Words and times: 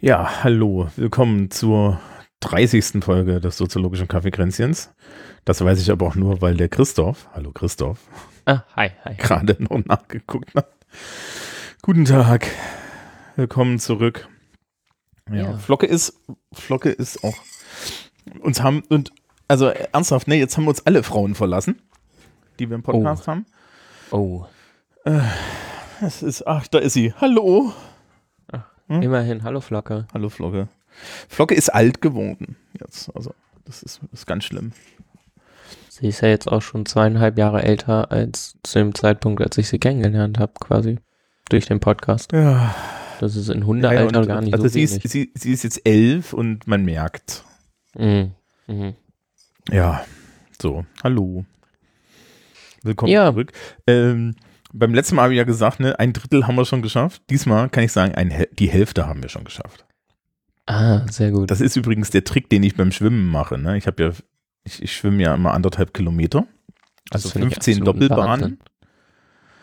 Ja, 0.00 0.42
hallo, 0.44 0.88
willkommen 0.96 1.50
zur 1.50 2.00
30. 2.40 3.04
Folge 3.04 3.40
des 3.40 3.56
soziologischen 3.56 4.08
Kaffeekränzchens. 4.08 4.90
Das 5.44 5.62
weiß 5.62 5.80
ich 5.80 5.90
aber 5.90 6.06
auch 6.06 6.14
nur, 6.14 6.40
weil 6.40 6.56
der 6.56 6.68
Christoph, 6.68 7.28
hallo 7.34 7.52
Christoph, 7.52 7.98
Ah, 8.46 8.62
hi, 8.76 8.90
hi. 9.04 9.14
gerade 9.16 9.56
noch 9.62 9.84
nachgeguckt 9.84 10.54
hat. 10.54 10.70
Guten 11.82 12.04
Tag, 12.04 12.46
willkommen 13.36 13.78
zurück. 13.78 14.28
Ja, 15.30 15.36
Ja. 15.36 15.58
Flocke 15.58 15.86
ist, 15.86 16.14
Flocke 16.52 16.90
ist 16.90 17.22
auch, 17.22 17.36
uns 18.40 18.62
haben, 18.62 18.82
und, 18.88 19.12
also 19.48 19.66
ernsthaft, 19.68 20.28
ne, 20.28 20.36
jetzt 20.36 20.56
haben 20.56 20.68
uns 20.68 20.84
alle 20.86 21.02
Frauen 21.02 21.34
verlassen, 21.34 21.80
die 22.58 22.68
wir 22.70 22.76
im 22.76 22.82
Podcast 22.82 23.28
haben. 23.28 23.46
Oh, 24.10 24.44
Es 26.00 26.22
ist, 26.22 26.46
ach, 26.46 26.66
da 26.68 26.78
ist 26.78 26.94
sie. 26.94 27.12
Hallo. 27.20 27.72
Hm? 28.90 29.02
immerhin, 29.02 29.42
hallo 29.44 29.60
Flocke. 29.60 30.06
Hallo 30.12 30.28
Flocke. 30.28 30.68
Flocke 31.28 31.54
ist 31.54 31.68
alt 31.72 32.00
geworden 32.02 32.56
jetzt, 32.78 33.14
also 33.14 33.32
das 33.64 33.82
ist, 33.84 34.00
ist 34.12 34.26
ganz 34.26 34.44
schlimm. 34.44 34.72
Sie 35.88 36.08
ist 36.08 36.22
ja 36.22 36.28
jetzt 36.28 36.48
auch 36.48 36.60
schon 36.62 36.86
zweieinhalb 36.86 37.38
Jahre 37.38 37.62
älter 37.62 38.10
als 38.10 38.56
zu 38.64 38.78
dem 38.80 38.94
Zeitpunkt, 38.94 39.42
als 39.42 39.56
ich 39.58 39.68
sie 39.68 39.78
kennengelernt 39.78 40.38
habe, 40.38 40.54
quasi. 40.60 40.98
Durch 41.50 41.66
den 41.66 41.78
Podcast. 41.78 42.32
Ja, 42.32 42.74
Das 43.20 43.36
ist 43.36 43.48
in 43.48 43.64
Hundealter 43.66 44.18
und- 44.18 44.26
gar 44.26 44.40
nicht 44.40 44.54
also 44.54 44.64
so 44.64 44.70
sie 44.72 44.82
ist, 44.82 44.92
wenig. 44.92 45.10
sie, 45.12 45.30
sie 45.34 45.52
ist 45.52 45.62
jetzt 45.62 45.86
elf 45.86 46.32
und 46.32 46.66
man 46.66 46.84
merkt. 46.84 47.44
Mhm. 47.96 48.32
Mhm. 48.66 48.94
Ja, 49.70 50.04
so, 50.60 50.84
hallo. 51.04 51.44
Willkommen 52.82 53.12
Ja. 53.12 53.30
zurück. 53.30 53.52
Ähm, 53.86 54.34
beim 54.72 54.94
letzten 54.94 55.16
Mal 55.16 55.22
habe 55.22 55.34
ich 55.34 55.38
ja 55.38 55.44
gesagt, 55.44 55.80
ne, 55.80 55.98
ein 55.98 56.12
Drittel 56.12 56.46
haben 56.46 56.56
wir 56.56 56.64
schon 56.64 56.82
geschafft. 56.82 57.22
Diesmal 57.30 57.68
kann 57.68 57.84
ich 57.84 57.92
sagen, 57.92 58.14
ein, 58.14 58.32
die 58.52 58.68
Hälfte 58.68 59.06
haben 59.06 59.22
wir 59.22 59.28
schon 59.28 59.44
geschafft. 59.44 59.84
Ah, 60.66 61.06
sehr 61.10 61.32
gut. 61.32 61.50
Das 61.50 61.60
ist 61.60 61.76
übrigens 61.76 62.10
der 62.10 62.24
Trick, 62.24 62.48
den 62.48 62.62
ich 62.62 62.76
beim 62.76 62.92
Schwimmen 62.92 63.28
mache. 63.28 63.58
Ne? 63.58 63.76
Ich 63.76 63.86
habe 63.86 64.02
ja, 64.02 64.10
ich, 64.64 64.82
ich 64.82 64.94
schwimme 64.94 65.22
ja 65.22 65.34
immer 65.34 65.52
anderthalb 65.52 65.92
Kilometer. 65.92 66.46
Also 67.10 67.28
finde 67.28 67.48
ich 67.48 67.54
15 67.54 67.82
absoluten 67.82 67.84
Doppelbahnen. 68.08 68.58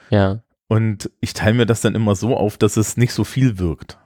Ja, 0.10 0.42
Und 0.68 1.10
ich 1.22 1.34
teile 1.34 1.54
mir 1.54 1.66
das 1.66 1.82
dann 1.82 1.96
immer 1.96 2.16
so 2.16 2.36
auf, 2.36 2.58
dass 2.58 2.78
es 2.78 2.98
nicht 2.98 3.14
so 3.14 3.24
viel 3.24 3.60
wirkt. 3.60 3.98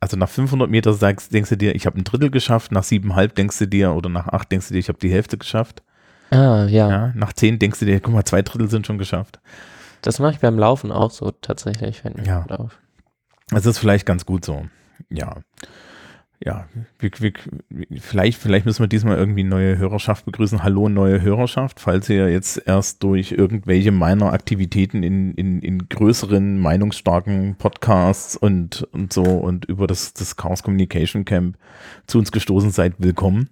Also 0.00 0.16
nach 0.16 0.28
500 0.28 0.68
Meter 0.68 0.94
sagst, 0.94 1.32
denkst 1.32 1.50
du 1.50 1.56
dir, 1.56 1.76
ich 1.76 1.86
habe 1.86 2.00
ein 2.00 2.04
Drittel 2.04 2.30
geschafft, 2.30 2.72
nach 2.72 2.82
siebeneinhalb 2.82 3.36
denkst 3.36 3.58
du 3.58 3.68
dir, 3.68 3.92
oder 3.92 4.08
nach 4.08 4.26
acht 4.28 4.50
denkst 4.50 4.68
du 4.68 4.74
dir, 4.74 4.80
ich 4.80 4.88
habe 4.88 4.98
die 4.98 5.12
Hälfte 5.12 5.38
geschafft. 5.38 5.84
ah, 6.30 6.66
ja. 6.66 6.90
Ja, 6.90 7.12
nach 7.14 7.32
zehn 7.32 7.60
denkst 7.60 7.78
du 7.78 7.86
dir, 7.86 8.00
guck 8.00 8.12
mal, 8.12 8.24
zwei 8.24 8.42
Drittel 8.42 8.68
sind 8.68 8.84
schon 8.84 8.98
geschafft. 8.98 9.38
Das 10.02 10.18
mache 10.18 10.32
ich 10.32 10.40
beim 10.40 10.58
Laufen 10.58 10.92
auch 10.92 11.10
so 11.10 11.30
tatsächlich, 11.30 12.00
fällt 12.02 12.18
mir 12.18 12.24
Ja. 12.26 12.44
auf. 12.46 12.78
Das 13.48 13.66
ist 13.66 13.78
vielleicht 13.78 14.04
ganz 14.06 14.26
gut 14.26 14.44
so. 14.44 14.66
Ja. 15.08 15.36
Ja, 16.44 16.66
wir, 16.98 17.10
wir, 17.18 17.32
vielleicht, 18.00 18.36
vielleicht 18.36 18.66
müssen 18.66 18.82
wir 18.82 18.88
diesmal 18.88 19.16
irgendwie 19.16 19.44
neue 19.44 19.78
Hörerschaft 19.78 20.24
begrüßen. 20.24 20.64
Hallo, 20.64 20.88
neue 20.88 21.22
Hörerschaft, 21.22 21.78
falls 21.78 22.08
ihr 22.08 22.28
jetzt 22.30 22.60
erst 22.66 23.00
durch 23.04 23.30
irgendwelche 23.30 23.92
meiner 23.92 24.32
Aktivitäten 24.32 25.04
in, 25.04 25.34
in, 25.34 25.60
in 25.62 25.88
größeren, 25.88 26.58
meinungsstarken 26.58 27.54
Podcasts 27.54 28.36
und, 28.36 28.88
und 28.90 29.12
so 29.12 29.22
und 29.22 29.66
über 29.66 29.86
das, 29.86 30.14
das 30.14 30.36
Chaos 30.36 30.64
Communication 30.64 31.24
Camp 31.24 31.56
zu 32.08 32.18
uns 32.18 32.32
gestoßen 32.32 32.72
seid, 32.72 32.94
willkommen. 32.98 33.48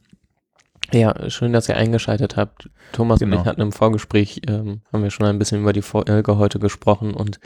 Ja, 0.93 1.31
schön, 1.31 1.53
dass 1.53 1.69
ihr 1.69 1.77
eingeschaltet 1.77 2.37
habt. 2.37 2.69
Thomas 2.93 3.21
und 3.23 3.31
Genau. 3.31 3.43
ich 3.43 3.47
hatten 3.47 3.61
im 3.61 3.73
Vorgespräch, 3.73 4.41
ähm, 4.49 4.81
haben 4.93 5.03
wir 5.03 5.11
schon 5.11 5.27
ein 5.27 5.39
bisschen 5.39 5.61
über 5.61 5.73
die 5.73 5.83
Folge 5.83 6.37
heute 6.39 6.59
gesprochen 6.59 7.15
und 7.15 7.39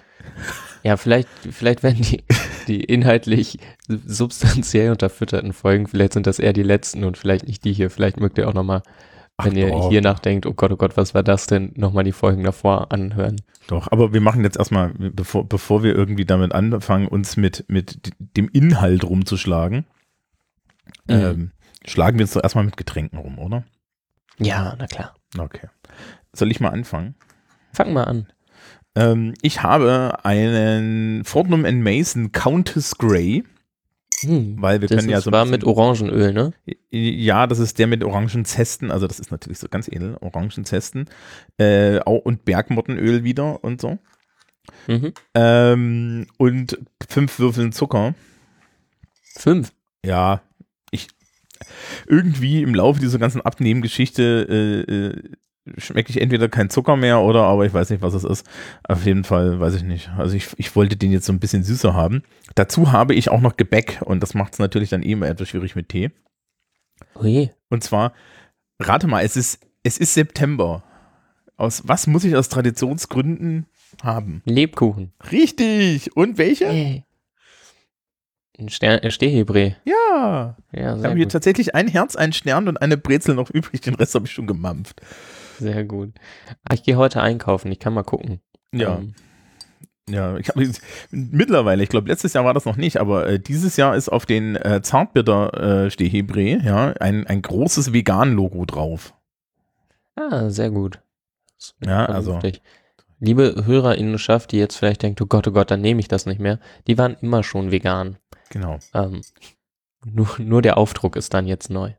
ja, 0.82 0.96
vielleicht, 0.96 1.28
vielleicht 1.50 1.82
werden 1.82 2.02
die, 2.02 2.24
die 2.68 2.82
inhaltlich 2.82 3.58
substanziell 3.88 4.90
unterfütterten 4.90 5.52
Folgen, 5.52 5.86
vielleicht 5.86 6.14
sind 6.14 6.26
das 6.26 6.38
eher 6.38 6.52
die 6.52 6.62
letzten 6.62 7.04
und 7.04 7.18
vielleicht 7.18 7.46
nicht 7.46 7.64
die 7.64 7.72
hier. 7.72 7.90
Vielleicht 7.90 8.18
mögt 8.20 8.38
ihr 8.38 8.48
auch 8.48 8.54
nochmal, 8.54 8.82
wenn 9.42 9.56
ihr 9.56 9.68
doch. 9.68 9.90
hier 9.90 10.00
nachdenkt, 10.00 10.46
oh 10.46 10.54
Gott, 10.54 10.72
oh 10.72 10.76
Gott, 10.76 10.96
was 10.96 11.14
war 11.14 11.22
das 11.22 11.46
denn, 11.46 11.72
nochmal 11.76 12.04
die 12.04 12.12
Folgen 12.12 12.44
davor 12.44 12.92
anhören. 12.92 13.36
Doch, 13.66 13.90
aber 13.90 14.12
wir 14.12 14.20
machen 14.20 14.44
jetzt 14.44 14.56
erstmal, 14.58 14.90
bevor, 14.98 15.46
bevor 15.48 15.82
wir 15.82 15.94
irgendwie 15.94 16.24
damit 16.24 16.52
anfangen, 16.52 17.08
uns 17.08 17.36
mit, 17.36 17.64
mit 17.68 18.12
dem 18.36 18.48
Inhalt 18.48 19.04
rumzuschlagen, 19.04 19.84
Mhm. 21.06 21.14
ähm, 21.14 21.50
schlagen 21.86 22.18
wir 22.18 22.24
uns 22.24 22.32
doch 22.32 22.42
erstmal 22.42 22.64
mit 22.64 22.76
Getränken 22.76 23.18
rum, 23.18 23.38
oder? 23.38 23.64
Ja, 24.38 24.74
na 24.78 24.86
klar. 24.86 25.14
Okay. 25.38 25.68
Soll 26.32 26.50
ich 26.50 26.60
mal 26.60 26.70
anfangen? 26.70 27.14
Fang 27.72 27.92
mal 27.92 28.04
an. 28.04 28.26
Ähm, 28.96 29.34
ich 29.42 29.62
habe 29.62 30.24
einen 30.24 31.24
Fortnum 31.24 31.62
Mason 31.82 32.32
Countess 32.32 32.96
Grey, 32.98 33.44
Hm. 34.20 34.60
weil 34.60 34.80
wir 34.80 34.88
Das 34.88 34.98
können 34.98 35.10
ja 35.10 35.20
so 35.20 35.32
war 35.32 35.44
mit 35.44 35.64
Orangenöl, 35.64 36.32
ne? 36.32 36.52
Ja, 36.90 37.46
das 37.46 37.58
ist 37.58 37.78
der 37.78 37.86
mit 37.88 38.04
Orangenzesten, 38.04 38.90
also 38.90 39.06
das 39.06 39.18
ist 39.18 39.30
natürlich 39.32 39.58
so 39.58 39.68
ganz 39.68 39.88
edel, 39.88 40.16
Orangenzesten. 40.20 41.06
Äh, 41.58 42.00
und 42.00 42.44
Bergmottenöl 42.44 43.24
wieder 43.24 43.62
und 43.64 43.80
so. 43.80 43.98
Mhm. 44.86 45.12
Ähm, 45.34 46.26
und 46.38 46.78
fünf 47.08 47.38
Würfeln 47.38 47.72
Zucker. 47.72 48.14
Fünf. 49.36 49.72
Ja, 50.04 50.42
irgendwie 52.06 52.62
im 52.62 52.74
Laufe 52.74 53.00
dieser 53.00 53.18
ganzen 53.18 53.40
Abnehmgeschichte 53.40 54.84
äh, 54.88 54.92
äh, 54.92 55.22
schmecke 55.78 56.10
ich 56.10 56.20
entweder 56.20 56.48
kein 56.48 56.70
Zucker 56.70 56.96
mehr 56.96 57.20
oder 57.20 57.42
aber 57.42 57.64
ich 57.64 57.72
weiß 57.72 57.90
nicht, 57.90 58.02
was 58.02 58.14
es 58.14 58.24
ist. 58.24 58.46
Auf 58.86 59.06
jeden 59.06 59.24
Fall 59.24 59.60
weiß 59.60 59.74
ich 59.76 59.82
nicht. 59.82 60.10
Also 60.16 60.36
ich, 60.36 60.48
ich 60.56 60.74
wollte 60.76 60.96
den 60.96 61.12
jetzt 61.12 61.26
so 61.26 61.32
ein 61.32 61.40
bisschen 61.40 61.62
süßer 61.62 61.94
haben. 61.94 62.22
Dazu 62.54 62.92
habe 62.92 63.14
ich 63.14 63.30
auch 63.30 63.40
noch 63.40 63.56
Gebäck 63.56 64.00
und 64.04 64.22
das 64.22 64.34
macht 64.34 64.52
es 64.54 64.58
natürlich 64.58 64.90
dann 64.90 65.02
eh 65.02 65.12
immer 65.12 65.28
etwas 65.28 65.48
schwierig 65.48 65.74
mit 65.74 65.88
Tee. 65.88 66.10
Oje. 67.14 67.50
Und 67.70 67.82
zwar, 67.82 68.12
rate 68.78 69.06
mal, 69.06 69.24
es 69.24 69.36
ist, 69.36 69.60
es 69.82 69.98
ist 69.98 70.14
September. 70.14 70.84
Aus 71.56 71.82
was 71.86 72.06
muss 72.06 72.24
ich 72.24 72.36
aus 72.36 72.48
Traditionsgründen 72.48 73.66
haben? 74.02 74.42
Lebkuchen. 74.44 75.12
Richtig! 75.30 76.16
Und 76.16 76.36
welche? 76.36 76.68
Hey. 76.68 77.04
Ein 78.58 78.68
Stern, 78.68 79.10
Stehhebrä. 79.10 79.74
Ja! 79.84 80.56
Ja, 80.72 80.96
Ich 80.96 81.04
habe 81.04 81.16
hier 81.16 81.28
tatsächlich 81.28 81.74
ein 81.74 81.88
Herz, 81.88 82.14
einen 82.14 82.32
Stern 82.32 82.68
und 82.68 82.80
eine 82.80 82.96
Brezel 82.96 83.34
noch 83.34 83.50
übrig. 83.50 83.80
Den 83.80 83.94
Rest 83.96 84.14
habe 84.14 84.26
ich 84.26 84.32
schon 84.32 84.46
gemampft. 84.46 85.00
Sehr 85.58 85.84
gut. 85.84 86.12
Ah, 86.64 86.74
ich 86.74 86.82
gehe 86.84 86.96
heute 86.96 87.20
einkaufen, 87.20 87.70
ich 87.72 87.78
kann 87.80 87.94
mal 87.94 88.04
gucken. 88.04 88.40
Ja. 88.72 88.96
Ähm, 88.98 89.14
Ja, 90.08 90.36
ich 90.36 90.48
habe 90.50 90.68
mittlerweile, 91.10 91.82
ich 91.82 91.88
glaube, 91.88 92.08
letztes 92.08 92.32
Jahr 92.34 92.44
war 92.44 92.54
das 92.54 92.64
noch 92.66 92.76
nicht, 92.76 92.98
aber 92.98 93.26
äh, 93.26 93.40
dieses 93.40 93.76
Jahr 93.76 93.96
ist 93.96 94.08
auf 94.10 94.26
den 94.26 94.54
äh, 94.56 94.82
Zartbitter 94.82 95.84
äh, 95.86 95.90
Stehebrä, 95.90 96.58
ja, 96.62 96.92
ein, 97.00 97.26
ein 97.26 97.40
großes 97.42 97.92
Vegan-Logo 97.92 98.66
drauf. 98.66 99.14
ah, 100.16 100.50
sehr 100.50 100.70
gut. 100.70 101.00
Ja, 101.84 102.06
also-. 102.06 102.38
Liebe 103.20 103.62
Hörerinnenschaft, 103.64 104.52
die 104.52 104.58
jetzt 104.58 104.76
vielleicht 104.76 105.02
denkt, 105.02 105.20
oh 105.22 105.26
Gott, 105.26 105.48
oh 105.48 105.52
Gott, 105.52 105.70
dann 105.70 105.80
nehme 105.80 106.00
ich 106.00 106.08
das 106.08 106.26
nicht 106.26 106.40
mehr. 106.40 106.58
Die 106.86 106.98
waren 106.98 107.16
immer 107.22 107.42
schon 107.42 107.70
vegan. 107.70 108.18
Genau. 108.50 108.78
Ähm, 108.92 109.20
nur, 110.04 110.28
nur 110.38 110.62
der 110.62 110.76
Aufdruck 110.76 111.16
ist 111.16 111.34
dann 111.34 111.46
jetzt 111.46 111.70
neu. 111.70 111.92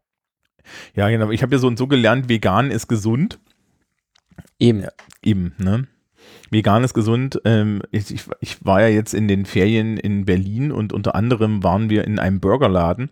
Ja, 0.95 1.09
genau. 1.09 1.29
Ich 1.31 1.43
habe 1.43 1.53
ja 1.55 1.59
so 1.59 1.67
und 1.67 1.77
so 1.77 1.87
gelernt, 1.87 2.29
vegan 2.29 2.71
ist 2.71 2.87
gesund. 2.87 3.39
Eben. 4.59 4.81
Ja. 4.81 4.89
Eben, 5.23 5.53
ne? 5.57 5.87
Vegan 6.49 6.83
ist 6.83 6.93
gesund. 6.93 7.41
Ähm, 7.45 7.81
ich, 7.91 8.27
ich, 8.39 8.65
war 8.65 8.81
ja 8.81 8.87
jetzt 8.87 9.13
in 9.13 9.27
den 9.27 9.45
Ferien 9.45 9.97
in 9.97 10.25
Berlin 10.25 10.71
und 10.71 10.93
unter 10.93 11.15
anderem 11.15 11.63
waren 11.63 11.89
wir 11.89 12.05
in 12.05 12.19
einem 12.19 12.39
Burgerladen, 12.39 13.11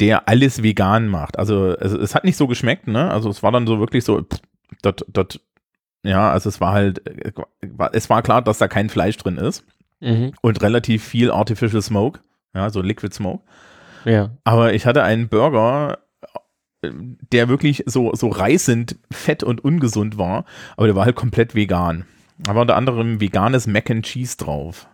der 0.00 0.28
alles 0.28 0.62
vegan 0.62 1.08
macht. 1.08 1.38
Also, 1.38 1.76
also 1.78 1.98
es 1.98 2.14
hat 2.14 2.24
nicht 2.24 2.36
so 2.36 2.46
geschmeckt, 2.46 2.86
ne? 2.86 3.10
Also 3.10 3.28
es 3.30 3.42
war 3.42 3.52
dann 3.52 3.66
so 3.66 3.78
wirklich 3.78 4.04
so, 4.04 4.22
pff, 4.22 4.40
dort, 4.82 5.04
dort, 5.08 5.40
ja, 6.04 6.30
also 6.30 6.48
es 6.48 6.60
war 6.60 6.72
halt, 6.72 7.06
äh, 7.06 7.32
es 7.92 8.10
war 8.10 8.22
klar, 8.22 8.42
dass 8.42 8.58
da 8.58 8.68
kein 8.68 8.88
Fleisch 8.88 9.16
drin 9.16 9.36
ist 9.36 9.64
Mhm. 10.00 10.32
und 10.42 10.60
relativ 10.62 11.04
viel 11.04 11.30
Artificial 11.30 11.80
Smoke, 11.80 12.20
ja, 12.54 12.70
so 12.70 12.80
Liquid 12.82 13.14
Smoke. 13.14 13.42
Ja. 14.04 14.30
Aber 14.44 14.74
ich 14.74 14.86
hatte 14.86 15.02
einen 15.02 15.28
Burger, 15.28 15.98
der 16.82 17.48
wirklich 17.48 17.84
so, 17.86 18.12
so 18.14 18.28
reißend 18.28 18.96
fett 19.10 19.42
und 19.44 19.62
ungesund 19.64 20.18
war, 20.18 20.44
aber 20.76 20.86
der 20.86 20.96
war 20.96 21.04
halt 21.04 21.16
komplett 21.16 21.54
vegan. 21.54 22.04
Da 22.38 22.54
war 22.54 22.62
unter 22.62 22.76
anderem 22.76 23.20
veganes 23.20 23.66
Mac 23.68 23.90
and 23.90 24.04
Cheese 24.04 24.36
drauf. 24.36 24.88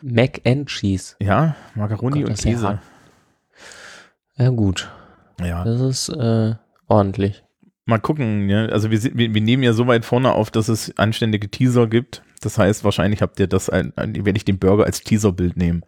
Mac 0.00 0.40
and 0.46 0.68
Cheese. 0.68 1.16
Ja, 1.20 1.54
Macaroni 1.74 2.20
Gott, 2.20 2.30
und 2.30 2.38
Käse. 2.38 2.78
Ja, 4.38 4.48
gut. 4.48 4.90
Ja, 5.38 5.64
Das 5.64 5.80
ist 5.80 6.08
äh, 6.08 6.54
ordentlich. 6.88 7.42
mal 7.84 7.98
gucken. 7.98 8.48
Ja. 8.48 8.66
Also 8.66 8.90
wir, 8.90 9.02
wir, 9.02 9.34
wir 9.34 9.40
nehmen 9.42 9.62
ja 9.62 9.74
so 9.74 9.86
weit 9.86 10.04
vorne 10.06 10.32
auf, 10.32 10.50
dass 10.50 10.68
es 10.68 10.96
anständige 10.96 11.50
Teaser 11.50 11.86
gibt. 11.86 12.22
Das 12.40 12.56
heißt, 12.56 12.84
wahrscheinlich 12.84 13.20
habt 13.20 13.38
ihr 13.38 13.46
das, 13.46 13.68
ein, 13.68 13.92
ein, 13.96 14.14
werde 14.24 14.36
ich 14.38 14.46
den 14.46 14.58
Burger 14.58 14.84
als 14.84 15.02
Teaserbild 15.02 15.58
nehmen. 15.58 15.82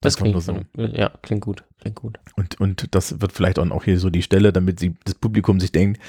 Das 0.00 0.20
nur 0.20 0.30
klingt, 0.30 0.42
so. 0.42 0.64
ja, 0.76 1.10
klingt 1.22 1.40
gut, 1.42 1.64
klingt 1.80 1.96
gut. 1.96 2.18
Und, 2.36 2.60
und 2.60 2.94
das 2.94 3.20
wird 3.20 3.32
vielleicht 3.32 3.58
auch 3.58 3.84
hier 3.84 3.98
so 3.98 4.10
die 4.10 4.22
Stelle, 4.22 4.52
damit 4.52 4.78
sie, 4.78 4.94
das 5.04 5.14
Publikum 5.14 5.58
sich 5.58 5.72
denkt, 5.72 6.00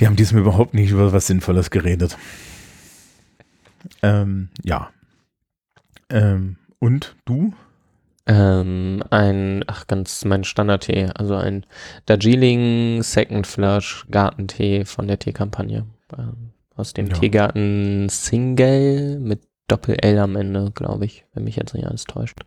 die 0.00 0.06
haben 0.06 0.16
diesmal 0.16 0.42
überhaupt 0.42 0.74
nicht 0.74 0.90
über 0.90 1.12
was 1.12 1.26
Sinnvolles 1.26 1.70
geredet. 1.70 2.18
Ähm, 4.02 4.50
ja. 4.62 4.90
Ähm, 6.10 6.56
und 6.78 7.16
du? 7.24 7.54
Ähm, 8.26 9.02
ein, 9.10 9.64
ach, 9.66 9.86
ganz 9.86 10.24
mein 10.24 10.44
Standardtee, 10.44 11.10
also 11.14 11.36
ein 11.36 11.66
Darjeeling 12.06 13.02
Second 13.02 13.46
Flush 13.46 14.06
Gartentee 14.10 14.84
von 14.84 15.06
der 15.06 15.18
Teekampagne. 15.18 15.86
Ähm, 16.16 16.50
aus 16.76 16.92
dem 16.92 17.06
Ja. 17.06 17.14
Teegarten 17.14 18.08
Single 18.08 19.18
mit 19.20 19.42
Doppel-L 19.68 20.18
am 20.18 20.36
Ende, 20.36 20.70
glaube 20.74 21.04
ich, 21.06 21.24
wenn 21.32 21.44
mich 21.44 21.56
jetzt 21.56 21.74
nicht 21.74 21.86
alles 21.86 22.04
täuscht. 22.04 22.40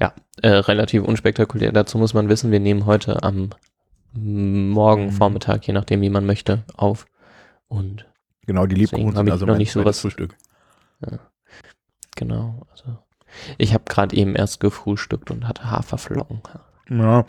Ja, 0.00 0.12
äh, 0.42 0.48
relativ 0.48 1.04
unspektakulär. 1.04 1.72
Dazu 1.72 1.98
muss 1.98 2.14
man 2.14 2.28
wissen, 2.28 2.50
wir 2.50 2.60
nehmen 2.60 2.86
heute 2.86 3.22
am 3.22 3.50
Morgen, 4.14 5.06
Mhm. 5.06 5.10
Vormittag, 5.12 5.66
je 5.66 5.72
nachdem, 5.72 6.00
wie 6.02 6.10
man 6.10 6.26
möchte, 6.26 6.64
auf. 6.76 7.06
Und 7.68 8.06
Genau, 8.46 8.66
die 8.66 8.74
Lebkuchen 8.74 9.06
hab 9.16 9.16
sind 9.24 9.30
also 9.30 9.46
noch 9.46 9.52
mein 9.54 9.58
nicht 9.58 9.72
so 9.72 9.84
was- 9.84 10.00
Frühstück. 10.00 10.34
genau, 12.16 12.66
also 12.70 12.98
ich 13.58 13.72
habe 13.72 13.84
gerade 13.88 14.14
eben 14.16 14.34
erst 14.34 14.60
gefrühstückt 14.60 15.30
und 15.30 15.46
hatte 15.48 15.70
Haferflocken. 15.70 16.42
Ja. 16.90 17.24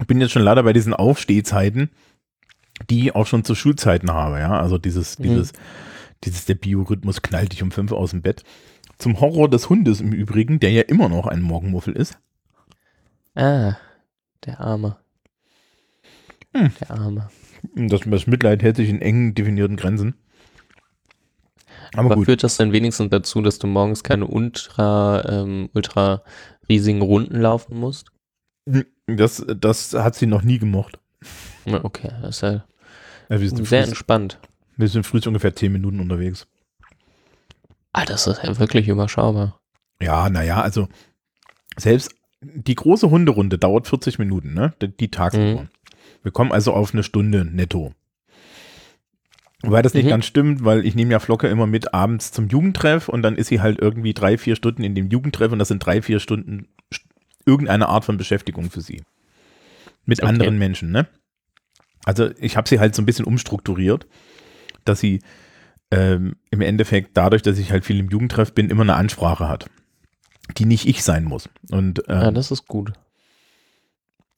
Ich 0.00 0.06
bin 0.06 0.20
jetzt 0.20 0.32
schon 0.32 0.42
leider 0.42 0.62
bei 0.62 0.72
diesen 0.72 0.92
Aufstehzeiten, 0.94 1.90
die 2.90 3.06
ich 3.06 3.14
auch 3.14 3.26
schon 3.26 3.44
zu 3.44 3.54
Schulzeiten 3.54 4.12
habe, 4.12 4.38
ja. 4.38 4.58
Also 4.60 4.76
dieses, 4.78 5.18
Mhm. 5.18 5.48
Dieses, 6.24 6.46
der 6.46 6.54
Biorhythmus 6.54 7.22
knallt 7.22 7.52
dich 7.52 7.62
um 7.62 7.70
fünf 7.70 7.92
aus 7.92 8.10
dem 8.10 8.22
Bett. 8.22 8.44
Zum 8.98 9.20
Horror 9.20 9.48
des 9.48 9.68
Hundes 9.68 10.00
im 10.00 10.12
Übrigen, 10.12 10.58
der 10.58 10.72
ja 10.72 10.82
immer 10.82 11.08
noch 11.08 11.26
ein 11.26 11.40
Morgenmuffel 11.40 11.94
ist. 11.94 12.18
Ah, 13.34 13.76
der 14.44 14.60
Arme. 14.60 14.96
Hm. 16.54 16.72
Der 16.80 16.90
Arme. 16.90 17.28
Das, 17.74 18.00
das 18.04 18.26
Mitleid 18.26 18.62
hält 18.62 18.76
sich 18.76 18.88
in 18.88 19.00
engen 19.00 19.34
definierten 19.34 19.76
Grenzen. 19.76 20.14
Aber, 21.94 22.06
Aber 22.06 22.14
gut. 22.16 22.26
führt 22.26 22.44
das 22.44 22.56
denn 22.56 22.72
wenigstens 22.72 23.10
dazu, 23.10 23.40
dass 23.40 23.58
du 23.58 23.66
morgens 23.66 24.02
keine 24.02 24.26
ultra, 24.26 25.24
ähm, 25.28 25.70
ultra 25.74 26.22
riesigen 26.68 27.02
Runden 27.02 27.40
laufen 27.40 27.78
musst? 27.78 28.08
Das, 29.06 29.44
das 29.46 29.94
hat 29.94 30.14
sie 30.14 30.26
noch 30.26 30.42
nie 30.42 30.58
gemocht. 30.58 30.98
Okay, 31.64 32.10
das 32.22 32.36
ist 32.36 32.42
ja 32.42 32.64
sehr 33.28 33.84
entspannt. 33.84 34.38
Wir 34.78 34.88
sind 34.88 35.04
früh 35.04 35.20
ungefähr 35.26 35.54
zehn 35.54 35.72
Minuten 35.72 36.00
unterwegs. 36.00 36.46
Ah, 37.92 38.04
das 38.04 38.26
ist 38.26 38.42
ja 38.42 38.58
wirklich 38.58 38.88
überschaubar. 38.88 39.58
Ja, 40.00 40.30
naja, 40.30 40.62
also 40.62 40.88
selbst 41.76 42.14
die 42.40 42.74
große 42.76 43.10
Hunderunde 43.10 43.58
dauert 43.58 43.88
40 43.88 44.18
Minuten, 44.18 44.54
ne? 44.54 44.72
Die, 44.80 44.88
die 44.96 45.10
tagsüber. 45.10 45.62
Mhm. 45.62 45.68
Wir 46.22 46.32
kommen 46.32 46.52
also 46.52 46.72
auf 46.72 46.92
eine 46.94 47.02
Stunde 47.02 47.44
netto. 47.44 47.92
Wobei 49.62 49.82
das 49.82 49.94
nicht 49.94 50.04
Mhm. 50.04 50.10
ganz 50.10 50.26
stimmt, 50.26 50.64
weil 50.64 50.86
ich 50.86 50.94
nehme 50.94 51.10
ja 51.10 51.18
Flocke 51.18 51.48
immer 51.48 51.66
mit 51.66 51.92
abends 51.92 52.30
zum 52.30 52.46
Jugendtreff 52.48 53.08
und 53.08 53.22
dann 53.22 53.34
ist 53.36 53.48
sie 53.48 53.60
halt 53.60 53.80
irgendwie 53.80 54.14
drei, 54.14 54.38
vier 54.38 54.54
Stunden 54.54 54.84
in 54.84 54.94
dem 54.94 55.08
Jugendtreff 55.08 55.50
und 55.50 55.58
das 55.58 55.68
sind 55.68 55.84
drei, 55.84 56.00
vier 56.00 56.20
Stunden 56.20 56.68
st- 56.92 57.02
irgendeine 57.44 57.88
Art 57.88 58.04
von 58.04 58.16
Beschäftigung 58.16 58.70
für 58.70 58.80
sie. 58.82 59.02
Mit 60.04 60.20
Okay. 60.20 60.28
anderen 60.28 60.58
Menschen, 60.58 60.92
ne? 60.92 61.08
Also 62.04 62.30
ich 62.38 62.56
habe 62.56 62.68
sie 62.68 62.78
halt 62.78 62.94
so 62.94 63.02
ein 63.02 63.06
bisschen 63.06 63.24
umstrukturiert, 63.24 64.06
dass 64.88 65.00
sie 65.00 65.20
ähm, 65.90 66.36
im 66.50 66.60
Endeffekt 66.60 67.16
dadurch, 67.16 67.42
dass 67.42 67.58
ich 67.58 67.70
halt 67.72 67.84
viel 67.84 67.98
im 67.98 68.08
Jugendtreff 68.10 68.52
bin, 68.54 68.70
immer 68.70 68.82
eine 68.82 68.94
Ansprache 68.96 69.48
hat, 69.48 69.70
die 70.56 70.64
nicht 70.66 70.86
ich 70.86 71.02
sein 71.02 71.24
muss. 71.24 71.48
Und 71.70 72.02
ähm, 72.08 72.20
Ja, 72.20 72.30
das 72.30 72.50
ist 72.50 72.66
gut. 72.66 72.92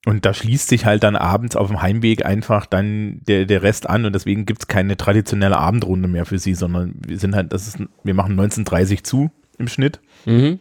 und 0.06 0.24
da 0.24 0.32
schließt 0.32 0.68
sich 0.68 0.86
halt 0.86 1.02
dann 1.02 1.16
abends 1.16 1.56
auf 1.56 1.68
dem 1.68 1.82
Heimweg 1.82 2.24
einfach 2.24 2.66
dann 2.66 3.20
der, 3.26 3.44
der 3.46 3.62
Rest 3.62 3.88
an 3.88 4.04
und 4.06 4.14
deswegen 4.14 4.46
gibt 4.46 4.62
es 4.62 4.68
keine 4.68 4.96
traditionelle 4.96 5.58
Abendrunde 5.58 6.08
mehr 6.08 6.24
für 6.24 6.38
sie, 6.38 6.54
sondern 6.54 6.94
wir 7.06 7.18
sind 7.18 7.34
halt, 7.34 7.52
das 7.52 7.68
ist, 7.68 7.78
wir 8.04 8.14
machen 8.14 8.38
19.30 8.38 9.02
zu 9.04 9.30
im 9.58 9.68
Schnitt 9.68 10.00
Mhm. 10.26 10.60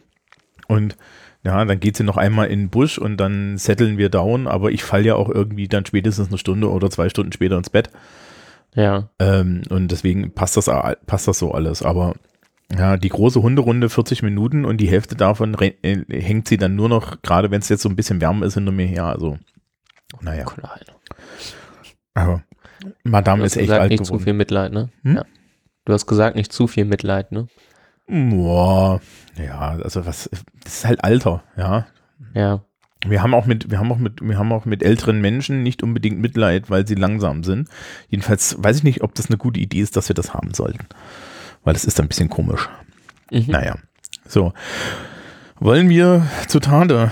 und 0.68 0.96
ja, 1.42 1.64
dann 1.64 1.80
geht 1.80 1.96
sie 1.96 2.04
noch 2.04 2.18
einmal 2.18 2.48
in 2.48 2.60
den 2.60 2.68
Busch 2.70 2.98
und 2.98 3.16
dann 3.16 3.56
setteln 3.56 3.96
wir 3.96 4.10
down, 4.10 4.46
aber 4.46 4.72
ich 4.72 4.82
falle 4.84 5.04
ja 5.04 5.14
auch 5.14 5.30
irgendwie 5.30 5.68
dann 5.68 5.86
spätestens 5.86 6.28
eine 6.28 6.36
Stunde 6.36 6.68
oder 6.70 6.90
zwei 6.90 7.08
Stunden 7.08 7.32
später 7.32 7.56
ins 7.56 7.70
Bett 7.70 7.90
Ja. 8.74 9.10
ähm, 9.18 9.62
und 9.68 9.90
deswegen 9.90 10.32
passt 10.32 10.56
das, 10.56 10.66
passt 11.06 11.26
das 11.26 11.38
so 11.38 11.52
alles, 11.52 11.82
aber 11.82 12.14
ja, 12.76 12.96
die 12.96 13.08
große 13.08 13.42
Hunderunde 13.42 13.88
40 13.88 14.22
Minuten 14.22 14.64
und 14.64 14.76
die 14.76 14.88
Hälfte 14.88 15.16
davon 15.16 15.54
äh, 15.58 16.04
hängt 16.08 16.46
sie 16.46 16.56
dann 16.56 16.76
nur 16.76 16.88
noch, 16.88 17.20
gerade 17.22 17.50
wenn 17.50 17.60
es 17.60 17.68
jetzt 17.68 17.82
so 17.82 17.88
ein 17.88 17.96
bisschen 17.96 18.20
wärmer 18.20 18.46
ist, 18.46 18.54
hinter 18.54 18.70
mir 18.70 18.86
her, 18.86 19.06
also 19.06 19.38
naja. 20.20 20.44
Klein. 20.44 20.84
Aber 22.14 22.42
Madame 23.04 23.44
ist 23.44 23.56
echt 23.56 23.66
gesagt, 23.66 23.80
alt 23.80 23.90
nicht 23.90 24.04
zu 24.04 24.12
geworden. 24.12 24.24
viel 24.24 24.32
Mitleid, 24.34 24.72
ne? 24.72 24.90
Hm? 25.02 25.16
Ja. 25.16 25.24
Du 25.84 25.92
hast 25.92 26.06
gesagt, 26.06 26.36
nicht 26.36 26.52
zu 26.52 26.66
viel 26.66 26.84
Mitleid, 26.84 27.32
ne? 27.32 27.48
Boah, 28.06 29.00
ja, 29.36 29.78
also 29.82 30.04
was, 30.06 30.28
das 30.62 30.74
ist 30.74 30.84
halt 30.84 31.04
Alter, 31.04 31.42
ja. 31.56 31.86
Ja. 32.34 32.64
Wir 33.06 33.22
haben 33.22 33.32
auch 33.34 33.46
mit, 33.46 33.70
wir 33.70 33.78
haben 33.78 33.90
auch 33.90 33.98
mit, 33.98 34.20
wir 34.20 34.38
haben 34.38 34.52
auch 34.52 34.66
mit 34.66 34.82
älteren 34.82 35.20
Menschen 35.20 35.62
nicht 35.62 35.82
unbedingt 35.82 36.20
Mitleid, 36.20 36.68
weil 36.68 36.86
sie 36.86 36.94
langsam 36.94 37.44
sind. 37.44 37.68
Jedenfalls 38.08 38.56
weiß 38.62 38.78
ich 38.78 38.82
nicht, 38.82 39.02
ob 39.02 39.14
das 39.14 39.26
eine 39.28 39.38
gute 39.38 39.58
Idee 39.58 39.80
ist, 39.80 39.96
dass 39.96 40.08
wir 40.08 40.14
das 40.14 40.34
haben 40.34 40.52
sollten. 40.52 40.86
Weil 41.64 41.72
das 41.72 41.84
ist 41.84 41.98
ein 42.00 42.08
bisschen 42.08 42.28
komisch. 42.28 42.68
Mhm. 43.30 43.46
Naja. 43.48 43.76
So. 44.26 44.52
Wollen 45.58 45.88
wir 45.88 46.26
zu 46.48 46.60
Tade 46.60 47.10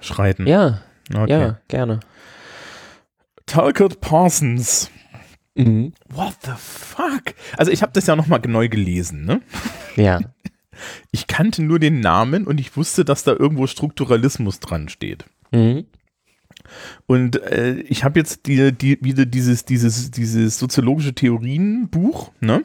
schreiten? 0.00 0.46
Ja, 0.46 0.80
Okay. 1.14 1.30
ja, 1.40 1.58
gerne. 1.68 2.00
Talcott 3.46 4.00
Parsons. 4.00 4.90
Mhm. 5.56 5.92
What 6.08 6.34
the 6.44 6.52
fuck? 6.56 7.34
Also 7.56 7.72
ich 7.72 7.82
habe 7.82 7.92
das 7.92 8.06
ja 8.06 8.14
nochmal 8.16 8.40
neu 8.46 8.68
gelesen, 8.68 9.24
ne? 9.24 9.40
Ja. 9.96 10.20
Ich 11.10 11.26
kannte 11.26 11.62
nur 11.62 11.78
den 11.78 12.00
Namen 12.00 12.46
und 12.46 12.60
ich 12.60 12.76
wusste, 12.76 13.04
dass 13.04 13.24
da 13.24 13.32
irgendwo 13.32 13.66
Strukturalismus 13.66 14.60
dran 14.60 14.88
steht. 14.88 15.24
Mhm. 15.52 15.86
Und 17.06 17.42
äh, 17.42 17.80
ich 17.80 18.04
habe 18.04 18.18
jetzt 18.18 18.46
die, 18.46 18.72
die, 18.72 18.98
wieder 19.02 19.26
dieses, 19.26 19.64
dieses, 19.64 20.10
dieses 20.10 20.58
soziologische 20.58 21.14
Theorienbuch, 21.14 22.32
ne? 22.40 22.64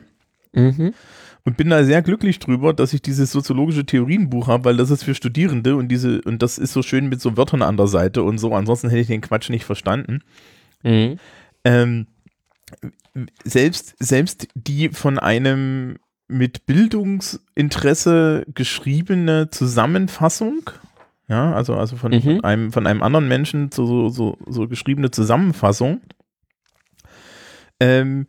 Mhm. 0.53 0.93
Und 1.43 1.57
bin 1.57 1.69
da 1.69 1.83
sehr 1.83 2.01
glücklich 2.01 2.39
drüber, 2.39 2.73
dass 2.73 2.93
ich 2.93 3.03
dieses 3.03 3.31
soziologische 3.31 3.85
Theorienbuch 3.85 4.47
habe, 4.47 4.65
weil 4.65 4.77
das 4.77 4.89
ist 4.89 5.03
für 5.03 5.13
Studierende 5.13 5.75
und 5.75 5.89
diese, 5.89 6.21
und 6.23 6.41
das 6.41 6.57
ist 6.57 6.73
so 6.73 6.81
schön 6.81 7.07
mit 7.07 7.21
so 7.21 7.37
Wörtern 7.37 7.61
an 7.61 7.77
der 7.77 7.87
Seite 7.87 8.23
und 8.23 8.39
so. 8.39 8.53
Ansonsten 8.53 8.89
hätte 8.89 9.01
ich 9.01 9.07
den 9.07 9.21
Quatsch 9.21 9.49
nicht 9.49 9.65
verstanden. 9.65 10.21
Mhm. 10.81 11.19
Ähm, 11.63 12.07
selbst, 13.43 13.95
selbst 13.99 14.47
die 14.55 14.89
von 14.89 15.19
einem 15.19 15.97
mit 16.27 16.65
Bildungsinteresse 16.65 18.45
geschriebene 18.53 19.49
Zusammenfassung, 19.49 20.69
ja, 21.27 21.53
also, 21.53 21.75
also 21.75 21.95
von, 21.95 22.11
Mhm. 22.11 22.41
einem, 22.43 22.71
von 22.71 22.87
einem 22.87 23.01
anderen 23.03 23.27
Menschen 23.27 23.71
so, 23.71 24.09
so, 24.09 24.37
so, 24.47 24.67
geschriebene 24.67 25.11
Zusammenfassung, 25.11 26.01
ähm, 27.79 28.27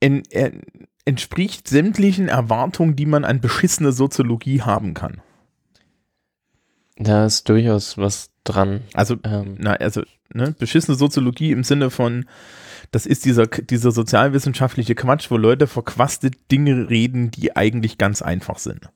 en, 0.00 0.22
en, 0.30 0.62
entspricht 1.04 1.68
sämtlichen 1.68 2.28
Erwartungen, 2.28 2.96
die 2.96 3.06
man 3.06 3.24
an 3.24 3.40
beschissene 3.40 3.92
Soziologie 3.92 4.62
haben 4.62 4.94
kann. 4.94 5.20
Da 6.96 7.26
ist 7.26 7.48
durchaus 7.48 7.98
was 7.98 8.30
dran. 8.44 8.80
Also 8.94 9.16
Ähm, 9.24 9.56
na, 9.58 9.74
also, 9.74 10.02
ne, 10.32 10.54
beschissene 10.58 10.96
Soziologie 10.96 11.52
im 11.52 11.62
Sinne 11.64 11.90
von, 11.90 12.26
das 12.90 13.06
ist 13.06 13.24
dieser, 13.24 13.46
dieser 13.46 13.90
sozialwissenschaftliche 13.90 14.94
Quatsch, 14.94 15.30
wo 15.30 15.36
Leute 15.36 15.66
verquaste 15.66 16.30
Dinge 16.30 16.88
reden, 16.90 17.30
die 17.30 17.56
eigentlich 17.56 17.98
ganz 17.98 18.22
einfach 18.22 18.58
sind. 18.58 18.90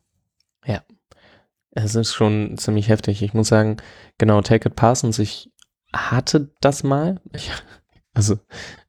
es 1.73 1.94
ist 1.94 2.12
schon 2.14 2.59
ziemlich 2.59 2.88
heftig. 2.88 3.23
Ich 3.23 3.32
muss 3.32 3.47
sagen, 3.49 3.76
genau, 4.18 4.40
Take 4.42 4.68
It 4.70 4.75
Parsons, 4.75 5.20
ich 5.20 5.50
hatte 5.94 6.50
das 6.61 6.82
mal. 6.82 7.20
Ich, 7.32 7.50
also, 8.14 8.38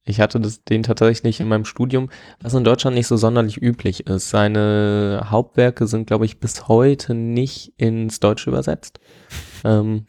ich 0.03 0.19
hatte 0.19 0.39
das, 0.39 0.63
den 0.63 0.81
tatsächlich 0.81 1.39
in 1.39 1.47
meinem 1.47 1.65
Studium, 1.65 2.09
was 2.41 2.55
in 2.55 2.63
Deutschland 2.63 2.95
nicht 2.95 3.05
so 3.05 3.17
sonderlich 3.17 3.61
üblich 3.61 4.07
ist. 4.07 4.31
Seine 4.31 5.27
Hauptwerke 5.29 5.85
sind, 5.85 6.07
glaube 6.07 6.25
ich, 6.25 6.39
bis 6.39 6.67
heute 6.67 7.13
nicht 7.13 7.73
ins 7.77 8.19
Deutsche 8.19 8.49
übersetzt. 8.49 8.99
Ähm, 9.63 10.07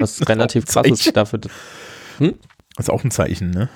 was 0.00 0.20
relativ 0.28 0.66
krass 0.66 0.86
ist 0.88 1.16
dafür. 1.16 1.38
dass- 1.38 1.52
Das 2.18 2.86
ist 2.86 2.90
auch 2.90 3.04
ein 3.04 3.12
Zeichen, 3.12 3.50
ne? 3.50 3.68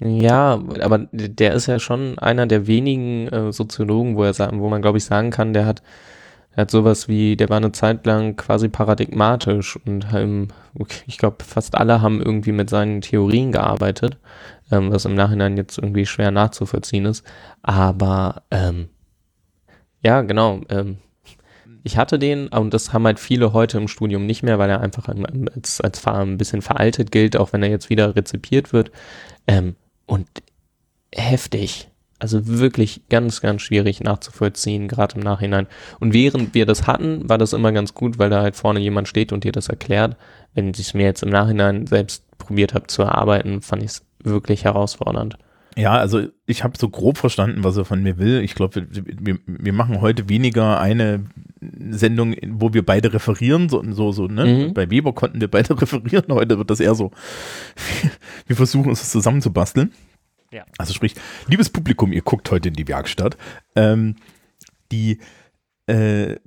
Ja, 0.00 0.62
aber 0.80 1.08
der 1.12 1.54
ist 1.54 1.66
ja 1.66 1.78
schon 1.80 2.18
einer 2.18 2.46
der 2.46 2.66
wenigen 2.68 3.28
äh, 3.28 3.52
Soziologen, 3.52 4.16
wo 4.16 4.22
er 4.22 4.34
wo 4.60 4.68
man 4.68 4.80
glaube 4.80 4.98
ich 4.98 5.04
sagen 5.04 5.30
kann, 5.30 5.52
der 5.52 5.66
hat, 5.66 5.82
der 6.54 6.62
hat 6.62 6.70
sowas 6.70 7.08
wie, 7.08 7.36
der 7.36 7.48
war 7.48 7.56
eine 7.56 7.72
Zeit 7.72 8.06
lang 8.06 8.36
quasi 8.36 8.68
paradigmatisch 8.68 9.76
und 9.84 10.06
ähm, 10.14 10.48
ich 11.06 11.18
glaube 11.18 11.38
fast 11.44 11.74
alle 11.74 12.00
haben 12.00 12.22
irgendwie 12.22 12.52
mit 12.52 12.70
seinen 12.70 13.00
Theorien 13.00 13.50
gearbeitet, 13.50 14.18
ähm, 14.70 14.92
was 14.92 15.04
im 15.04 15.14
Nachhinein 15.14 15.56
jetzt 15.56 15.78
irgendwie 15.78 16.06
schwer 16.06 16.30
nachzuvollziehen 16.30 17.06
ist. 17.06 17.24
Aber 17.62 18.42
ähm, 18.52 18.88
ja, 20.04 20.22
genau. 20.22 20.60
Ähm, 20.68 20.98
ich 21.82 21.96
hatte 21.96 22.20
den 22.20 22.48
und 22.48 22.72
das 22.72 22.92
haben 22.92 23.06
halt 23.06 23.18
viele 23.18 23.52
heute 23.52 23.78
im 23.78 23.88
Studium 23.88 24.26
nicht 24.26 24.42
mehr, 24.44 24.58
weil 24.58 24.70
er 24.70 24.80
einfach 24.80 25.08
als, 25.08 25.80
als 25.80 26.06
ein 26.06 26.38
bisschen 26.38 26.62
veraltet 26.62 27.10
gilt, 27.10 27.36
auch 27.36 27.52
wenn 27.52 27.62
er 27.64 27.70
jetzt 27.70 27.90
wieder 27.90 28.14
rezipiert 28.14 28.72
wird. 28.72 28.92
Ähm, 29.48 29.74
und 30.08 30.26
heftig. 31.14 31.88
Also 32.18 32.48
wirklich 32.48 33.02
ganz, 33.08 33.40
ganz 33.40 33.62
schwierig 33.62 34.00
nachzuvollziehen, 34.00 34.88
gerade 34.88 35.14
im 35.14 35.20
Nachhinein. 35.20 35.68
Und 36.00 36.12
während 36.12 36.52
wir 36.52 36.66
das 36.66 36.88
hatten, 36.88 37.28
war 37.28 37.38
das 37.38 37.52
immer 37.52 37.70
ganz 37.70 37.94
gut, 37.94 38.18
weil 38.18 38.28
da 38.28 38.42
halt 38.42 38.56
vorne 38.56 38.80
jemand 38.80 39.06
steht 39.06 39.32
und 39.32 39.44
dir 39.44 39.52
das 39.52 39.68
erklärt. 39.68 40.16
Wenn 40.52 40.70
ich 40.70 40.80
es 40.80 40.94
mir 40.94 41.04
jetzt 41.04 41.22
im 41.22 41.28
Nachhinein 41.28 41.86
selbst 41.86 42.24
probiert 42.38 42.74
habe 42.74 42.88
zu 42.88 43.02
erarbeiten, 43.02 43.60
fand 43.60 43.84
ich 43.84 43.90
es 43.90 44.04
wirklich 44.20 44.64
herausfordernd. 44.64 45.38
Ja, 45.78 45.92
also 45.92 46.26
ich 46.44 46.64
habe 46.64 46.76
so 46.76 46.88
grob 46.88 47.18
verstanden, 47.18 47.62
was 47.62 47.76
er 47.76 47.84
von 47.84 48.02
mir 48.02 48.18
will. 48.18 48.40
Ich 48.40 48.56
glaube, 48.56 48.88
wir, 48.90 49.38
wir 49.46 49.72
machen 49.72 50.00
heute 50.00 50.28
weniger 50.28 50.80
eine 50.80 51.24
Sendung, 51.90 52.34
wo 52.48 52.74
wir 52.74 52.84
beide 52.84 53.12
referieren, 53.12 53.68
so, 53.68 53.84
so, 53.92 54.10
so 54.10 54.26
ne? 54.26 54.44
Mhm. 54.44 54.74
Bei 54.74 54.90
Weber 54.90 55.12
konnten 55.12 55.40
wir 55.40 55.48
beide 55.48 55.80
referieren, 55.80 56.24
heute 56.30 56.58
wird 56.58 56.70
das 56.70 56.80
eher 56.80 56.96
so, 56.96 57.12
wir 58.48 58.56
versuchen 58.56 58.88
uns 58.88 58.98
das 58.98 59.10
zusammenzubasteln. 59.10 59.92
Ja. 60.50 60.64
Also 60.78 60.94
sprich, 60.94 61.14
liebes 61.46 61.70
Publikum, 61.70 62.12
ihr 62.12 62.22
guckt 62.22 62.50
heute 62.50 62.70
in 62.70 62.74
die 62.74 62.88
Werkstatt. 62.88 63.36
Ähm, 63.76 64.16
die, 64.90 65.20
äh, 65.86 66.38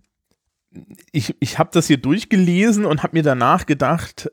ich, 1.14 1.38
ich 1.40 1.58
habe 1.58 1.70
das 1.72 1.88
hier 1.88 1.98
durchgelesen 1.98 2.84
und 2.84 3.02
habe 3.02 3.16
mir 3.16 3.24
danach 3.24 3.66
gedacht, 3.66 4.30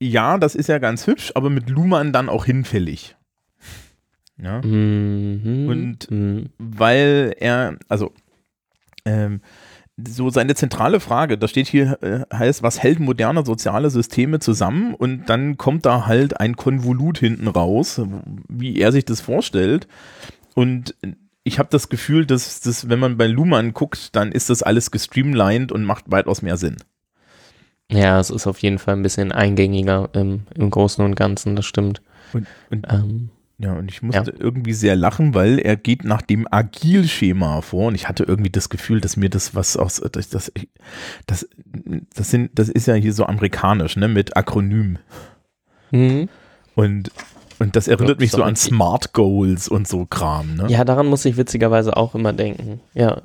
ja, 0.00 0.38
das 0.38 0.54
ist 0.54 0.70
ja 0.70 0.78
ganz 0.78 1.06
hübsch, 1.06 1.32
aber 1.34 1.50
mit 1.50 1.68
Luhmann 1.68 2.14
dann 2.14 2.30
auch 2.30 2.46
hinfällig. 2.46 3.16
Ja. 4.42 4.60
Mhm. 4.62 5.68
Und 5.68 6.10
mhm. 6.10 6.50
weil 6.58 7.34
er, 7.38 7.76
also 7.88 8.12
ähm, 9.04 9.40
so 9.96 10.28
seine 10.30 10.54
zentrale 10.54 10.98
Frage, 10.98 11.38
da 11.38 11.46
steht 11.46 11.68
hier, 11.68 12.02
äh, 12.02 12.20
heißt, 12.34 12.62
was 12.62 12.82
hält 12.82 12.98
moderne 12.98 13.44
soziale 13.44 13.90
Systeme 13.90 14.40
zusammen? 14.40 14.94
Und 14.94 15.26
dann 15.26 15.56
kommt 15.56 15.86
da 15.86 16.06
halt 16.06 16.40
ein 16.40 16.56
Konvolut 16.56 17.18
hinten 17.18 17.46
raus, 17.46 18.00
wie 18.48 18.78
er 18.78 18.90
sich 18.90 19.04
das 19.04 19.20
vorstellt. 19.20 19.86
Und 20.54 20.96
ich 21.44 21.58
habe 21.58 21.68
das 21.70 21.88
Gefühl, 21.88 22.26
dass, 22.26 22.60
dass, 22.60 22.88
wenn 22.88 22.98
man 22.98 23.16
bei 23.16 23.26
Luhmann 23.26 23.72
guckt, 23.72 24.16
dann 24.16 24.32
ist 24.32 24.50
das 24.50 24.62
alles 24.62 24.90
gestreamlined 24.90 25.70
und 25.70 25.84
macht 25.84 26.10
weitaus 26.10 26.42
mehr 26.42 26.56
Sinn. 26.56 26.76
Ja, 27.90 28.18
es 28.18 28.30
ist 28.30 28.46
auf 28.46 28.58
jeden 28.60 28.78
Fall 28.78 28.96
ein 28.96 29.02
bisschen 29.02 29.30
eingängiger 29.30 30.08
im, 30.14 30.46
im 30.54 30.70
Großen 30.70 31.04
und 31.04 31.14
Ganzen, 31.14 31.54
das 31.54 31.66
stimmt. 31.66 32.00
Und, 32.32 32.46
und 32.70 32.86
ähm, 32.88 33.30
ja, 33.58 33.72
und 33.74 33.90
ich 33.90 34.02
musste 34.02 34.32
ja. 34.32 34.40
irgendwie 34.40 34.72
sehr 34.72 34.96
lachen, 34.96 35.34
weil 35.34 35.58
er 35.60 35.76
geht 35.76 36.04
nach 36.04 36.22
dem 36.22 36.48
Agil-Schema 36.50 37.60
vor 37.60 37.88
und 37.88 37.94
ich 37.94 38.08
hatte 38.08 38.24
irgendwie 38.24 38.50
das 38.50 38.68
Gefühl, 38.68 39.00
dass 39.00 39.16
mir 39.16 39.30
das 39.30 39.54
was 39.54 39.76
aus, 39.76 40.02
das, 40.12 40.28
das, 40.28 40.52
das, 41.26 41.48
das 42.14 42.30
sind, 42.30 42.58
das 42.58 42.68
ist 42.68 42.86
ja 42.86 42.94
hier 42.94 43.12
so 43.12 43.26
amerikanisch, 43.26 43.96
ne, 43.96 44.08
mit 44.08 44.36
Akronym. 44.36 44.98
Mhm. 45.92 46.28
Und, 46.74 47.12
und 47.60 47.76
das 47.76 47.86
erinnert 47.86 48.18
mich 48.18 48.32
so 48.32 48.42
an 48.42 48.56
Smart 48.56 49.12
Goals 49.12 49.68
und 49.68 49.86
so 49.86 50.04
Kram, 50.04 50.56
ne? 50.56 50.66
Ja, 50.68 50.84
daran 50.84 51.06
muss 51.06 51.24
ich 51.24 51.36
witzigerweise 51.36 51.96
auch 51.96 52.16
immer 52.16 52.32
denken. 52.32 52.80
Ja, 52.94 53.22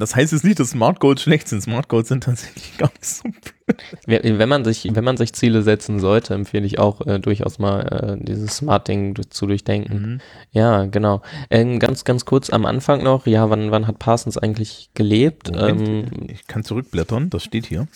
das 0.00 0.16
heißt 0.16 0.32
jetzt 0.32 0.44
nicht, 0.44 0.58
dass 0.58 0.70
Smart 0.70 1.00
Goals 1.00 1.22
schlecht 1.22 1.48
sind. 1.48 1.60
Smart 1.62 1.88
Goals 1.88 2.08
sind 2.08 2.24
tatsächlich 2.24 2.76
gar 2.78 2.90
nicht 2.90 3.04
so 3.04 3.22
blöd. 3.22 4.22
Wenn 4.38 4.48
man 4.48 4.64
sich, 4.64 4.88
wenn 4.92 5.04
man 5.04 5.16
sich 5.16 5.32
Ziele 5.32 5.62
setzen 5.62 6.00
sollte, 6.00 6.34
empfehle 6.34 6.66
ich 6.66 6.78
auch 6.78 7.06
äh, 7.06 7.20
durchaus 7.20 7.58
mal 7.58 8.18
äh, 8.20 8.24
dieses 8.24 8.56
Smart-Ding 8.56 9.16
zu 9.30 9.46
durchdenken. 9.46 10.02
Mhm. 10.02 10.20
Ja, 10.50 10.86
genau. 10.86 11.22
Ähm, 11.50 11.78
ganz, 11.78 12.04
ganz 12.04 12.24
kurz 12.24 12.50
am 12.50 12.66
Anfang 12.66 13.04
noch, 13.04 13.26
ja, 13.26 13.48
wann, 13.48 13.70
wann 13.70 13.86
hat 13.86 13.98
Parsons 14.00 14.36
eigentlich 14.36 14.90
gelebt? 14.94 15.52
Ähm, 15.54 16.06
ich 16.26 16.46
kann 16.48 16.64
zurückblättern, 16.64 17.30
das 17.30 17.44
steht 17.44 17.66
hier. 17.66 17.86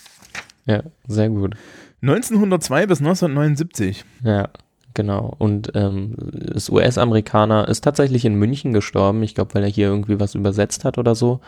Ja, 0.67 0.83
sehr 1.09 1.29
gut. 1.29 1.57
1902 2.03 2.87
bis 2.87 3.01
1979. 3.01 4.05
Ja, 4.23 4.49
Genau. 4.95 5.35
Und 5.39 5.73
ähm, 5.75 6.15
das 6.17 6.71
US-Amerikaner 6.71 7.69
ist 7.69 7.83
tatsächlich 7.83 8.25
in 8.25 8.37
München 8.37 8.73
gestorben. 8.73 9.25
Ich 9.25 9.35
glaube, 9.35 9.55
weil 9.55 9.65
er 9.65 9.69
hier 9.69 9.89
irgendwie 9.89 10.21
was 10.21 10.37
übersetzt 10.37 10.85
hat 10.85 10.99
oder 10.99 11.17
so. 11.17 11.41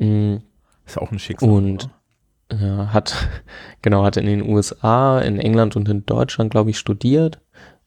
Mhm. 0.00 0.42
Ist 0.86 0.98
auch 0.98 1.12
ein 1.12 1.18
Schicksal. 1.18 1.48
Und 1.48 1.90
ja, 2.52 2.92
hat, 2.92 3.14
genau, 3.82 4.04
hat 4.04 4.16
in 4.16 4.26
den 4.26 4.42
USA, 4.42 5.20
in 5.20 5.38
England 5.38 5.76
und 5.76 5.88
in 5.88 6.04
Deutschland, 6.04 6.50
glaube 6.50 6.70
ich, 6.70 6.78
studiert, 6.78 7.40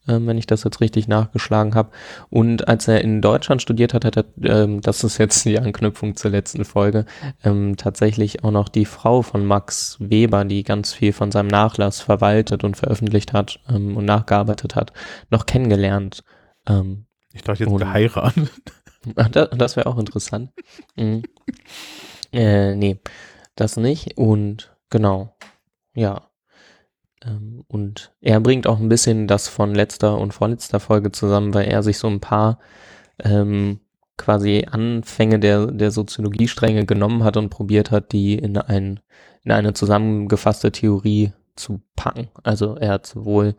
ähm, 0.08 0.28
wenn 0.28 0.38
ich 0.38 0.48
das 0.48 0.64
jetzt 0.64 0.80
richtig 0.82 1.08
nachgeschlagen 1.08 1.76
habe. 1.76 1.92
Und 2.30 2.68
als 2.68 2.88
er 2.88 3.02
in 3.02 3.22
Deutschland 3.22 3.62
studiert 3.62 3.94
hat, 3.94 4.06
hat 4.06 4.18
er, 4.18 4.26
ähm, 4.44 4.82
das 4.82 5.04
ist 5.04 5.18
jetzt 5.18 5.44
die 5.46 5.60
Anknüpfung 5.60 6.16
zur 6.16 6.32
letzten 6.32 6.66
Folge, 6.66 7.06
ähm, 7.44 7.76
tatsächlich 7.78 8.44
auch 8.44 8.52
noch 8.52 8.70
die 8.70 8.86
Frau 8.86 9.22
von 9.22 9.46
Max 9.46 9.98
Weber, 10.00 10.46
die 10.46 10.64
ganz 10.64 10.94
viel 10.94 11.14
von 11.14 11.32
seinem 11.32 11.48
Nachlass 11.48 12.02
verwaltet 12.02 12.64
und 12.64 12.78
veröffentlicht 12.78 13.34
hat 13.34 13.60
ähm, 13.70 13.98
und 13.98 14.06
nachgearbeitet 14.06 14.76
hat, 14.76 14.94
noch 15.30 15.46
kennengelernt. 15.46 16.24
Ähm, 16.68 17.06
ich 17.34 17.42
dachte 17.42 17.64
jetzt 17.64 17.78
geheiratet. 17.78 18.50
Das 19.16 19.76
wäre 19.76 19.88
auch 19.88 19.98
interessant. 19.98 20.52
Mhm. 20.96 21.24
Äh, 22.32 22.76
nee, 22.76 23.00
das 23.56 23.78
nicht. 23.78 24.18
Und 24.18 24.76
genau, 24.90 25.36
ja. 25.94 26.30
Ähm, 27.24 27.64
und 27.68 28.14
er 28.22 28.40
bringt 28.40 28.68
auch 28.68 28.80
ein 28.80 28.90
bisschen 28.90 29.28
das 29.28 29.48
von 29.48 29.76
letzter 29.76 30.18
und 30.18 30.34
vorletzter 30.34 30.80
Folge 30.80 31.12
zusammen, 31.12 31.54
weil 31.54 31.68
er 31.68 31.84
sich 31.84 31.98
so 31.98 32.08
ein 32.08 32.20
paar 32.20 32.60
ähm, 33.20 33.80
quasi 34.18 34.66
Anfänge 34.70 35.40
der, 35.40 35.68
der 35.68 35.92
Soziologiestränge 35.92 36.86
genommen 36.86 37.24
hat 37.24 37.38
und 37.38 37.50
probiert 37.50 37.92
hat, 37.92 38.12
die 38.12 38.36
in, 38.36 38.58
ein, 38.58 39.00
in 39.44 39.52
eine 39.52 39.74
zusammengefasste 39.74 40.72
Theorie 40.72 41.34
zu 41.56 41.82
packen. 41.96 42.30
Also 42.44 42.76
er 42.76 42.94
hat 42.94 43.06
sowohl 43.06 43.56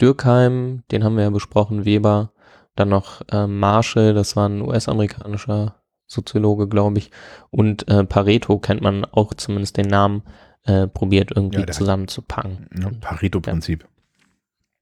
Dürkheim, 0.00 0.82
den 0.90 1.04
haben 1.04 1.16
wir 1.16 1.24
ja 1.24 1.30
besprochen, 1.30 1.84
Weber, 1.84 2.32
dann 2.76 2.88
noch 2.88 3.22
äh, 3.32 3.46
Marshall, 3.46 4.14
das 4.14 4.36
war 4.36 4.48
ein 4.48 4.62
US-amerikanischer 4.62 5.76
Soziologe, 6.06 6.68
glaube 6.68 6.98
ich, 6.98 7.10
und 7.50 7.88
äh, 7.88 8.04
Pareto 8.04 8.58
kennt 8.58 8.80
man 8.80 9.04
auch 9.04 9.34
zumindest 9.34 9.76
den 9.76 9.88
Namen, 9.88 10.22
äh, 10.64 10.86
probiert 10.86 11.32
irgendwie 11.34 11.60
ja, 11.60 11.66
zusammenzupacken. 11.66 12.68
Ja, 12.78 12.90
Pareto-Prinzip. 13.00 13.86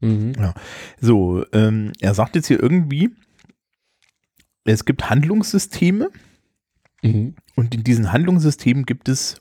Ja. 0.01 0.09
Mhm. 0.09 0.33
ja. 0.39 0.55
So, 1.01 1.45
ähm, 1.53 1.93
er 2.01 2.15
sagt 2.15 2.37
jetzt 2.37 2.49
hier 2.49 2.63
irgendwie, 2.63 3.11
es 4.65 4.85
gibt 4.85 5.09
Handlungssysteme 5.09 6.11
mhm. 7.03 7.37
und 7.57 7.75
in 7.75 7.85
diesen 7.85 8.13
Handlungssystemen 8.13 8.85
gibt 8.85 9.09
es 9.09 9.41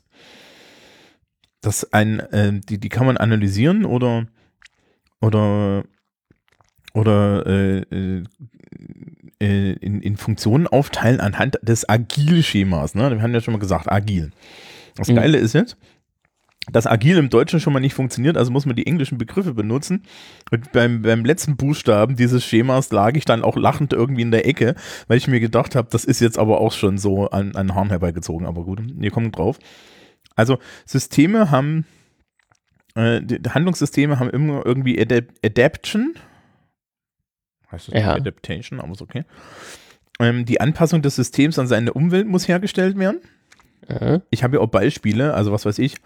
das 1.60 1.92
ein, 1.92 2.20
äh, 2.20 2.60
die, 2.60 2.78
die 2.78 2.88
kann 2.88 3.06
man 3.06 3.16
analysieren 3.16 3.84
oder 3.84 4.26
oder 5.20 5.84
oder 6.94 7.46
äh, 7.46 7.78
äh, 7.80 8.22
äh, 9.40 9.72
in, 9.72 10.00
in 10.00 10.16
Funktionen 10.16 10.66
aufteilen 10.66 11.20
anhand 11.20 11.58
des 11.62 11.88
Agil-Schemas. 11.88 12.94
Ne? 12.94 13.10
Wir 13.10 13.20
haben 13.20 13.34
ja 13.34 13.40
schon 13.40 13.52
mal 13.52 13.60
gesagt, 13.60 13.90
agil. 13.90 14.30
Das 14.96 15.08
mhm. 15.08 15.16
Geile 15.16 15.38
ist 15.38 15.54
jetzt, 15.54 15.76
dass 16.70 16.86
agil 16.86 17.18
im 17.18 17.28
Deutschen 17.28 17.60
schon 17.60 17.72
mal 17.72 17.80
nicht 17.80 17.94
funktioniert, 17.94 18.36
also 18.36 18.52
muss 18.52 18.64
man 18.64 18.76
die 18.76 18.86
englischen 18.86 19.18
Begriffe 19.18 19.52
benutzen. 19.52 20.04
Und 20.50 20.72
beim, 20.72 21.02
beim 21.02 21.24
letzten 21.24 21.56
Buchstaben 21.56 22.16
dieses 22.16 22.44
Schemas 22.44 22.90
lag 22.92 23.16
ich 23.16 23.24
dann 23.24 23.42
auch 23.42 23.56
lachend 23.56 23.92
irgendwie 23.92 24.22
in 24.22 24.30
der 24.30 24.46
Ecke, 24.46 24.76
weil 25.08 25.18
ich 25.18 25.28
mir 25.28 25.40
gedacht 25.40 25.74
habe, 25.74 25.88
das 25.90 26.04
ist 26.04 26.20
jetzt 26.20 26.38
aber 26.38 26.60
auch 26.60 26.72
schon 26.72 26.96
so 26.96 27.28
an, 27.28 27.56
an 27.56 27.74
Haaren 27.74 27.90
herbeigezogen. 27.90 28.46
Aber 28.46 28.64
gut, 28.64 28.80
wir 28.82 29.10
kommen 29.10 29.32
drauf. 29.32 29.58
Also 30.36 30.58
Systeme 30.86 31.50
haben, 31.50 31.86
äh, 32.94 33.20
Handlungssysteme 33.48 34.18
haben 34.18 34.30
immer 34.30 34.64
irgendwie 34.64 35.00
Adap 35.00 35.26
Adaption, 35.44 36.14
heißt 37.74 37.88
das 37.88 38.00
ja. 38.00 38.14
Adaptation, 38.14 38.80
aber 38.80 38.92
ist 38.92 39.02
okay. 39.02 39.24
Ähm, 40.20 40.44
die 40.44 40.60
Anpassung 40.60 41.02
des 41.02 41.16
Systems 41.16 41.58
an 41.58 41.66
seine 41.66 41.92
Umwelt 41.92 42.26
muss 42.26 42.48
hergestellt 42.48 42.98
werden. 42.98 43.20
Mhm. 43.88 44.22
Ich 44.30 44.42
habe 44.42 44.56
ja 44.56 44.62
auch 44.62 44.68
Beispiele, 44.68 45.34
also 45.34 45.52
was 45.52 45.66
weiß 45.66 45.78
ich. 45.78 45.96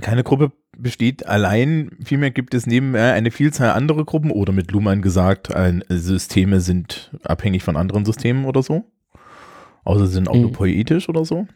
Keine 0.00 0.22
Gruppe 0.22 0.52
besteht 0.76 1.26
allein, 1.26 1.90
vielmehr 2.02 2.30
gibt 2.30 2.54
es 2.54 2.66
nebenher 2.66 3.12
eine 3.12 3.30
Vielzahl 3.30 3.72
anderer 3.72 4.04
Gruppen 4.04 4.30
oder 4.30 4.52
mit 4.52 4.70
Luhmann 4.70 5.02
gesagt, 5.02 5.54
ein, 5.54 5.84
Systeme 5.88 6.60
sind 6.60 7.10
abhängig 7.24 7.62
von 7.62 7.76
anderen 7.76 8.06
Systemen 8.06 8.46
oder 8.46 8.62
so. 8.62 8.84
Außer 9.84 10.06
sie 10.06 10.14
sind 10.14 10.28
auch 10.28 10.34
mhm. 10.34 10.42
nur 10.42 10.52
poetisch 10.52 11.08
oder 11.08 11.24
so. 11.24 11.46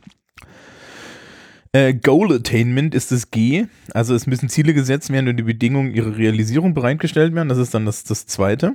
Äh, 1.72 1.94
Goal 1.94 2.32
Attainment 2.32 2.94
ist 2.94 3.12
das 3.12 3.30
G. 3.30 3.66
Also 3.92 4.14
es 4.14 4.26
müssen 4.26 4.48
Ziele 4.48 4.74
gesetzt 4.74 5.10
werden 5.10 5.28
und 5.28 5.36
die 5.36 5.42
Bedingungen 5.42 5.94
ihrer 5.94 6.16
Realisierung 6.16 6.74
bereitgestellt 6.74 7.34
werden. 7.34 7.48
Das 7.48 7.58
ist 7.58 7.74
dann 7.74 7.86
das, 7.86 8.04
das 8.04 8.26
zweite. 8.26 8.74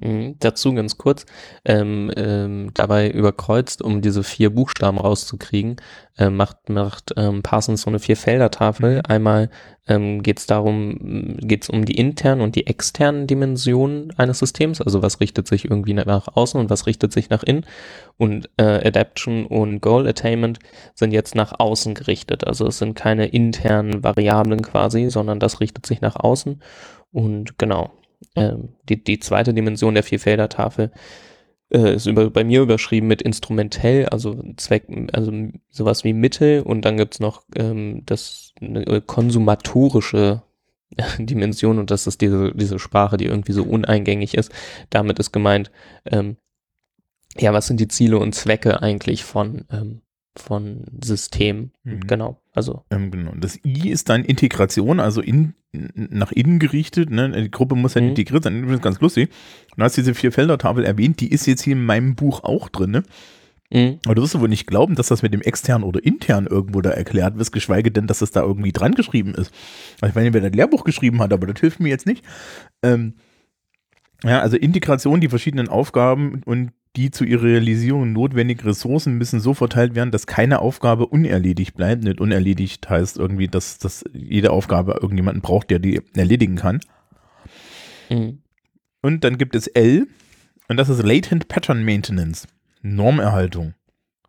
Mhm, 0.00 0.36
dazu 0.38 0.72
ganz 0.74 0.96
kurz, 0.96 1.26
ähm, 1.64 2.12
ähm, 2.16 2.70
dabei 2.74 3.10
überkreuzt, 3.10 3.82
um 3.82 4.00
diese 4.00 4.22
vier 4.22 4.50
Buchstaben 4.50 4.96
rauszukriegen, 4.96 5.74
äh, 6.16 6.30
macht, 6.30 6.68
macht 6.68 7.14
ähm, 7.16 7.42
Parsons 7.42 7.82
so 7.82 7.90
eine 7.90 7.98
Vier-Felder-Tafel. 7.98 9.02
Einmal 9.08 9.50
ähm, 9.88 10.22
geht 10.22 10.38
es 10.38 10.46
darum, 10.46 11.36
geht 11.40 11.64
es 11.64 11.68
um 11.68 11.84
die 11.84 11.96
internen 11.96 12.42
und 12.42 12.54
die 12.54 12.68
externen 12.68 13.26
Dimensionen 13.26 14.12
eines 14.16 14.38
Systems, 14.38 14.80
also 14.80 15.02
was 15.02 15.18
richtet 15.18 15.48
sich 15.48 15.64
irgendwie 15.64 15.94
nach 15.94 16.28
außen 16.28 16.60
und 16.60 16.70
was 16.70 16.86
richtet 16.86 17.12
sich 17.12 17.28
nach 17.28 17.42
innen. 17.42 17.66
Und 18.16 18.50
äh, 18.56 18.86
Adaption 18.86 19.46
und 19.46 19.80
Goal 19.80 20.06
Attainment 20.06 20.60
sind 20.94 21.10
jetzt 21.12 21.34
nach 21.34 21.58
außen 21.58 21.94
gerichtet. 21.94 22.46
Also 22.46 22.68
es 22.68 22.78
sind 22.78 22.94
keine 22.94 23.26
internen 23.26 24.04
Variablen 24.04 24.62
quasi, 24.62 25.10
sondern 25.10 25.40
das 25.40 25.58
richtet 25.60 25.86
sich 25.86 26.00
nach 26.02 26.14
außen. 26.14 26.62
Und 27.10 27.58
genau, 27.58 27.90
ähm, 28.34 28.70
die, 28.88 29.02
die 29.02 29.18
zweite 29.20 29.54
Dimension 29.54 29.94
der 29.94 30.02
Vierfelder-Tafel 30.02 30.90
äh, 31.70 31.94
ist 31.94 32.06
über, 32.06 32.30
bei 32.30 32.44
mir 32.44 32.62
überschrieben 32.62 33.06
mit 33.06 33.22
instrumentell, 33.22 34.06
also 34.06 34.42
Zweck, 34.56 34.86
also 35.12 35.32
sowas 35.70 36.04
wie 36.04 36.12
Mittel 36.12 36.62
und 36.62 36.84
dann 36.84 36.96
gibt's 36.96 37.20
noch 37.20 37.44
ähm, 37.56 38.02
das 38.06 38.52
eine 38.60 39.00
konsumatorische 39.00 40.42
Dimension 41.18 41.78
und 41.78 41.90
das 41.90 42.06
ist 42.06 42.20
diese, 42.20 42.52
diese 42.54 42.78
Sprache, 42.78 43.16
die 43.16 43.26
irgendwie 43.26 43.52
so 43.52 43.64
uneingängig 43.64 44.34
ist. 44.34 44.52
Damit 44.90 45.18
ist 45.18 45.32
gemeint, 45.32 45.70
ähm, 46.06 46.36
ja, 47.36 47.52
was 47.52 47.66
sind 47.66 47.78
die 47.78 47.88
Ziele 47.88 48.18
und 48.18 48.34
Zwecke 48.34 48.82
eigentlich 48.82 49.24
von, 49.24 49.66
ähm, 49.70 50.00
von 50.34 50.84
Systemen? 51.02 51.72
Mhm. 51.84 52.00
Genau, 52.06 52.40
also. 52.58 52.82
Ähm, 52.90 53.12
genau. 53.12 53.32
Das 53.36 53.58
I 53.64 53.88
ist 53.88 54.08
dann 54.08 54.24
Integration, 54.24 54.98
also 54.98 55.20
in, 55.20 55.54
nach 55.72 56.32
innen 56.32 56.58
gerichtet. 56.58 57.08
Ne? 57.08 57.30
Die 57.30 57.50
Gruppe 57.52 57.76
muss 57.76 57.94
ja 57.94 58.00
mhm. 58.00 58.08
integriert 58.08 58.42
sein. 58.42 58.62
Das 58.62 58.72
ist 58.72 58.82
ganz 58.82 59.00
lustig. 59.00 59.30
Du 59.76 59.82
hast 59.82 59.96
diese 59.96 60.12
Vier-Felder-Tafel 60.12 60.84
erwähnt, 60.84 61.20
die 61.20 61.30
ist 61.30 61.46
jetzt 61.46 61.62
hier 61.62 61.74
in 61.74 61.86
meinem 61.86 62.16
Buch 62.16 62.42
auch 62.42 62.68
drin. 62.68 62.90
Ne? 62.90 63.02
Mhm. 63.70 64.00
Aber 64.04 64.16
du 64.16 64.22
wirst 64.22 64.38
wohl 64.38 64.48
nicht 64.48 64.66
glauben, 64.66 64.96
dass 64.96 65.06
das 65.06 65.22
mit 65.22 65.32
dem 65.32 65.40
extern 65.40 65.84
oder 65.84 66.04
intern 66.04 66.46
irgendwo 66.46 66.80
da 66.80 66.90
erklärt 66.90 67.38
wird, 67.38 67.52
geschweige 67.52 67.92
denn, 67.92 68.08
dass 68.08 68.22
es 68.22 68.32
da 68.32 68.42
irgendwie 68.42 68.72
dran 68.72 68.94
geschrieben 68.94 69.34
ist. 69.36 69.52
Also 70.00 70.10
ich 70.10 70.14
meine, 70.16 70.34
wer 70.34 70.40
das 70.40 70.52
Lehrbuch 70.52 70.82
geschrieben 70.82 71.20
hat, 71.20 71.32
aber 71.32 71.46
das 71.46 71.60
hilft 71.60 71.78
mir 71.78 71.90
jetzt 71.90 72.06
nicht. 72.06 72.24
Ähm, 72.82 73.14
ja, 74.24 74.40
also 74.40 74.56
Integration, 74.56 75.20
die 75.20 75.28
verschiedenen 75.28 75.68
Aufgaben 75.68 76.42
und 76.44 76.72
die 76.96 77.10
zu 77.10 77.24
ihrer 77.24 77.44
Realisierung 77.44 78.12
notwendigen 78.12 78.66
Ressourcen 78.66 79.14
müssen 79.18 79.40
so 79.40 79.54
verteilt 79.54 79.94
werden, 79.94 80.10
dass 80.10 80.26
keine 80.26 80.60
Aufgabe 80.60 81.06
unerledigt 81.06 81.76
bleibt. 81.76 82.04
Nicht 82.04 82.20
unerledigt 82.20 82.88
heißt 82.88 83.18
irgendwie, 83.18 83.48
dass, 83.48 83.78
dass 83.78 84.04
jede 84.12 84.50
Aufgabe 84.50 84.98
irgendjemanden 85.00 85.42
braucht, 85.42 85.70
der 85.70 85.78
die 85.78 86.00
erledigen 86.14 86.56
kann. 86.56 86.80
Mhm. 88.08 88.42
Und 89.02 89.24
dann 89.24 89.38
gibt 89.38 89.54
es 89.54 89.66
L 89.68 90.06
und 90.68 90.76
das 90.76 90.88
ist 90.88 91.02
Latent 91.02 91.48
Pattern 91.48 91.84
Maintenance. 91.84 92.48
Normerhaltung. 92.82 93.74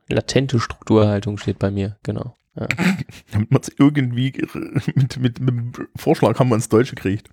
Latente 0.08 0.60
Strukturerhaltung 0.60 1.38
steht 1.38 1.60
bei 1.60 1.72
mir, 1.72 1.98
genau. 2.04 2.36
Ja. 2.56 2.68
Damit 3.32 3.52
man 3.52 3.62
es 3.62 3.72
irgendwie 3.78 4.34
mit, 4.96 5.18
mit, 5.18 5.40
mit 5.40 5.50
dem 5.50 5.72
Vorschlag 5.96 6.40
haben 6.40 6.50
wir 6.50 6.56
ins 6.56 6.70
Deutsche 6.70 6.96
gekriegt. 6.96 7.30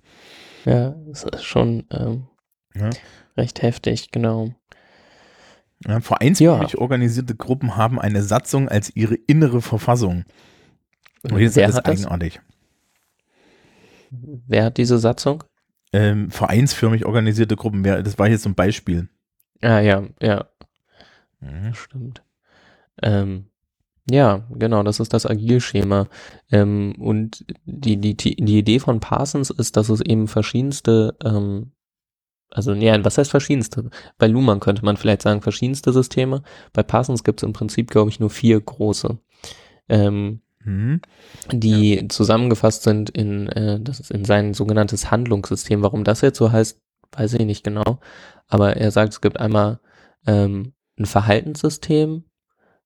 Ja, 0.65 0.91
das 1.07 1.23
ist 1.23 1.43
schon 1.43 1.85
ähm, 1.91 2.27
ja. 2.75 2.89
recht 3.35 3.61
heftig, 3.61 4.11
genau. 4.11 4.53
Ja, 5.85 5.99
vereinsförmig 5.99 6.73
ja. 6.73 6.79
organisierte 6.79 7.35
Gruppen 7.35 7.75
haben 7.75 7.99
eine 7.99 8.23
Satzung 8.23 8.67
als 8.67 8.95
ihre 8.95 9.15
innere 9.15 9.61
Verfassung. 9.61 10.25
Und 11.23 11.37
Wer 11.37 11.45
ist 11.45 11.57
das 11.57 11.85
eigenartig. 11.85 12.41
Wer 14.09 14.65
hat 14.65 14.77
diese 14.77 14.97
Satzung? 14.97 15.43
Ähm, 15.93 16.31
vereinsförmig 16.31 17.05
organisierte 17.05 17.55
Gruppen. 17.55 17.83
Das 17.83 18.17
war 18.17 18.27
jetzt 18.27 18.43
so 18.43 18.49
ein 18.49 18.55
Beispiel. 18.55 19.09
Ah, 19.61 19.79
ja, 19.79 20.03
ja. 20.21 20.47
Mhm. 21.39 21.73
Stimmt. 21.73 22.23
Ähm, 23.01 23.47
ja, 24.09 24.47
genau, 24.51 24.83
das 24.83 24.99
ist 24.99 25.13
das 25.13 25.25
Agilschema. 25.25 26.07
Ähm, 26.51 26.95
und 26.97 27.45
die, 27.65 27.97
die, 27.97 28.15
die 28.15 28.57
Idee 28.57 28.79
von 28.79 28.99
Parsons 28.99 29.49
ist, 29.49 29.77
dass 29.77 29.89
es 29.89 30.01
eben 30.01 30.27
verschiedenste 30.27 31.15
ähm, 31.23 31.71
also 32.49 32.73
ja, 32.73 33.03
was 33.03 33.17
heißt 33.17 33.31
verschiedenste? 33.31 33.89
Bei 34.17 34.27
Luhmann 34.27 34.59
könnte 34.59 34.85
man 34.85 34.97
vielleicht 34.97 35.21
sagen 35.21 35.41
verschiedenste 35.41 35.91
Systeme. 35.91 36.43
Bei 36.73 36.83
Parsons 36.83 37.23
gibt 37.23 37.41
es 37.41 37.47
im 37.47 37.53
Prinzip, 37.53 37.91
glaube 37.91 38.09
ich, 38.09 38.19
nur 38.19 38.29
vier 38.29 38.59
große, 38.59 39.17
ähm, 39.89 40.41
mhm. 40.63 41.01
die 41.51 41.95
ja. 41.95 42.09
zusammengefasst 42.09 42.83
sind 42.83 43.09
in, 43.09 43.47
äh, 43.49 43.79
das 43.81 43.99
ist 43.99 44.11
in 44.11 44.25
sein 44.25 44.53
sogenanntes 44.53 45.11
Handlungssystem. 45.11 45.81
Warum 45.81 46.03
das 46.03 46.21
jetzt 46.21 46.37
so 46.37 46.51
heißt, 46.51 46.79
weiß 47.11 47.33
ich 47.33 47.45
nicht 47.45 47.63
genau. 47.63 47.99
Aber 48.47 48.77
er 48.77 48.91
sagt, 48.91 49.13
es 49.13 49.21
gibt 49.21 49.39
einmal 49.39 49.79
ähm, 50.25 50.73
ein 50.97 51.05
Verhaltenssystem, 51.05 52.23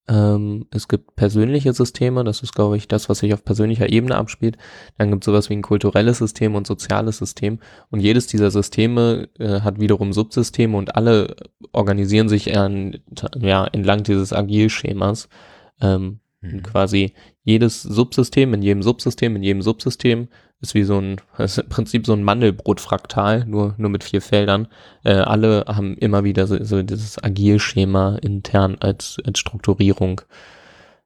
ähm, 0.07 0.67
es 0.71 0.87
gibt 0.87 1.15
persönliche 1.15 1.73
Systeme, 1.73 2.23
das 2.23 2.41
ist, 2.41 2.53
glaube 2.53 2.77
ich, 2.77 2.87
das, 2.87 3.09
was 3.09 3.19
sich 3.19 3.33
auf 3.33 3.43
persönlicher 3.43 3.89
Ebene 3.89 4.15
abspielt. 4.15 4.57
Dann 4.97 5.11
gibt 5.11 5.23
es 5.23 5.25
sowas 5.25 5.49
wie 5.49 5.53
ein 5.53 5.61
kulturelles 5.61 6.17
System 6.17 6.55
und 6.55 6.65
soziales 6.65 7.17
System. 7.17 7.59
Und 7.89 7.99
jedes 7.99 8.27
dieser 8.27 8.51
Systeme 8.51 9.29
äh, 9.39 9.61
hat 9.61 9.79
wiederum 9.79 10.13
Subsysteme 10.13 10.77
und 10.77 10.95
alle 10.95 11.35
organisieren 11.71 12.29
sich 12.29 12.57
an, 12.57 12.97
ja, 13.39 13.65
entlang 13.65 14.03
dieses 14.03 14.33
Agilschemas. 14.33 15.29
Ähm, 15.81 16.20
mhm. 16.41 16.63
Quasi 16.63 17.13
jedes 17.43 17.81
Subsystem, 17.81 18.53
in 18.53 18.61
jedem 18.61 18.83
Subsystem, 18.83 19.35
in 19.35 19.43
jedem 19.43 19.61
Subsystem 19.61 20.27
ist 20.59 20.75
wie 20.75 20.83
so 20.83 20.99
ein, 20.99 21.19
ist 21.37 21.57
im 21.57 21.69
Prinzip 21.69 22.05
so 22.05 22.13
ein 22.13 22.23
Mandelbrotfraktal, 22.23 23.45
nur, 23.45 23.75
nur 23.77 23.89
mit 23.89 24.03
vier 24.03 24.21
Feldern. 24.21 24.67
Äh, 25.03 25.13
alle 25.13 25.65
haben 25.67 25.97
immer 25.97 26.23
wieder 26.23 26.47
so, 26.47 26.63
so 26.63 26.81
dieses 26.83 27.21
Agilschema 27.21 28.17
intern 28.17 28.77
als, 28.79 29.17
als 29.25 29.39
Strukturierung. 29.39 30.21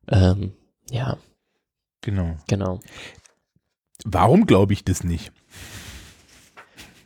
Ähm, 0.08 0.54
ja. 0.90 1.18
Genau. 2.02 2.36
Genau. 2.48 2.80
Warum 4.06 4.46
glaube 4.46 4.74
ich 4.74 4.84
das 4.84 5.04
nicht? 5.04 5.32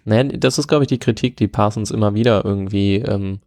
Naja, 0.05 0.23
das 0.23 0.57
ist, 0.57 0.67
glaube 0.67 0.83
ich, 0.83 0.87
die 0.87 0.97
Kritik, 0.97 1.37
die 1.37 1.47
Parsons 1.47 1.91
immer 1.91 2.15
wieder 2.15 2.43
irgendwie, 2.43 2.95
ähm, 2.95 3.39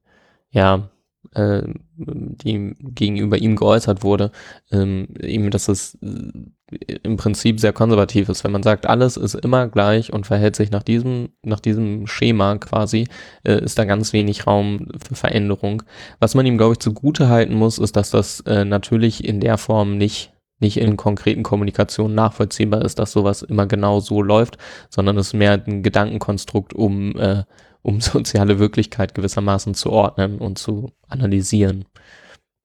ja, 0.51 0.91
äh, 1.35 1.63
die 1.97 2.75
gegenüber 2.81 3.39
ihm 3.39 3.57
geäußert 3.57 4.03
wurde, 4.03 4.33
ähm, 4.71 5.09
eben, 5.21 5.51
dass 5.51 5.69
es 5.69 5.99
äh, 6.03 6.95
im 7.03 7.17
Prinzip 7.17 7.61
sehr 7.61 7.73
konservativ 7.73 8.29
ist. 8.29 8.45
Wenn 8.45 8.53
man 8.53 8.63
sagt, 8.63 8.87
alles 8.87 9.17
ist 9.17 9.35
immer 9.35 9.69
gleich 9.69 10.13
und 10.13 10.27
verhält 10.27 10.57
sich 10.57 10.71
nach 10.71 10.83
diesem, 10.83 11.31
nach 11.43 11.61
diesem 11.61 12.07
Schema 12.07 12.57
quasi, 12.59 13.07
äh, 13.45 13.63
ist 13.63 13.79
da 13.79 13.85
ganz 13.85 14.13
wenig 14.13 14.47
Raum 14.47 14.89
für 15.07 15.15
Veränderung. 15.15 15.83
Was 16.19 16.35
man 16.35 16.47
ihm, 16.47 16.59
glaube 16.59 16.73
ich, 16.73 16.81
zugute 16.81 17.29
halten 17.29 17.55
muss, 17.55 17.79
ist, 17.79 17.97
dass 17.97 18.11
das 18.11 18.41
äh, 18.41 18.65
natürlich 18.65 19.25
in 19.25 19.41
der 19.41 19.59
Form 19.59 19.97
nicht 19.99 20.33
nicht 20.63 20.77
in 20.77 20.97
konkreten 20.97 21.43
Kommunikationen 21.43 22.15
nachvollziehbar 22.15 22.83
ist, 22.83 23.01
dass 23.01 23.11
sowas 23.13 23.43
immer 23.43 23.67
genau 23.67 23.99
so 23.99 24.23
läuft, 24.23 24.57
sondern 24.89 25.19
es 25.19 25.29
ist 25.29 25.35
mehr 25.35 25.61
ein 25.67 25.83
Gedankenkonstrukt, 25.83 26.73
um 26.73 27.19
äh, 27.19 27.43
um 27.83 28.01
soziale 28.01 28.59
Wirklichkeit 28.59 29.15
gewissermaßen 29.15 29.75
zu 29.75 29.91
ordnen 29.91 30.39
und 30.39 30.59
zu 30.59 30.93
analysieren. 31.09 31.85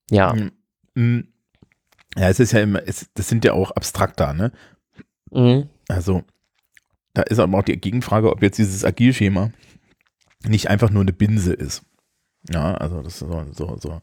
Ja. 0.09 0.33
Mm, 0.33 0.51
mm. 0.95 1.27
Ja, 2.15 2.29
es 2.29 2.39
ist 2.39 2.53
ja 2.53 2.61
immer, 2.61 2.81
es, 2.87 3.09
das 3.13 3.27
sind 3.27 3.45
ja 3.45 3.53
auch 3.53 3.71
abstrakter, 3.71 4.33
ne? 4.33 4.51
Mhm. 5.31 5.69
Also, 5.87 6.23
da 7.13 7.23
ist 7.23 7.39
aber 7.39 7.57
auch 7.57 7.63
die 7.63 7.77
Gegenfrage, 7.77 8.31
ob 8.31 8.41
jetzt 8.41 8.57
dieses 8.57 8.83
Agilschema 8.83 9.51
nicht 10.47 10.69
einfach 10.69 10.89
nur 10.89 11.01
eine 11.01 11.13
Binse 11.13 11.53
ist. 11.53 11.83
Ja, 12.49 12.75
also 12.75 13.01
das 13.01 13.13
ist 13.13 13.19
so, 13.19 13.45
so, 13.51 13.77
so. 13.79 14.01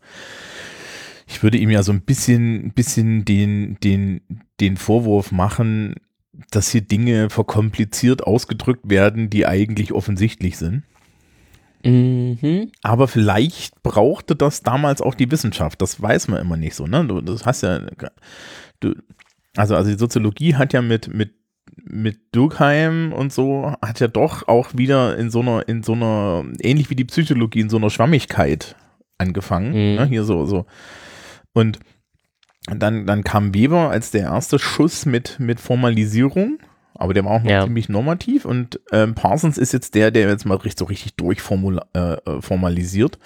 Ich 1.27 1.43
würde 1.43 1.59
ihm 1.59 1.71
ja 1.71 1.83
so 1.83 1.93
ein 1.93 2.03
bisschen, 2.03 2.73
bisschen 2.73 3.25
den, 3.25 3.79
den, 3.83 4.21
den 4.61 4.77
Vorwurf 4.77 5.33
machen, 5.33 5.95
dass 6.51 6.71
hier 6.71 6.83
Dinge 6.83 7.31
verkompliziert 7.31 8.25
ausgedrückt 8.25 8.89
werden, 8.91 9.31
die 9.31 9.47
eigentlich 9.47 9.93
offensichtlich 9.93 10.59
sind. 10.59 10.83
Mhm. 11.85 12.71
Aber 12.83 13.09
vielleicht 13.09 13.83
brauchte 13.83 14.37
das 14.37 14.63
damals 14.63 15.01
auch 15.01 15.15
die 15.15 15.31
Wissenschaft. 15.31 15.81
Das 15.83 16.01
weiß 16.01 16.29
man 16.29 16.41
immer 16.41 16.57
nicht 16.57 16.75
so. 16.75 16.87
Ne? 16.87 17.05
Du, 17.07 17.21
das 17.21 17.47
hast 17.47 17.63
ja, 17.63 17.81
du, 18.81 18.95
also, 19.57 19.77
also 19.77 19.91
die 19.91 19.99
Soziologie 19.99 20.55
hat 20.55 20.73
ja 20.73 20.83
mit, 20.83 21.13
mit, 21.13 21.35
mit 21.85 22.19
Durkheim 22.33 23.13
und 23.13 23.33
so, 23.33 23.75
hat 23.83 24.01
ja 24.01 24.09
doch 24.09 24.49
auch 24.49 24.71
wieder 24.75 25.17
in 25.17 25.31
so 25.31 25.41
einer, 25.41 25.69
in 25.69 25.83
so 25.83 25.93
einer, 25.93 26.45
ähnlich 26.61 26.91
wie 26.91 26.97
die 26.97 27.05
Psychologie, 27.05 27.61
in 27.61 27.71
so 27.71 27.77
einer 27.77 27.91
Schwammigkeit 27.91 28.77
angefangen. 29.19 29.69
Mhm. 29.69 29.97
Ne? 29.97 30.07
Hier 30.07 30.25
so, 30.25 30.47
so. 30.47 30.67
Und 31.53 31.79
dann, 32.67 33.07
dann 33.07 33.25
kam 33.25 33.55
Weber 33.55 33.91
als 33.91 34.11
der 34.11 34.23
erste 34.23 34.59
Schuss 34.59 35.05
mit, 35.05 35.39
mit 35.39 35.61
Formalisierung 35.61 36.59
aber 36.95 37.15
der 37.15 37.25
war 37.25 37.33
auch 37.33 37.43
noch 37.43 37.51
ja. 37.51 37.65
ziemlich 37.65 37.89
normativ 37.89 38.45
und 38.45 38.81
ähm, 38.93 39.15
Parsons 39.15 39.59
ist 39.59 39.73
jetzt 39.73 39.95
der, 39.95 40.11
der 40.11 40.29
jetzt 40.29 40.47
mal 40.47 40.57
richtig, 40.57 40.79
so 40.79 40.85
richtig 40.85 41.15
durchformalisiert. 41.15 43.17
Äh, 43.17 43.19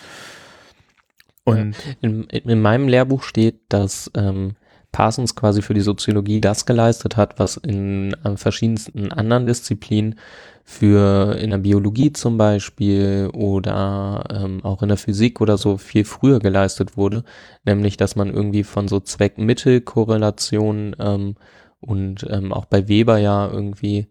und 1.51 1.77
in, 2.01 2.25
in, 2.25 2.61
meinem 2.61 2.89
Lehrbuch 2.89 3.23
steht, 3.23 3.61
dass 3.69 4.11
ähm, 4.15 4.57
Parsons 4.93 5.35
quasi 5.35 5.63
für 5.63 5.75
die 5.75 5.81
Soziologie 5.81 6.41
das 6.41 6.67
geleistet 6.67 7.17
hat, 7.17 7.39
was 7.39 7.57
in 7.57 8.15
äh, 8.25 8.37
verschiedensten 8.37 9.13
anderen 9.13 9.47
Disziplinen 9.47 10.19
für 10.65 11.37
in 11.39 11.51
der 11.51 11.59
Biologie 11.59 12.13
zum 12.13 12.37
Beispiel 12.37 13.31
oder 13.33 14.25
ähm, 14.31 14.63
auch 14.65 14.83
in 14.83 14.89
der 14.89 14.99
Physik 14.99 15.41
oder 15.41 15.57
so 15.57 15.79
viel 15.79 16.05
früher 16.05 16.41
geleistet 16.41 16.99
wurde, 16.99 17.25
nämlich 17.65 17.97
dass 17.97 18.17
man 18.17 18.33
irgendwie 18.33 18.65
von 18.65 18.87
so 18.87 19.01
Zweck-Mittel-Korrelationen 19.01 20.95
ähm, 20.99 21.37
und 21.81 22.27
ähm, 22.29 22.53
auch 22.53 22.65
bei 22.65 22.89
Weber 22.89 23.19
ja 23.19 23.49
irgendwie 23.49 24.09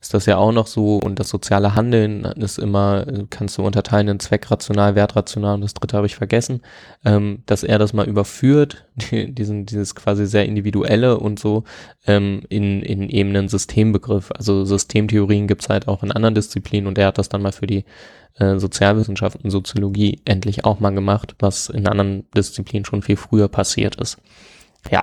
ist 0.00 0.14
das 0.14 0.26
ja 0.26 0.36
auch 0.36 0.52
noch 0.52 0.66
so 0.66 0.98
und 0.98 1.18
das 1.18 1.28
soziale 1.28 1.74
Handeln 1.74 2.24
ist 2.24 2.58
immer, 2.58 3.06
kannst 3.30 3.56
du 3.58 3.64
unterteilen 3.64 4.08
in 4.08 4.20
zweckrational, 4.20 4.94
wertrational 4.94 5.54
und 5.54 5.62
das 5.62 5.74
dritte 5.74 5.96
habe 5.96 6.06
ich 6.06 6.16
vergessen, 6.16 6.60
ähm, 7.04 7.42
dass 7.46 7.64
er 7.64 7.78
das 7.78 7.92
mal 7.92 8.06
überführt, 8.06 8.86
die, 8.94 9.34
diesen, 9.34 9.66
dieses 9.66 9.94
quasi 9.94 10.26
sehr 10.26 10.44
individuelle 10.44 11.18
und 11.18 11.38
so 11.40 11.64
ähm, 12.06 12.42
in, 12.50 12.82
in 12.82 13.08
eben 13.08 13.30
einen 13.30 13.48
Systembegriff. 13.48 14.30
Also 14.32 14.64
Systemtheorien 14.64 15.48
gibt's 15.48 15.68
halt 15.68 15.88
auch 15.88 16.02
in 16.02 16.12
anderen 16.12 16.34
Disziplinen 16.34 16.86
und 16.86 16.98
er 16.98 17.08
hat 17.08 17.18
das 17.18 17.30
dann 17.30 17.42
mal 17.42 17.52
für 17.52 17.66
die 17.66 17.84
äh, 18.34 18.58
Sozialwissenschaften, 18.58 19.50
Soziologie 19.50 20.20
endlich 20.26 20.64
auch 20.64 20.78
mal 20.78 20.90
gemacht, 20.90 21.34
was 21.38 21.70
in 21.70 21.88
anderen 21.88 22.30
Disziplinen 22.36 22.84
schon 22.84 23.02
viel 23.02 23.16
früher 23.16 23.48
passiert 23.48 23.96
ist. 23.96 24.18
Ja. 24.90 25.02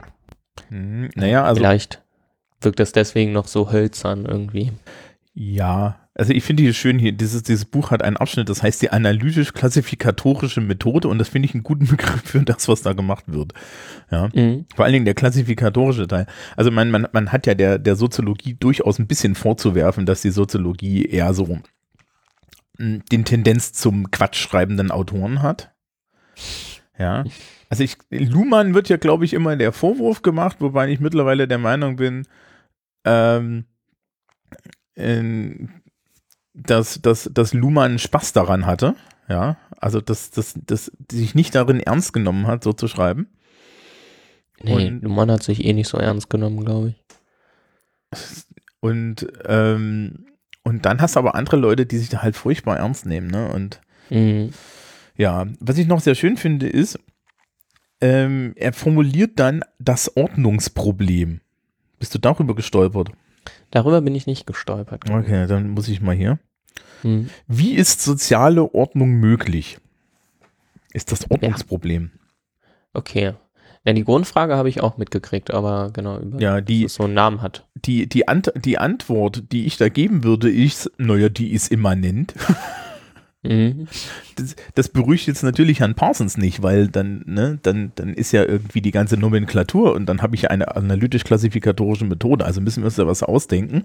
Hm, 0.70 1.10
naja, 1.16 1.44
also. 1.44 1.60
Vielleicht 1.60 2.02
wirkt 2.62 2.80
das 2.80 2.92
deswegen 2.92 3.32
noch 3.32 3.48
so 3.48 3.72
hölzern 3.72 4.26
irgendwie. 4.26 4.72
Ja, 5.34 6.04
also 6.16 6.32
ich 6.32 6.44
finde 6.44 6.62
hier 6.62 6.74
schön 6.74 7.00
hier, 7.00 7.12
dieses, 7.12 7.42
dieses 7.42 7.66
Buch 7.66 7.90
hat 7.90 8.04
einen 8.04 8.18
Abschnitt, 8.18 8.48
das 8.48 8.62
heißt 8.62 8.82
die 8.84 8.92
analytisch-klassifikatorische 8.92 10.62
Methode 10.62 11.08
und 11.08 11.18
das 11.18 11.30
finde 11.30 11.48
ich 11.48 11.56
einen 11.56 11.64
guten 11.64 11.88
Begriff 11.90 12.22
für 12.24 12.42
das, 12.42 12.68
was 12.68 12.84
da 12.84 12.94
gemacht 12.94 13.26
wird. 13.28 13.54
Ja. 14.12 14.30
Mhm. 14.34 14.66
Vor 14.76 14.86
allen 14.86 14.94
Dingen 14.94 15.06
der 15.06 15.16
klassifikatorische 15.16 16.08
Teil. 16.08 16.28
Also 16.56 16.70
man, 16.70 16.92
man, 16.92 17.08
man 17.12 17.32
hat 17.32 17.48
ja 17.48 17.56
der, 17.56 17.80
der 17.80 17.96
Soziologie 17.96 18.54
durchaus 18.54 19.00
ein 19.00 19.08
bisschen 19.08 19.34
vorzuwerfen, 19.34 20.06
dass 20.06 20.22
die 20.22 20.30
Soziologie 20.30 21.06
eher 21.06 21.34
so 21.34 21.48
hm, 22.78 23.04
den 23.12 23.26
Tendenz 23.26 23.74
zum 23.74 24.12
Quatschschreibenden 24.12 24.92
Autoren 24.92 25.42
hat. 25.42 25.73
Ja. 26.98 27.24
Also 27.70 27.84
ich, 27.84 27.98
Luhmann 28.10 28.74
wird 28.74 28.90
ja, 28.90 28.98
glaube 28.98 29.26
ich, 29.26 29.34
immer 29.34 29.56
der 29.56 29.72
Vorwurf 29.72 30.22
gemacht, 30.22 30.58
wobei 30.60 30.90
ich 30.90 31.00
mittlerweile 31.00 31.48
der 31.48 31.58
Meinung 31.58 31.96
bin, 31.96 32.28
ähm, 33.04 33.66
dass, 36.54 37.02
dass, 37.02 37.30
dass 37.34 37.54
Luhmann 37.54 38.00
Spaß 38.00 38.34
daran 38.34 38.66
hatte. 38.66 38.96
Ja, 39.28 39.58
also 39.80 40.02
dass, 40.02 40.32
dass, 40.32 40.54
dass 40.66 40.92
sich 41.12 41.34
nicht 41.34 41.56
darin 41.56 41.80
ernst 41.80 42.14
genommen 42.14 42.48
hat, 42.48 42.64
so 42.64 42.74
zu 42.74 42.88
schreiben. 42.88 43.28
Nee, 44.62 44.90
und, 44.90 45.02
Luhmann 45.02 45.32
hat 45.32 45.44
sich 45.44 45.64
eh 45.66 45.74
nicht 45.74 45.88
so 45.88 45.98
ernst 45.98 46.30
genommen, 46.30 46.64
glaube 46.64 46.90
ich. 46.90 48.20
Und, 48.80 49.28
ähm, 49.46 50.26
und 50.64 50.86
dann 50.86 51.02
hast 51.02 51.16
du 51.16 51.20
aber 51.20 51.36
andere 51.36 51.58
Leute, 51.58 51.86
die 51.86 51.98
sich 51.98 52.10
da 52.10 52.22
halt 52.22 52.36
furchtbar 52.36 52.78
ernst 52.78 53.06
nehmen, 53.06 53.28
ne? 53.28 53.52
Und 53.52 53.82
mhm. 54.10 54.52
Ja, 55.16 55.46
was 55.60 55.78
ich 55.78 55.88
noch 55.88 56.00
sehr 56.00 56.16
schön 56.16 56.38
finde, 56.38 56.68
ist, 56.68 57.00
ähm, 58.02 58.54
er 58.56 58.74
formuliert 58.74 59.40
dann 59.40 59.64
das 59.80 60.18
Ordnungsproblem. 60.18 61.42
Bist 62.00 62.14
du 62.14 62.20
darüber 62.20 62.56
gestolpert? 62.56 63.12
Darüber 63.72 64.02
bin 64.02 64.16
ich 64.16 64.28
nicht 64.28 64.46
gestolpert. 64.46 65.10
Okay, 65.10 65.48
dann 65.48 65.70
muss 65.70 65.88
ich 65.88 66.02
mal 66.02 66.16
hier. 66.16 66.40
Hm. 67.02 67.30
Wie 67.48 67.74
ist 67.74 68.02
soziale 68.02 68.74
Ordnung 68.74 69.12
möglich? 69.12 69.78
Ist 70.94 71.12
das 71.12 71.30
Ordnungsproblem. 71.30 72.12
Ja. 72.14 72.20
Okay. 72.94 73.34
Ja, 73.86 73.92
die 73.92 74.06
Grundfrage 74.06 74.56
habe 74.56 74.70
ich 74.70 74.82
auch 74.82 74.98
mitgekriegt, 74.98 75.52
aber 75.52 75.92
genau, 75.92 76.18
über, 76.20 76.40
ja, 76.40 76.62
die, 76.62 76.88
so 76.88 77.04
einen 77.04 77.14
Namen 77.14 77.42
hat. 77.42 77.68
Die, 77.76 78.08
die, 78.08 78.28
Ant 78.30 78.52
die 78.56 78.78
Antwort, 78.78 79.52
die 79.52 79.66
ich 79.66 79.76
da 79.76 79.90
geben 79.90 80.24
würde, 80.24 80.50
ist, 80.50 80.90
naja, 80.98 81.28
die 81.30 81.52
ist 81.52 81.72
immanent. 81.72 82.34
Mhm. 83.44 83.88
Das, 84.36 84.56
das 84.74 84.90
beruhigt 84.90 85.28
jetzt 85.28 85.44
natürlich 85.44 85.82
Herrn 85.82 85.96
Parsons 85.96 86.38
nicht, 86.38 86.64
weil 86.64 86.88
dann, 86.88 87.24
ne, 87.26 87.60
dann, 87.62 87.92
dann 87.96 88.14
ist 88.14 88.32
ja 88.32 88.44
irgendwie 88.44 88.82
die 88.82 88.92
ganze 88.92 89.18
Nomenklatur 89.18 89.94
und 89.94 90.06
dann 90.06 90.22
habe 90.22 90.36
ich 90.36 90.44
ja 90.44 90.50
eine 90.50 90.76
analytisch-klassifikatorische 90.76 92.06
Methode, 92.06 92.46
also 92.46 92.62
müssen 92.62 92.84
wir 92.84 92.86
uns 92.86 92.96
da 92.96 93.06
was 93.06 93.22
ausdenken. 93.22 93.84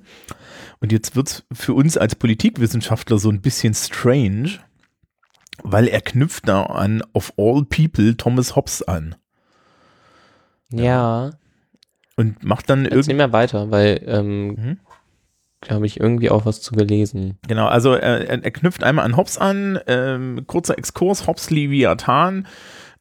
Und 0.80 0.92
jetzt 0.92 1.16
wird 1.16 1.28
es 1.28 1.44
für 1.52 1.74
uns 1.74 1.96
als 1.96 2.14
Politikwissenschaftler 2.14 3.18
so 3.18 3.30
ein 3.30 3.40
bisschen 3.40 3.74
strange, 3.74 4.50
weil 5.62 5.88
er 5.88 6.00
knüpft 6.00 6.48
da 6.48 6.62
an 6.64 7.02
of 7.12 7.32
all 7.36 7.64
people 7.64 8.16
Thomas 8.16 8.54
Hobbes 8.54 8.86
an. 8.86 9.16
Ja. 10.70 10.84
ja. 10.84 11.30
Und 12.14 12.44
macht 12.44 12.70
dann 12.70 12.84
irgendwie. 12.84 13.14
mehr 13.14 13.32
weiter, 13.32 13.70
weil 13.70 14.02
ähm, 14.06 14.46
mhm 14.48 14.78
habe 15.68 15.86
ich 15.86 15.98
irgendwie 15.98 16.30
auch 16.30 16.46
was 16.46 16.60
zu 16.60 16.74
gelesen. 16.74 17.38
Genau, 17.48 17.66
also 17.66 17.94
er, 17.94 18.28
er 18.28 18.50
knüpft 18.50 18.84
einmal 18.84 19.04
an 19.04 19.16
Hobbes 19.16 19.38
an, 19.38 19.78
ähm, 19.86 20.44
kurzer 20.46 20.78
Exkurs, 20.78 21.26
Hobbes 21.26 21.50
Leviathan. 21.50 22.46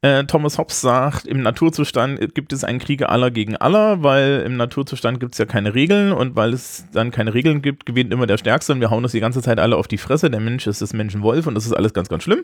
Äh, 0.02 0.26
Thomas 0.26 0.58
Hobbes 0.58 0.82
sagt, 0.82 1.26
im 1.26 1.42
Naturzustand 1.42 2.34
gibt 2.36 2.54
es 2.54 2.64
einen 2.64 2.80
Kriege 2.80 3.10
aller 3.10 3.32
gegen 3.32 3.56
aller, 3.56 4.04
weil 4.04 4.44
im 4.46 4.56
Naturzustand 4.56 5.20
gibt 5.20 5.34
es 5.34 5.40
ja 5.40 5.46
keine 5.46 5.74
Regeln 5.74 6.12
und 6.12 6.36
weil 6.36 6.54
es 6.54 6.86
dann 6.94 7.10
keine 7.12 7.34
Regeln 7.34 7.62
gibt, 7.64 7.86
gewinnt 7.86 8.14
immer 8.14 8.28
der 8.28 8.38
Stärkste 8.38 8.74
und 8.74 8.80
wir 8.80 8.92
hauen 8.92 9.04
uns 9.04 9.14
die 9.14 9.20
ganze 9.20 9.42
Zeit 9.42 9.60
alle 9.60 9.76
auf 9.76 9.88
die 9.88 9.98
Fresse. 9.98 10.30
Der 10.30 10.40
Mensch 10.40 10.68
ist 10.68 10.82
das 10.82 10.94
Menschenwolf 10.94 11.48
und 11.48 11.56
das 11.56 11.66
ist 11.66 11.74
alles 11.74 11.94
ganz, 11.94 12.10
ganz 12.10 12.24
schlimm. 12.24 12.44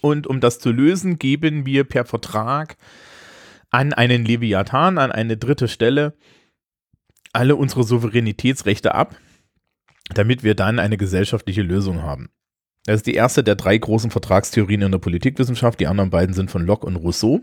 Und 0.00 0.26
um 0.26 0.40
das 0.40 0.58
zu 0.58 0.70
lösen, 0.70 1.18
geben 1.18 1.64
wir 1.66 1.84
per 1.84 2.04
Vertrag 2.04 2.76
an 3.70 3.92
einen 3.94 4.24
Leviathan, 4.24 4.98
an 4.98 5.12
eine 5.12 5.36
dritte 5.38 5.66
Stelle, 5.66 6.14
alle 7.34 7.56
unsere 7.56 7.84
Souveränitätsrechte 7.84 8.94
ab, 8.94 9.16
damit 10.14 10.42
wir 10.42 10.54
dann 10.54 10.78
eine 10.78 10.96
gesellschaftliche 10.96 11.62
Lösung 11.62 12.02
haben. 12.02 12.30
Das 12.86 12.96
ist 12.96 13.06
die 13.06 13.14
erste 13.14 13.42
der 13.42 13.54
drei 13.54 13.76
großen 13.78 14.10
Vertragstheorien 14.10 14.82
in 14.82 14.92
der 14.92 14.98
Politikwissenschaft. 14.98 15.80
Die 15.80 15.86
anderen 15.86 16.10
beiden 16.10 16.34
sind 16.34 16.50
von 16.50 16.66
Locke 16.66 16.86
und 16.86 16.96
Rousseau. 16.96 17.40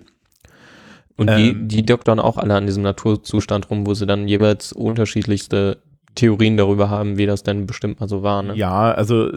Und 1.18 1.30
die, 1.30 1.50
ähm, 1.50 1.68
die 1.68 1.86
doktern 1.86 2.20
auch 2.20 2.38
alle 2.38 2.56
an 2.56 2.68
diesem 2.68 2.84
Naturzustand 2.84 3.70
rum, 3.70 3.86
wo 3.86 3.94
sie 3.94 4.06
dann 4.06 4.28
jeweils 4.28 4.72
unterschiedlichste 4.72 5.82
Theorien 6.16 6.58
darüber 6.58 6.90
haben, 6.90 7.18
wie 7.18 7.26
das 7.26 7.44
denn 7.44 7.66
bestimmt 7.66 8.00
mal 8.00 8.10
so 8.10 8.22
war. 8.22 8.44
Ne? 8.44 8.56
Ja, 8.56 8.92
also 8.92 9.30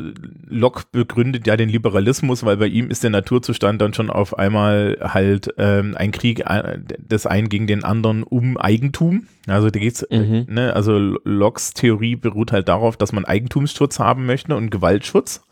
Locke 0.47 0.85
begründet 0.91 1.47
ja 1.47 1.57
den 1.57 1.69
Liberalismus, 1.69 2.45
weil 2.45 2.57
bei 2.57 2.67
ihm 2.67 2.91
ist 2.91 3.03
der 3.05 3.11
Naturzustand 3.11 3.81
dann 3.81 3.95
schon 3.95 4.11
auf 4.11 4.37
einmal 4.37 4.99
halt 5.01 5.55
ähm, 5.57 5.95
ein 5.97 6.11
Krieg 6.11 6.41
äh, 6.41 6.79
des 6.99 7.27
einen 7.27 7.49
gegen 7.49 7.67
den 7.67 7.85
anderen 7.85 8.25
um 8.25 8.57
Eigentum. 8.57 9.29
Also 9.47 9.71
da 9.71 9.79
geht's, 9.79 10.05
mhm. 10.11 10.47
ne, 10.49 10.75
also 10.75 10.99
Lockes 11.25 11.75
Theorie 11.75 12.17
beruht 12.17 12.51
halt 12.51 12.69
darauf, 12.69 12.97
dass 12.97 13.13
man 13.13 13.25
Eigentumsschutz 13.25 13.99
haben 14.01 14.27
möchte 14.27 14.57
und 14.57 14.71
Gewaltschutz 14.71 15.43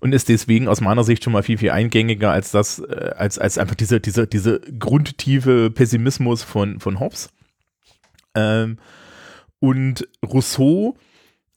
und 0.00 0.14
ist 0.14 0.28
deswegen 0.28 0.68
aus 0.68 0.80
meiner 0.80 1.04
Sicht 1.04 1.24
schon 1.24 1.32
mal 1.32 1.42
viel, 1.42 1.58
viel 1.58 1.70
eingängiger 1.70 2.30
als 2.30 2.50
das, 2.52 2.78
äh, 2.78 3.12
als, 3.16 3.38
als 3.38 3.58
einfach 3.58 3.74
diese, 3.74 4.00
diese, 4.00 4.26
diese 4.26 4.60
grundtiefe 4.78 5.70
Pessimismus 5.70 6.42
von, 6.42 6.80
von 6.80 7.00
Hobbes. 7.00 7.30
Ähm, 8.34 8.78
und 9.60 10.08
Rousseau, 10.24 10.96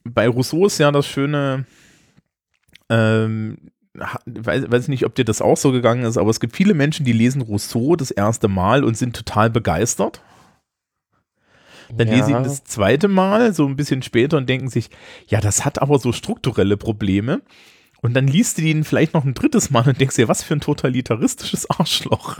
bei 0.04 0.28
Rousseau 0.28 0.66
ist 0.66 0.78
ja 0.78 0.90
das 0.90 1.06
Schöne, 1.06 1.66
ähm, 2.88 3.58
weiß, 4.26 4.70
weiß 4.70 4.88
nicht, 4.88 5.04
ob 5.06 5.14
dir 5.14 5.24
das 5.24 5.42
auch 5.42 5.56
so 5.56 5.72
gegangen 5.72 6.04
ist, 6.04 6.16
aber 6.16 6.30
es 6.30 6.40
gibt 6.40 6.56
viele 6.56 6.74
Menschen, 6.74 7.04
die 7.04 7.12
lesen 7.12 7.42
Rousseau 7.42 7.96
das 7.96 8.10
erste 8.10 8.48
Mal 8.48 8.84
und 8.84 8.96
sind 8.96 9.14
total 9.14 9.50
begeistert. 9.50 10.22
Dann 11.94 12.08
ja. 12.08 12.14
lesen 12.14 12.26
sie 12.26 12.32
ihn 12.32 12.44
das 12.44 12.64
zweite 12.64 13.08
Mal, 13.08 13.52
so 13.52 13.66
ein 13.66 13.76
bisschen 13.76 14.02
später 14.02 14.38
und 14.38 14.48
denken 14.48 14.68
sich, 14.68 14.90
ja, 15.26 15.40
das 15.40 15.64
hat 15.64 15.80
aber 15.80 15.98
so 15.98 16.12
strukturelle 16.12 16.76
Probleme. 16.76 17.42
Und 18.00 18.14
dann 18.14 18.26
liest 18.26 18.58
du 18.58 18.62
ihn 18.62 18.82
vielleicht 18.82 19.14
noch 19.14 19.24
ein 19.24 19.34
drittes 19.34 19.70
Mal 19.70 19.86
und 19.86 20.00
denkst 20.00 20.16
dir, 20.16 20.28
was 20.28 20.42
für 20.42 20.54
ein 20.54 20.60
totalitaristisches 20.60 21.70
Arschloch. 21.70 22.38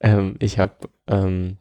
Ähm, 0.00 0.36
ich 0.40 0.58
habe 0.58 0.74
ähm, 1.06 1.56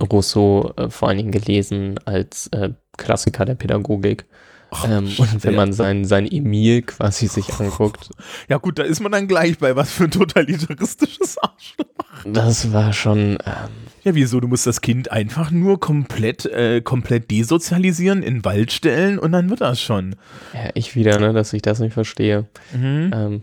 Rousseau 0.00 0.72
äh, 0.76 0.90
vor 0.90 1.08
allen 1.08 1.18
Dingen 1.18 1.32
gelesen 1.32 1.98
als 2.04 2.48
äh, 2.48 2.70
Klassiker 2.96 3.44
der 3.44 3.54
Pädagogik. 3.54 4.26
Oh, 4.72 4.86
ähm, 4.86 5.04
und 5.18 5.44
wenn 5.44 5.54
man 5.54 5.72
sein, 5.74 6.06
sein 6.06 6.30
Emil 6.30 6.82
quasi 6.82 7.26
sich 7.26 7.52
anguckt. 7.60 8.10
Ja 8.48 8.56
gut, 8.56 8.78
da 8.78 8.84
ist 8.84 9.00
man 9.00 9.12
dann 9.12 9.28
gleich 9.28 9.58
bei 9.58 9.76
was 9.76 9.92
für 9.92 10.04
ein 10.04 10.10
totalitaristisches 10.10 11.36
Arschloch. 11.38 11.86
Das 12.24 12.72
war 12.72 12.92
schon. 12.92 13.38
Ähm, 13.44 13.70
ja, 14.02 14.14
wieso? 14.14 14.40
Du 14.40 14.48
musst 14.48 14.66
das 14.66 14.80
Kind 14.80 15.12
einfach 15.12 15.50
nur 15.50 15.78
komplett, 15.78 16.46
äh, 16.46 16.80
komplett 16.80 17.30
desozialisieren, 17.30 18.22
in 18.22 18.36
den 18.36 18.44
Wald 18.44 18.72
stellen 18.72 19.18
und 19.18 19.32
dann 19.32 19.50
wird 19.50 19.60
das 19.60 19.80
schon. 19.80 20.16
Ja, 20.54 20.70
ich 20.74 20.94
wieder, 20.96 21.20
ne, 21.20 21.32
dass 21.32 21.52
ich 21.52 21.62
das 21.62 21.78
nicht 21.78 21.92
verstehe. 21.92 22.48
Mhm. 22.72 23.10
Ähm. 23.14 23.42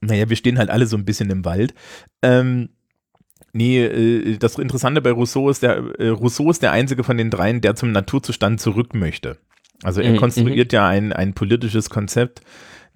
Naja, 0.00 0.30
wir 0.30 0.36
stehen 0.36 0.58
halt 0.58 0.70
alle 0.70 0.86
so 0.86 0.96
ein 0.96 1.04
bisschen 1.04 1.28
im 1.28 1.44
Wald. 1.44 1.74
Ähm, 2.22 2.70
Nee, 3.52 3.84
äh, 3.84 4.38
das 4.38 4.58
Interessante 4.58 5.00
bei 5.00 5.10
Rousseau 5.10 5.50
ist, 5.50 5.62
der 5.62 5.76
äh, 5.98 6.08
Rousseau 6.08 6.50
ist 6.50 6.62
der 6.62 6.72
einzige 6.72 7.04
von 7.04 7.16
den 7.16 7.30
dreien, 7.30 7.60
der 7.60 7.74
zum 7.74 7.92
Naturzustand 7.92 8.60
zurück 8.60 8.94
möchte. 8.94 9.38
Also 9.82 10.00
er 10.00 10.12
mhm, 10.12 10.16
konstruiert 10.16 10.72
mhm. 10.72 10.76
ja 10.76 10.88
ein, 10.88 11.12
ein 11.12 11.34
politisches 11.34 11.90
Konzept, 11.90 12.42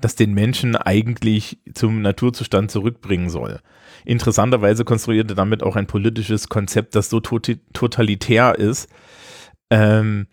das 0.01 0.17
den 0.17 0.35
Menschen 0.35 0.77
eigentlich 0.77 1.59
zum 1.73 2.03
Naturzustand 2.03 2.71
zurückbringen 2.71 3.31
soll. 3.31 3.61
interessanterweise 4.05 4.85
konstruiert 4.85 5.31
er 5.31 5.37
damit 5.37 5.63
auch 5.63 5.77
ein 5.77 5.87
politisches 5.87 6.49
Konzept, 6.49 6.95
das 6.95 7.09
so 7.09 7.21
tot 7.21 7.51
totalitär 7.73 8.59
ist, 8.59 8.91
ähm, 9.71 10.27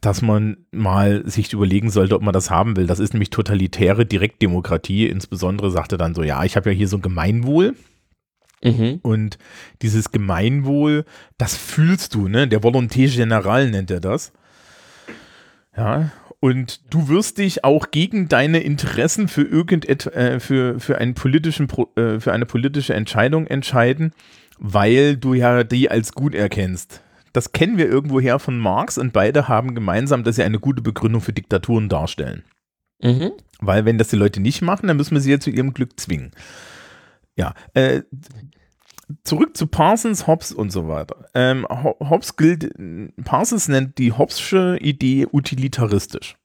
dass 0.00 0.22
man 0.22 0.56
mal 0.72 1.22
sich 1.24 1.52
überlegen 1.52 1.90
sollte, 1.90 2.16
ob 2.16 2.22
man 2.22 2.32
das 2.32 2.50
haben 2.50 2.76
will. 2.76 2.88
Das 2.88 2.98
ist 2.98 3.14
nämlich 3.14 3.30
totalitäre 3.30 4.04
Direktdemokratie. 4.04 5.06
Insbesondere 5.06 5.70
sagte 5.70 5.96
dann 5.96 6.14
so, 6.14 6.24
ja, 6.24 6.42
ich 6.42 6.56
habe 6.56 6.70
ja 6.70 6.76
hier 6.76 6.88
so 6.88 6.96
ein 6.96 7.02
Gemeinwohl. 7.02 7.76
Mhm. 8.64 9.00
Und 9.02 9.38
dieses 9.82 10.12
Gemeinwohl, 10.12 11.04
das 11.38 11.56
fühlst 11.56 12.14
du, 12.14 12.28
ne? 12.28 12.46
Der 12.46 12.62
Volonté 12.62 13.08
Général 13.08 13.70
nennt 13.70 13.90
er 13.90 14.00
das. 14.00 14.32
Ja, 15.76 16.10
und 16.38 16.80
du 16.92 17.08
wirst 17.08 17.38
dich 17.38 17.62
auch 17.64 17.92
gegen 17.92 18.28
deine 18.28 18.60
Interessen 18.60 19.28
für 19.28 19.42
irgendet, 19.42 20.06
äh, 20.06 20.40
für, 20.40 20.80
für, 20.80 20.98
einen 20.98 21.14
politischen, 21.14 21.68
äh, 21.96 22.18
für 22.18 22.32
eine 22.32 22.46
politische 22.46 22.94
Entscheidung 22.94 23.46
entscheiden, 23.46 24.12
weil 24.58 25.16
du 25.16 25.34
ja 25.34 25.62
die 25.62 25.88
als 25.88 26.12
gut 26.12 26.34
erkennst. 26.34 27.00
Das 27.32 27.52
kennen 27.52 27.78
wir 27.78 27.86
irgendwoher 27.86 28.38
von 28.40 28.58
Marx 28.58 28.98
und 28.98 29.12
beide 29.12 29.48
haben 29.48 29.76
gemeinsam, 29.76 30.24
dass 30.24 30.36
sie 30.36 30.42
eine 30.42 30.58
gute 30.58 30.82
Begründung 30.82 31.20
für 31.20 31.32
Diktaturen 31.32 31.88
darstellen. 31.88 32.42
Mhm. 33.00 33.30
Weil 33.60 33.84
wenn 33.84 33.98
das 33.98 34.08
die 34.08 34.16
Leute 34.16 34.40
nicht 34.40 34.62
machen, 34.62 34.88
dann 34.88 34.96
müssen 34.96 35.14
wir 35.14 35.20
sie 35.20 35.30
ja 35.30 35.40
zu 35.40 35.50
ihrem 35.50 35.72
Glück 35.72 35.98
zwingen. 35.98 36.32
Ja, 37.36 37.54
äh, 37.74 38.02
zurück 39.24 39.56
zu 39.56 39.66
Parsons, 39.66 40.26
Hobbes 40.26 40.52
und 40.52 40.70
so 40.70 40.88
weiter. 40.88 41.26
Ähm, 41.34 41.66
Hobbes 41.68 42.36
gilt, 42.36 42.72
Parsons 43.24 43.68
nennt 43.68 43.98
die 43.98 44.12
Hobbesche 44.12 44.78
Idee 44.80 45.26
utilitaristisch. 45.30 46.36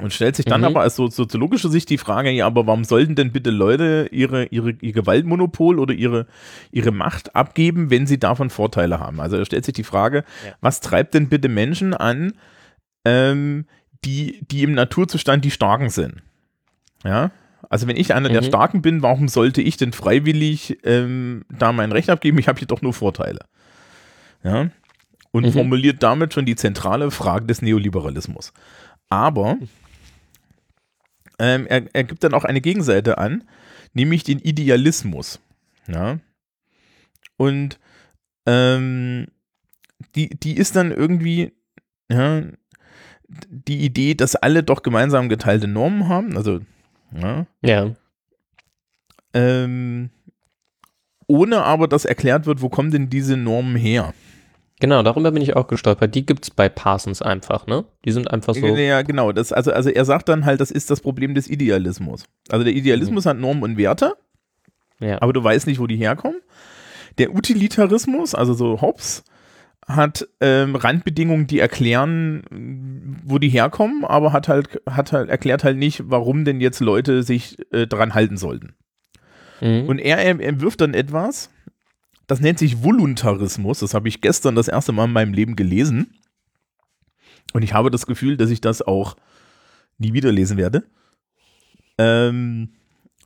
Und 0.00 0.12
stellt 0.12 0.34
sich 0.34 0.44
dann 0.44 0.62
mhm. 0.62 0.66
aber 0.66 0.80
als 0.80 0.96
so, 0.96 1.06
soziologische 1.08 1.68
Sicht 1.68 1.88
die 1.88 1.98
Frage, 1.98 2.30
ja, 2.30 2.46
aber 2.46 2.66
warum 2.66 2.82
sollten 2.82 3.14
denn 3.14 3.30
bitte 3.30 3.50
Leute 3.50 4.08
ihre, 4.10 4.46
ihre, 4.46 4.72
ihr 4.80 4.92
Gewaltmonopol 4.92 5.78
oder 5.78 5.94
ihre, 5.94 6.26
ihre 6.72 6.90
Macht 6.90 7.36
abgeben, 7.36 7.90
wenn 7.90 8.08
sie 8.08 8.18
davon 8.18 8.50
Vorteile 8.50 8.98
haben? 8.98 9.20
Also 9.20 9.36
er 9.36 9.44
stellt 9.44 9.64
sich 9.64 9.74
die 9.74 9.84
Frage, 9.84 10.24
ja. 10.44 10.54
was 10.60 10.80
treibt 10.80 11.14
denn 11.14 11.28
bitte 11.28 11.48
Menschen 11.48 11.94
an, 11.94 12.32
ähm, 13.04 13.66
die, 14.04 14.44
die 14.50 14.64
im 14.64 14.72
Naturzustand 14.72 15.44
die 15.44 15.52
Starken 15.52 15.90
sind? 15.90 16.24
Ja, 17.04 17.30
also 17.74 17.88
wenn 17.88 17.96
ich 17.96 18.14
einer 18.14 18.28
mhm. 18.28 18.34
der 18.34 18.42
Starken 18.42 18.82
bin, 18.82 19.02
warum 19.02 19.26
sollte 19.26 19.60
ich 19.60 19.76
denn 19.76 19.92
freiwillig 19.92 20.78
ähm, 20.84 21.44
da 21.48 21.72
mein 21.72 21.90
Recht 21.90 22.08
abgeben? 22.08 22.38
Ich 22.38 22.46
habe 22.46 22.56
hier 22.56 22.68
doch 22.68 22.82
nur 22.82 22.94
Vorteile. 22.94 23.40
Ja. 24.44 24.70
Und 25.32 25.46
mhm. 25.46 25.50
formuliert 25.50 26.00
damit 26.00 26.32
schon 26.32 26.46
die 26.46 26.54
zentrale 26.54 27.10
Frage 27.10 27.46
des 27.46 27.62
Neoliberalismus. 27.62 28.52
Aber 29.08 29.58
ähm, 31.40 31.66
er, 31.66 31.92
er 31.92 32.04
gibt 32.04 32.22
dann 32.22 32.32
auch 32.32 32.44
eine 32.44 32.60
Gegenseite 32.60 33.18
an, 33.18 33.42
nämlich 33.92 34.22
den 34.22 34.38
Idealismus. 34.38 35.40
Ja. 35.88 36.20
Und 37.36 37.80
ähm, 38.46 39.26
die, 40.14 40.30
die 40.30 40.56
ist 40.56 40.76
dann 40.76 40.92
irgendwie, 40.92 41.50
ja, 42.08 42.40
die 43.26 43.84
Idee, 43.84 44.14
dass 44.14 44.36
alle 44.36 44.62
doch 44.62 44.84
gemeinsam 44.84 45.28
geteilte 45.28 45.66
Normen 45.66 46.06
haben, 46.06 46.36
also 46.36 46.60
ja. 47.14 47.46
ja. 47.62 47.90
Ähm, 49.32 50.10
ohne 51.26 51.62
aber, 51.64 51.88
dass 51.88 52.04
erklärt 52.04 52.46
wird, 52.46 52.62
wo 52.62 52.68
kommen 52.68 52.90
denn 52.90 53.10
diese 53.10 53.36
Normen 53.36 53.76
her? 53.76 54.14
Genau, 54.80 55.02
darüber 55.02 55.30
bin 55.30 55.42
ich 55.42 55.56
auch 55.56 55.68
gestolpert. 55.68 56.14
Die 56.14 56.26
gibt 56.26 56.44
es 56.44 56.50
bei 56.50 56.68
Parsons 56.68 57.22
einfach, 57.22 57.66
ne? 57.66 57.84
Die 58.04 58.12
sind 58.12 58.30
einfach 58.30 58.54
so. 58.54 58.66
Ja, 58.66 59.02
genau. 59.02 59.32
Das, 59.32 59.52
also, 59.52 59.72
also 59.72 59.88
er 59.88 60.04
sagt 60.04 60.28
dann 60.28 60.44
halt, 60.44 60.60
das 60.60 60.70
ist 60.70 60.90
das 60.90 61.00
Problem 61.00 61.34
des 61.34 61.48
Idealismus. 61.48 62.24
Also 62.50 62.64
der 62.64 62.74
Idealismus 62.74 63.24
mhm. 63.24 63.28
hat 63.28 63.38
Normen 63.38 63.62
und 63.62 63.78
Werte, 63.78 64.14
ja. 65.00 65.22
aber 65.22 65.32
du 65.32 65.42
weißt 65.42 65.66
nicht, 65.66 65.78
wo 65.78 65.86
die 65.86 65.96
herkommen. 65.96 66.40
Der 67.18 67.34
Utilitarismus, 67.34 68.34
also 68.34 68.52
so 68.52 68.80
Hobbes, 68.80 69.22
hat 69.86 70.26
ähm, 70.40 70.76
Randbedingungen, 70.76 71.46
die 71.46 71.58
erklären, 71.58 72.42
wo 73.24 73.38
die 73.38 73.48
herkommen, 73.48 74.04
aber 74.04 74.32
hat 74.32 74.48
halt, 74.48 74.80
hat 74.88 75.12
halt, 75.12 75.28
erklärt 75.28 75.64
halt 75.64 75.76
nicht, 75.76 76.02
warum 76.06 76.44
denn 76.44 76.60
jetzt 76.60 76.80
Leute 76.80 77.22
sich 77.22 77.58
äh, 77.72 77.86
dran 77.86 78.14
halten 78.14 78.36
sollten. 78.36 78.74
Mhm. 79.60 79.86
Und 79.86 79.98
er, 79.98 80.18
er 80.18 80.40
entwirft 80.40 80.80
dann 80.80 80.94
etwas, 80.94 81.50
das 82.26 82.40
nennt 82.40 82.58
sich 82.58 82.82
Voluntarismus. 82.82 83.80
Das 83.80 83.94
habe 83.94 84.08
ich 84.08 84.20
gestern 84.20 84.54
das 84.54 84.68
erste 84.68 84.92
Mal 84.92 85.04
in 85.04 85.12
meinem 85.12 85.34
Leben 85.34 85.56
gelesen. 85.56 86.14
Und 87.52 87.62
ich 87.62 87.74
habe 87.74 87.90
das 87.90 88.06
Gefühl, 88.06 88.36
dass 88.36 88.50
ich 88.50 88.60
das 88.60 88.82
auch 88.82 89.16
nie 89.98 90.12
wieder 90.12 90.32
lesen 90.32 90.56
werde. 90.56 90.84
Ähm, 91.98 92.70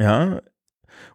ja, 0.00 0.42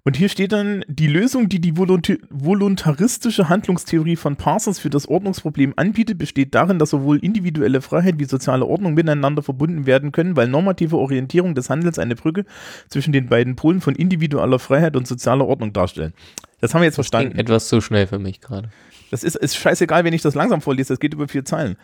und 0.05 0.17
hier 0.17 0.27
steht 0.27 0.51
dann, 0.51 0.83
die 0.89 1.07
Lösung, 1.07 1.47
die 1.47 1.61
die 1.61 1.75
voluntaristische 1.77 3.47
Handlungstheorie 3.47 4.17
von 4.17 4.35
Parsons 4.35 4.77
für 4.77 4.89
das 4.89 5.07
Ordnungsproblem 5.07 5.73
anbietet, 5.77 6.17
besteht 6.17 6.53
darin, 6.53 6.77
dass 6.77 6.89
sowohl 6.89 7.19
individuelle 7.19 7.79
Freiheit 7.79 8.19
wie 8.19 8.25
soziale 8.25 8.65
Ordnung 8.65 8.95
miteinander 8.95 9.41
verbunden 9.41 9.85
werden 9.85 10.11
können, 10.11 10.35
weil 10.35 10.49
normative 10.49 10.97
Orientierung 10.97 11.55
des 11.55 11.69
Handels 11.69 11.99
eine 11.99 12.15
Brücke 12.15 12.43
zwischen 12.89 13.13
den 13.13 13.27
beiden 13.27 13.55
Polen 13.55 13.79
von 13.79 13.95
individueller 13.95 14.59
Freiheit 14.59 14.97
und 14.97 15.07
sozialer 15.07 15.47
Ordnung 15.47 15.71
darstellen. 15.71 16.13
Das 16.59 16.73
haben 16.73 16.81
wir 16.81 16.85
jetzt 16.85 16.97
das 16.97 17.07
verstanden. 17.07 17.39
Etwas 17.39 17.69
zu 17.69 17.79
schnell 17.79 18.07
für 18.07 18.19
mich 18.19 18.41
gerade. 18.41 18.69
Das 19.09 19.23
ist, 19.23 19.37
ist 19.37 19.55
scheißegal, 19.55 20.03
wenn 20.03 20.13
ich 20.13 20.21
das 20.21 20.35
langsam 20.35 20.59
vorlese, 20.59 20.91
das 20.93 20.99
geht 20.99 21.13
über 21.13 21.29
vier 21.29 21.45
Zeilen. 21.45 21.77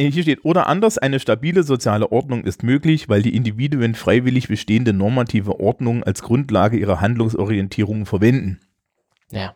Hier 0.00 0.22
steht, 0.22 0.44
oder 0.44 0.68
anders, 0.68 0.96
eine 0.96 1.18
stabile 1.18 1.64
soziale 1.64 2.12
Ordnung 2.12 2.44
ist 2.44 2.62
möglich, 2.62 3.08
weil 3.08 3.20
die 3.20 3.34
Individuen 3.34 3.96
freiwillig 3.96 4.46
bestehende 4.46 4.92
normative 4.92 5.58
Ordnung 5.58 6.04
als 6.04 6.22
Grundlage 6.22 6.78
ihrer 6.78 7.00
Handlungsorientierung 7.00 8.06
verwenden. 8.06 8.60
Ja. 9.32 9.54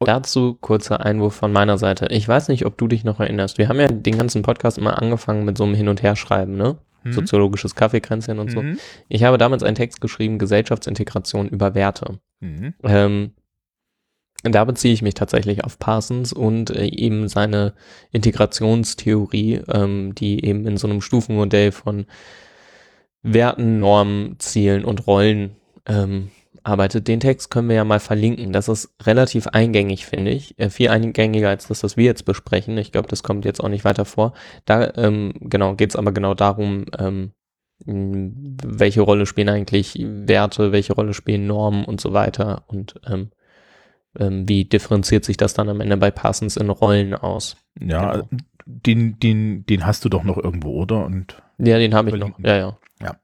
Dazu 0.00 0.54
kurzer 0.60 1.04
Einwurf 1.04 1.34
von 1.34 1.52
meiner 1.52 1.78
Seite. 1.78 2.06
Ich 2.10 2.28
weiß 2.28 2.48
nicht, 2.48 2.66
ob 2.66 2.76
du 2.76 2.86
dich 2.86 3.02
noch 3.02 3.18
erinnerst. 3.18 3.58
Wir 3.58 3.68
haben 3.68 3.80
ja 3.80 3.88
den 3.88 4.16
ganzen 4.16 4.42
Podcast 4.42 4.78
immer 4.78 5.00
angefangen 5.00 5.44
mit 5.44 5.58
so 5.58 5.64
einem 5.64 5.74
Hin- 5.74 5.88
und 5.88 6.02
Herschreiben, 6.02 6.56
ne? 6.56 6.78
Mhm. 7.02 7.12
Soziologisches 7.12 7.74
Kaffeekränzchen 7.74 8.38
und 8.38 8.54
mhm. 8.54 8.74
so. 8.74 8.80
Ich 9.08 9.24
habe 9.24 9.38
damals 9.38 9.62
einen 9.62 9.74
Text 9.74 10.00
geschrieben, 10.00 10.38
Gesellschaftsintegration 10.38 11.48
über 11.48 11.74
Werte. 11.74 12.20
Mhm. 12.40 12.74
Ähm, 12.84 13.32
da 14.42 14.64
beziehe 14.64 14.94
ich 14.94 15.02
mich 15.02 15.14
tatsächlich 15.14 15.64
auf 15.64 15.78
Parsons 15.78 16.32
und 16.32 16.70
äh, 16.70 16.86
eben 16.86 17.28
seine 17.28 17.74
Integrationstheorie, 18.12 19.62
ähm, 19.68 20.14
die 20.14 20.44
eben 20.44 20.66
in 20.66 20.76
so 20.76 20.86
einem 20.86 21.00
Stufenmodell 21.00 21.72
von 21.72 22.06
Werten, 23.22 23.80
Normen, 23.80 24.36
Zielen 24.38 24.84
und 24.84 25.06
Rollen 25.06 25.56
ähm, 25.86 26.30
arbeitet. 26.62 27.08
Den 27.08 27.18
Text 27.20 27.50
können 27.50 27.68
wir 27.68 27.76
ja 27.76 27.84
mal 27.84 27.98
verlinken. 27.98 28.52
Das 28.52 28.68
ist 28.68 28.94
relativ 29.02 29.48
eingängig, 29.48 30.06
finde 30.06 30.30
ich. 30.30 30.56
Äh, 30.58 30.70
viel 30.70 30.90
eingängiger 30.90 31.48
als 31.48 31.66
das, 31.66 31.82
was 31.82 31.96
wir 31.96 32.04
jetzt 32.04 32.24
besprechen. 32.24 32.78
Ich 32.78 32.92
glaube, 32.92 33.08
das 33.08 33.24
kommt 33.24 33.44
jetzt 33.44 33.62
auch 33.62 33.68
nicht 33.68 33.84
weiter 33.84 34.04
vor. 34.04 34.34
Da 34.66 34.92
ähm, 34.96 35.32
genau 35.40 35.74
geht 35.74 35.90
es 35.90 35.96
aber 35.96 36.12
genau 36.12 36.34
darum, 36.34 36.84
ähm, 36.96 37.32
welche 37.84 39.00
Rolle 39.00 39.26
spielen 39.26 39.48
eigentlich 39.48 39.96
Werte, 40.00 40.72
welche 40.72 40.94
Rolle 40.94 41.14
spielen 41.14 41.46
Normen 41.46 41.84
und 41.84 42.00
so 42.00 42.12
weiter 42.12 42.64
und 42.66 43.00
ähm, 43.08 43.30
wie 44.18 44.64
differenziert 44.64 45.24
sich 45.24 45.36
das 45.36 45.54
dann 45.54 45.68
am 45.68 45.80
Ende 45.80 45.96
bei 45.96 46.10
Parsons 46.10 46.56
in 46.56 46.70
Rollen 46.70 47.14
aus? 47.14 47.56
Ja, 47.80 48.12
genau. 48.12 48.28
den, 48.66 49.18
den, 49.20 49.66
den 49.66 49.86
hast 49.86 50.04
du 50.04 50.08
doch 50.08 50.24
noch 50.24 50.36
irgendwo, 50.36 50.82
oder? 50.82 51.04
Und 51.04 51.42
ja, 51.58 51.78
den 51.78 51.94
habe 51.94 52.10
ich 52.10 52.16
noch. 52.16 52.38
Ja, 52.38 52.56
ja. 52.56 52.78
Ja. 53.00 53.16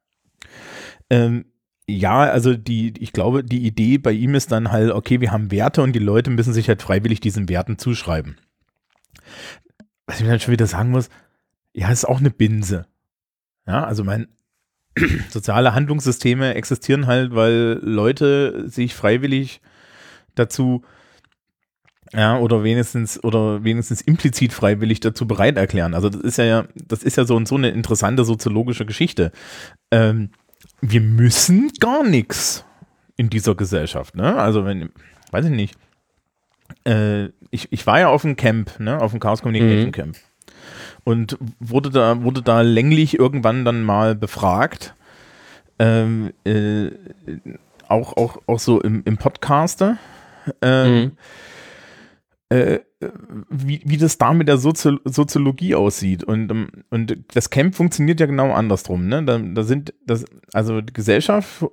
Ähm, 1.10 1.46
ja, 1.86 2.20
also 2.20 2.54
die, 2.54 2.94
ich 2.98 3.12
glaube, 3.12 3.44
die 3.44 3.66
Idee 3.66 3.98
bei 3.98 4.12
ihm 4.12 4.34
ist 4.34 4.52
dann 4.52 4.72
halt, 4.72 4.90
okay, 4.92 5.20
wir 5.20 5.32
haben 5.32 5.50
Werte 5.50 5.82
und 5.82 5.92
die 5.92 6.00
Leute 6.00 6.30
müssen 6.30 6.54
sich 6.54 6.68
halt 6.68 6.80
freiwillig 6.80 7.20
diesen 7.20 7.48
Werten 7.48 7.78
zuschreiben. 7.78 8.36
Was 10.06 10.18
ich 10.18 10.24
mir 10.24 10.30
dann 10.30 10.40
schon 10.40 10.52
wieder 10.52 10.66
sagen 10.66 10.90
muss, 10.90 11.10
ja, 11.72 11.90
ist 11.90 12.06
auch 12.06 12.20
eine 12.20 12.30
Binse. 12.30 12.86
Ja, 13.66 13.84
also 13.84 14.04
mein, 14.04 14.28
soziale 15.28 15.74
Handlungssysteme 15.74 16.54
existieren 16.54 17.06
halt, 17.06 17.34
weil 17.34 17.80
Leute 17.82 18.68
sich 18.68 18.94
freiwillig 18.94 19.60
dazu, 20.34 20.82
ja, 22.12 22.38
oder 22.38 22.62
wenigstens, 22.62 23.22
oder 23.24 23.64
wenigstens 23.64 24.00
implizit 24.00 24.52
freiwillig 24.52 25.00
dazu 25.00 25.26
bereit 25.26 25.56
erklären. 25.56 25.94
Also 25.94 26.08
das 26.08 26.20
ist 26.20 26.38
ja, 26.38 26.66
das 26.74 27.02
ist 27.02 27.16
ja 27.16 27.24
so 27.24 27.34
und 27.34 27.48
so 27.48 27.56
eine 27.56 27.70
interessante 27.70 28.24
soziologische 28.24 28.86
Geschichte. 28.86 29.32
Ähm, 29.90 30.30
wir 30.80 31.00
müssen 31.00 31.70
gar 31.80 32.04
nichts 32.04 32.64
in 33.16 33.30
dieser 33.30 33.54
Gesellschaft, 33.54 34.14
ne? 34.16 34.36
Also 34.36 34.64
wenn, 34.64 34.90
weiß 35.30 35.46
ich 35.46 35.50
nicht. 35.50 35.76
Äh, 36.84 37.26
ich, 37.50 37.68
ich 37.70 37.86
war 37.86 38.00
ja 38.00 38.08
auf 38.08 38.22
dem 38.22 38.36
Camp, 38.36 38.78
ne, 38.80 39.00
auf 39.00 39.12
dem 39.12 39.20
Chaos 39.20 39.42
Communication 39.42 39.86
mhm. 39.86 39.92
Camp. 39.92 40.16
Und 41.04 41.38
wurde 41.60 41.90
da, 41.90 42.22
wurde 42.22 42.42
da 42.42 42.62
länglich 42.62 43.18
irgendwann 43.18 43.64
dann 43.64 43.82
mal 43.82 44.14
befragt, 44.14 44.94
ähm, 45.78 46.32
äh, 46.44 46.90
auch, 47.88 48.16
auch, 48.16 48.38
auch 48.46 48.58
so 48.58 48.80
im, 48.80 49.02
im 49.04 49.18
Podcaster, 49.18 49.98
ähm, 50.62 50.94
mhm. 50.94 51.12
äh, 52.48 52.80
wie, 53.50 53.82
wie 53.84 53.96
das 53.96 54.18
da 54.18 54.32
mit 54.32 54.48
der 54.48 54.58
Sozi 54.58 54.96
Soziologie 55.04 55.74
aussieht. 55.74 56.24
Und, 56.24 56.50
ähm, 56.50 56.68
und 56.90 57.16
das 57.34 57.50
Camp 57.50 57.74
funktioniert 57.74 58.20
ja 58.20 58.26
genau 58.26 58.52
andersrum. 58.52 59.08
Ne? 59.08 59.22
Da, 59.24 59.38
da 59.38 59.62
sind 59.62 59.94
das, 60.06 60.24
also 60.52 60.80
die 60.80 60.92
Gesellschaft 60.92 61.64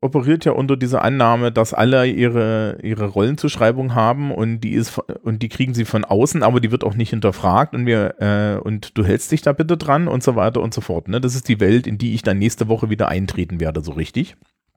operiert 0.00 0.44
ja 0.44 0.52
unter 0.52 0.76
dieser 0.76 1.02
Annahme, 1.02 1.52
dass 1.52 1.74
alle 1.74 2.06
ihre, 2.06 2.78
ihre 2.82 3.06
Rollenzuschreibung 3.06 3.94
haben 3.94 4.32
und 4.32 4.60
die 4.60 4.72
ist 4.72 4.98
und 5.22 5.42
die 5.42 5.48
kriegen 5.48 5.74
sie 5.74 5.84
von 5.84 6.04
außen, 6.04 6.42
aber 6.42 6.60
die 6.60 6.72
wird 6.72 6.84
auch 6.84 6.94
nicht 6.94 7.10
hinterfragt 7.10 7.74
und 7.74 7.86
wir 7.86 8.20
äh, 8.20 8.60
und 8.60 8.96
du 8.98 9.04
hältst 9.04 9.30
dich 9.30 9.42
da 9.42 9.52
bitte 9.52 9.76
dran 9.76 10.08
und 10.08 10.22
so 10.22 10.36
weiter 10.36 10.60
und 10.60 10.74
so 10.74 10.80
fort. 10.80 11.08
Ne? 11.08 11.20
Das 11.20 11.34
ist 11.34 11.48
die 11.48 11.60
Welt, 11.60 11.86
in 11.86 11.98
die 11.98 12.14
ich 12.14 12.22
dann 12.22 12.38
nächste 12.38 12.68
Woche 12.68 12.90
wieder 12.90 13.08
eintreten 13.08 13.60
werde, 13.60 13.82
so 13.82 13.92
richtig. 13.92 14.36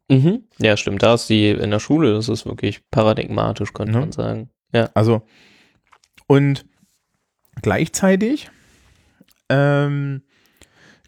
Mhm. 0.10 0.44
Ja, 0.60 0.78
stimmt. 0.78 1.02
Da 1.04 1.15
ist 1.15 1.28
die 1.30 1.50
in 1.50 1.72
der 1.72 1.80
Schule, 1.80 2.13
das 2.13 2.30
ist 2.30 2.46
wirklich 2.46 2.82
paradigmatisch, 2.91 3.74
könnte 3.74 3.94
Ja. 3.94 4.00
man 4.00 4.12
sagen. 4.12 4.50
Ja. 4.74 4.89
Also, 4.94 5.24
und 6.28 6.65
gleichzeitig, 7.62 8.50
ähm, 9.50 10.22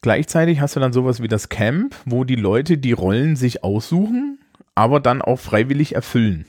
gleichzeitig 0.02 0.60
hast 0.62 0.76
du 0.76 0.80
dann 0.80 0.94
sowas 0.94 1.22
wie 1.22 1.28
das 1.28 1.50
Camp, 1.50 1.96
wo 2.06 2.24
die 2.24 2.36
Leute 2.36 2.78
die 2.78 2.94
Rollen 2.94 3.36
sich 3.36 3.64
aussuchen, 3.64 4.40
aber 4.76 5.00
dann 5.00 5.22
auch 5.22 5.38
freiwillig 5.40 5.96
erfüllen. 5.96 6.46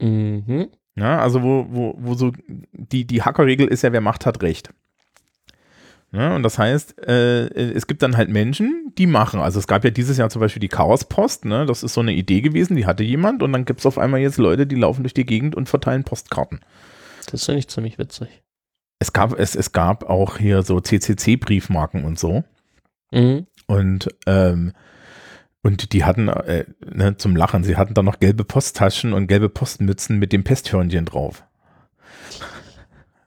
Mhm. 0.00 0.68
Ja, 0.94 1.20
also 1.20 1.42
wo, 1.42 1.66
wo, 1.68 1.94
wo 1.98 2.14
so 2.14 2.32
die, 2.72 3.06
die 3.06 3.22
Hackerregel 3.22 3.66
ist 3.68 3.82
ja, 3.82 3.92
wer 3.92 4.00
macht, 4.00 4.24
hat 4.24 4.42
Recht. 4.42 4.70
Ja, 6.16 6.34
und 6.34 6.42
das 6.42 6.58
heißt, 6.58 6.98
äh, 7.06 7.46
es 7.48 7.86
gibt 7.86 8.02
dann 8.02 8.16
halt 8.16 8.30
Menschen, 8.30 8.90
die 8.96 9.06
machen. 9.06 9.38
Also 9.38 9.58
es 9.58 9.66
gab 9.66 9.84
ja 9.84 9.90
dieses 9.90 10.16
Jahr 10.16 10.30
zum 10.30 10.40
Beispiel 10.40 10.60
die 10.60 10.68
Chaospost, 10.68 11.44
ne? 11.44 11.66
Das 11.66 11.82
ist 11.82 11.92
so 11.92 12.00
eine 12.00 12.14
Idee 12.14 12.40
gewesen, 12.40 12.74
die 12.74 12.86
hatte 12.86 13.04
jemand 13.04 13.42
und 13.42 13.52
dann 13.52 13.66
gibt 13.66 13.80
es 13.80 13.86
auf 13.86 13.98
einmal 13.98 14.20
jetzt 14.20 14.38
Leute, 14.38 14.66
die 14.66 14.76
laufen 14.76 15.02
durch 15.02 15.12
die 15.12 15.26
Gegend 15.26 15.54
und 15.54 15.68
verteilen 15.68 16.04
Postkarten. 16.04 16.60
Das 17.30 17.44
finde 17.44 17.58
ich 17.58 17.68
ziemlich 17.68 17.98
witzig. 17.98 18.28
Es 18.98 19.12
gab, 19.12 19.38
es, 19.38 19.54
es 19.54 19.72
gab 19.72 20.08
auch 20.08 20.38
hier 20.38 20.62
so 20.62 20.80
CCC-Briefmarken 20.80 22.04
und 22.04 22.18
so. 22.18 22.44
Mhm. 23.12 23.46
Und, 23.66 24.08
ähm, 24.26 24.72
und 25.62 25.92
die 25.92 26.04
hatten, 26.04 26.28
äh, 26.28 26.64
ne, 26.82 27.18
zum 27.18 27.36
Lachen, 27.36 27.62
sie 27.62 27.76
hatten 27.76 27.92
da 27.92 28.02
noch 28.02 28.20
gelbe 28.20 28.44
Posttaschen 28.44 29.12
und 29.12 29.26
gelbe 29.26 29.50
Postmützen 29.50 30.18
mit 30.18 30.32
dem 30.32 30.44
Pesthörnchen 30.44 31.04
drauf. 31.04 31.44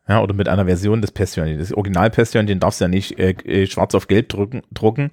Ja, 0.10 0.24
oder 0.24 0.34
mit 0.34 0.50
einer 0.50 0.66
Version 0.66 1.02
des 1.02 1.12
Pesthörnchens. 1.12 1.70
Das 1.70 1.78
Original-Pesthörnchen 1.78 2.60
darfst 2.60 2.82
du 2.82 2.86
ja 2.86 2.90
nicht 2.90 3.20
äh, 3.20 3.36
äh, 3.46 3.68
schwarz 3.68 3.94
auf 3.94 4.08
gelb 4.08 4.30
drücken, 4.30 4.64
drucken, 4.74 5.12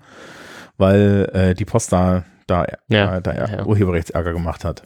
weil 0.79 1.31
äh, 1.35 1.55
die 1.55 1.67
Post 1.67 1.93
da, 1.93 2.25
da, 2.47 2.65
Ja, 2.89 3.21
da, 3.21 3.35
da 3.35 3.57
ja. 3.57 3.67
Urheberrechtsärger 3.67 4.33
gemacht 4.33 4.65
hat. 4.65 4.85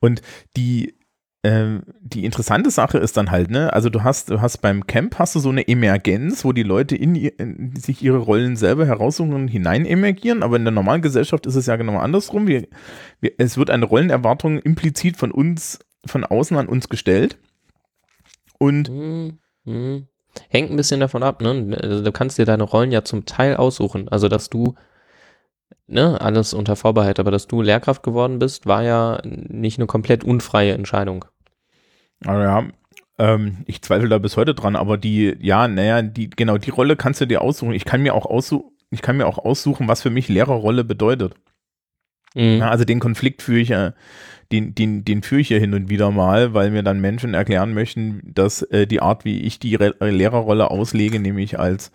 Und 0.00 0.20
die, 0.56 0.96
ähm, 1.44 1.82
die 2.00 2.24
interessante 2.24 2.72
Sache 2.72 2.98
ist 2.98 3.16
dann 3.16 3.30
halt, 3.30 3.52
ne, 3.52 3.72
also 3.72 3.88
du 3.88 4.02
hast, 4.02 4.30
du 4.30 4.40
hast 4.40 4.58
beim 4.58 4.88
Camp 4.88 5.20
hast 5.20 5.36
du 5.36 5.38
so 5.38 5.50
eine 5.50 5.68
Emergenz, 5.68 6.44
wo 6.44 6.52
die 6.52 6.64
Leute 6.64 6.96
in, 6.96 7.14
in 7.14 7.76
sich 7.76 8.02
ihre 8.02 8.18
Rollen 8.18 8.56
selber 8.56 8.84
heraussuchen 8.84 9.32
und 9.32 9.46
hinein 9.46 9.86
emergieren, 9.86 10.42
aber 10.42 10.56
in 10.56 10.64
der 10.64 10.72
normalen 10.72 11.02
Gesellschaft 11.02 11.46
ist 11.46 11.54
es 11.54 11.66
ja 11.66 11.76
genau 11.76 11.98
andersrum. 11.98 12.48
Wir, 12.48 12.66
wir, 13.20 13.30
es 13.38 13.56
wird 13.56 13.70
eine 13.70 13.84
Rollenerwartung 13.84 14.58
implizit 14.58 15.16
von 15.16 15.30
uns, 15.30 15.78
von 16.04 16.24
außen 16.24 16.56
an 16.56 16.66
uns 16.66 16.88
gestellt. 16.88 17.38
Und 18.60 18.90
Mhm. 18.90 19.38
Mhm. 19.64 20.06
Hängt 20.48 20.70
ein 20.70 20.76
bisschen 20.76 21.00
davon 21.00 21.24
ab, 21.24 21.42
ne? 21.42 21.76
Also 21.82 22.04
du 22.04 22.12
kannst 22.12 22.38
dir 22.38 22.44
deine 22.44 22.62
Rollen 22.62 22.92
ja 22.92 23.02
zum 23.02 23.26
Teil 23.26 23.56
aussuchen. 23.56 24.08
Also, 24.08 24.28
dass 24.28 24.48
du, 24.48 24.74
ne, 25.88 26.20
alles 26.20 26.54
unter 26.54 26.76
Vorbehalt, 26.76 27.18
aber 27.18 27.32
dass 27.32 27.48
du 27.48 27.62
Lehrkraft 27.62 28.04
geworden 28.04 28.38
bist, 28.38 28.66
war 28.66 28.82
ja 28.84 29.20
nicht 29.24 29.78
eine 29.78 29.86
komplett 29.86 30.22
unfreie 30.22 30.72
Entscheidung. 30.72 31.24
Aber 32.24 32.42
ja, 32.42 32.68
ähm, 33.18 33.58
ich 33.66 33.82
zweifle 33.82 34.08
da 34.08 34.18
bis 34.18 34.36
heute 34.36 34.54
dran, 34.54 34.76
aber 34.76 34.98
die, 34.98 35.36
ja, 35.40 35.66
naja, 35.66 36.02
die, 36.02 36.30
genau, 36.30 36.58
die 36.58 36.70
Rolle 36.70 36.96
kannst 36.96 37.20
du 37.20 37.26
dir 37.26 37.40
aussuchen. 37.40 37.72
Ich 37.72 37.84
kann 37.84 38.02
mir 38.02 38.14
auch 38.14 38.26
aussuchen, 38.26 38.70
ich 38.90 39.02
kann 39.02 39.16
mir 39.16 39.26
auch 39.26 39.38
aussuchen, 39.38 39.88
was 39.88 40.02
für 40.02 40.10
mich 40.10 40.28
Lehrerrolle 40.28 40.84
bedeutet. 40.84 41.34
Mhm. 42.34 42.58
Ja, 42.58 42.70
also 42.70 42.84
den 42.84 43.00
Konflikt 43.00 43.42
führe 43.42 43.60
ich 43.60 43.70
ja, 43.70 43.94
den, 44.52 44.74
den, 44.74 45.04
den 45.04 45.22
führe 45.22 45.40
ich 45.40 45.48
ja 45.48 45.58
hin 45.58 45.74
und 45.74 45.88
wieder 45.88 46.10
mal, 46.10 46.54
weil 46.54 46.70
mir 46.70 46.82
dann 46.82 47.00
Menschen 47.00 47.34
erklären 47.34 47.72
möchten, 47.72 48.20
dass 48.24 48.62
äh, 48.62 48.86
die 48.86 49.00
Art, 49.00 49.24
wie 49.24 49.40
ich 49.40 49.58
die 49.58 49.76
Re 49.76 49.94
Lehrerrolle 50.00 50.70
auslege, 50.70 51.20
nämlich 51.20 51.58
als, 51.58 51.92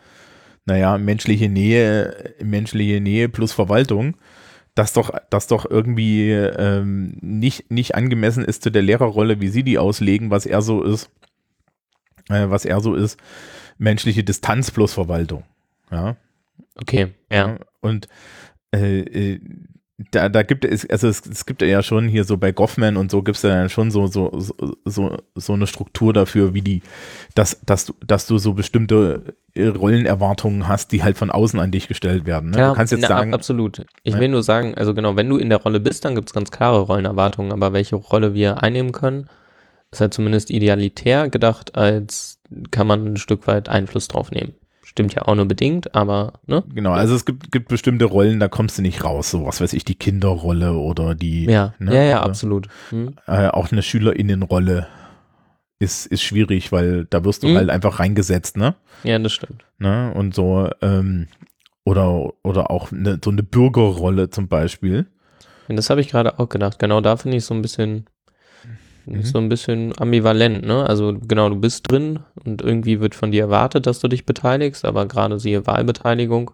naja, 0.66 0.98
menschliche 0.98 1.50
Nähe, 1.50 2.34
menschliche 2.42 3.02
Nähe 3.02 3.30
plus 3.30 3.52
Verwaltung, 3.52 4.16
das 4.74 4.94
doch, 4.94 5.12
das 5.30 5.48
doch 5.48 5.70
irgendwie 5.70 6.32
ähm, 6.32 7.18
nicht, 7.22 7.72
nicht 7.72 7.96
angemessen 7.96 8.44
ist 8.44 8.64
zu 8.64 8.72
der 8.72 8.82
Lehrerrolle, 8.82 9.42
wie 9.42 9.50
sie 9.50 9.64
die 9.64 9.78
auslegen, 9.78 10.32
was 10.32 10.46
er 10.46 10.62
so 10.62 10.84
ist, 10.84 11.10
äh, 12.30 12.50
was 12.50 12.66
er 12.66 12.80
so 12.82 12.96
ist, 12.96 13.20
menschliche 13.78 14.24
Distanz 14.24 14.72
plus 14.72 14.94
Verwaltung. 14.94 15.44
Ja. 15.92 16.16
Okay, 16.76 17.08
ja. 17.32 17.58
Und 17.82 18.08
äh, 18.74 19.00
äh, 19.00 19.40
da, 20.12 20.28
da 20.28 20.44
gibt 20.44 20.66
es, 20.66 20.90
also 20.90 21.08
es, 21.08 21.26
es 21.26 21.46
gibt 21.46 21.62
ja 21.62 21.82
schon 21.82 22.10
hier 22.10 22.26
so 22.26 22.36
bei 22.36 22.52
Goffman 22.52 22.98
und 22.98 23.10
so 23.10 23.24
gibt 23.24 23.38
es 23.38 23.44
ja 23.44 23.70
schon 23.70 23.92
so, 23.92 24.08
so, 24.08 24.30
so, 24.84 25.18
so, 25.36 25.54
eine 25.54 25.68
Struktur 25.68 26.12
dafür, 26.12 26.54
wie 26.54 26.62
die, 26.62 26.82
dass, 27.34 27.62
dass 27.66 27.86
du, 27.86 27.94
dass 28.06 28.28
du 28.28 28.38
so 28.38 28.54
bestimmte 28.54 29.36
äh, 29.54 29.68
Rollenerwartungen 29.68 30.68
hast, 30.68 30.92
die 30.92 31.02
halt 31.02 31.18
von 31.18 31.32
außen 31.32 31.60
an 31.62 31.72
dich 31.72 31.88
gestellt 31.88 32.26
werden. 32.26 32.50
Ne? 32.50 32.58
Ja, 32.58 32.70
du 32.70 32.76
kannst 32.76 32.92
jetzt 32.92 33.04
na, 33.04 33.08
sagen, 33.08 33.34
absolut. 33.34 33.86
Ich 34.04 34.20
will 34.20 34.28
nur 34.28 34.44
sagen, 34.44 34.76
also 34.76 34.94
genau, 34.94 35.16
wenn 35.16 35.30
du 35.30 35.38
in 35.38 35.50
der 35.50 35.60
Rolle 35.60 35.80
bist, 35.80 36.04
dann 36.04 36.16
gibt 36.16 36.30
es 36.30 36.34
ganz 36.34 36.52
klare 36.52 36.82
Rollenerwartungen, 36.82 37.54
aber 37.54 37.72
welche 37.72 37.96
Rolle 37.96 38.34
wir 38.34 38.62
einnehmen 38.64 38.92
können, 38.92 39.30
ist 39.92 40.02
halt 40.02 40.14
zumindest 40.14 40.50
idealitär 40.50 41.30
gedacht, 41.30 41.76
als 41.76 42.40
kann 42.70 42.86
man 42.86 43.14
ein 43.14 43.18
Stück 43.18 43.48
weit 43.48 43.70
Einfluss 43.70 44.10
drauf 44.10 44.30
nehmen. 44.32 44.56
Stimmt 44.96 45.14
ja 45.14 45.24
auch 45.24 45.36
nur 45.36 45.46
bedingt, 45.46 45.94
aber, 45.94 46.40
ne? 46.48 46.64
genau, 46.74 46.94
also 46.94 47.16
es 47.16 47.26
gibt, 47.26 47.52
gibt 47.52 47.68
bestimmte 47.68 48.06
Rollen, 48.06 48.40
da 48.40 48.48
kommst 48.48 48.78
du 48.78 48.82
nicht 48.82 49.04
raus, 49.04 49.30
so 49.30 49.46
was 49.46 49.60
weiß 49.60 49.74
ich, 49.74 49.84
die 49.84 49.96
Kinderrolle 49.96 50.72
oder 50.72 51.16
die, 51.16 51.44
Ja, 51.48 51.74
ne, 51.80 51.94
ja, 51.94 52.04
ja, 52.04 52.22
absolut. 52.22 52.70
Hm. 52.92 53.14
äh, 53.28 53.48
auch 53.50 53.74
eine 53.74 53.84
SchülerInnenrolle 53.84 54.88
ist, 55.80 56.06
ist 56.06 56.22
schwierig, 56.24 56.72
weil 56.72 57.04
da 57.10 57.26
wirst 57.26 57.44
du 57.44 57.48
Mhm. 57.50 57.58
halt 57.58 57.70
einfach 57.72 58.00
reingesetzt, 58.00 58.56
ne? 58.56 58.76
Ja, 59.04 59.20
das 59.20 59.34
stimmt. 59.34 59.66
ne? 59.80 60.14
Und 60.16 60.34
so, 60.34 60.70
ähm, 60.82 61.28
oder, 61.84 62.32
oder 62.44 62.72
auch 62.72 62.94
eine, 62.94 63.20
so 63.22 63.32
eine 63.32 63.44
Bürgerrolle 63.44 64.30
zum 64.30 64.48
Beispiel. 64.48 65.08
Und 65.68 65.76
das 65.76 65.90
habe 65.90 66.00
ich 66.00 66.08
gerade 66.08 66.40
auch 66.40 66.48
gedacht. 66.48 66.80
Genau 66.80 67.02
da 67.02 67.18
finde 67.18 67.36
ich 67.36 67.44
so 67.44 67.54
ein 67.54 67.62
bisschen, 67.62 68.06
Mhm. 69.06 69.24
so 69.24 69.38
ein 69.38 69.50
bisschen 69.50 69.94
ambivalent, 69.98 70.66
ne? 70.66 70.88
Also 70.88 71.18
genau, 71.28 71.50
du 71.50 71.56
bist 71.56 71.90
drin 71.90 72.20
und 72.44 72.62
irgendwie 72.62 73.00
wird 73.00 73.16
von 73.16 73.32
dir 73.32 73.44
erwartet, 73.44 73.86
dass 73.86 74.00
du 74.00 74.08
dich 74.08 74.26
beteiligst, 74.26 74.86
aber 74.86 75.06
gerade 75.06 75.40
siehe 75.40 75.68
Wahlbeteiligung, 75.68 76.52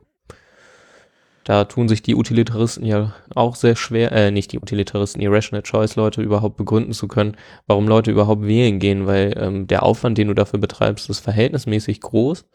da 1.44 1.66
tun 1.66 1.88
sich 1.88 2.04
die 2.04 2.16
Utilitaristen 2.16 2.86
ja 2.86 3.16
auch 3.34 3.56
sehr 3.56 3.76
schwer, 3.76 4.12
äh, 4.12 4.32
nicht 4.32 4.52
die 4.52 4.60
Utilitaristen, 4.60 5.22
die 5.22 5.28
Rational 5.28 5.64
Choice 5.64 5.96
Leute 5.96 6.22
überhaupt 6.22 6.58
begründen 6.58 6.94
zu 6.94 7.08
können, 7.08 7.36
warum 7.66 7.88
Leute 7.88 8.12
überhaupt 8.12 8.46
wählen 8.46 8.80
gehen, 8.80 9.08
weil 9.08 9.34
ähm, 9.38 9.68
der 9.68 9.84
Aufwand, 9.84 10.18
den 10.18 10.28
du 10.28 10.36
dafür 10.36 10.60
betreibst, 10.60 11.10
ist 11.10 11.20
verhältnismäßig 11.20 12.02
groß 12.02 12.46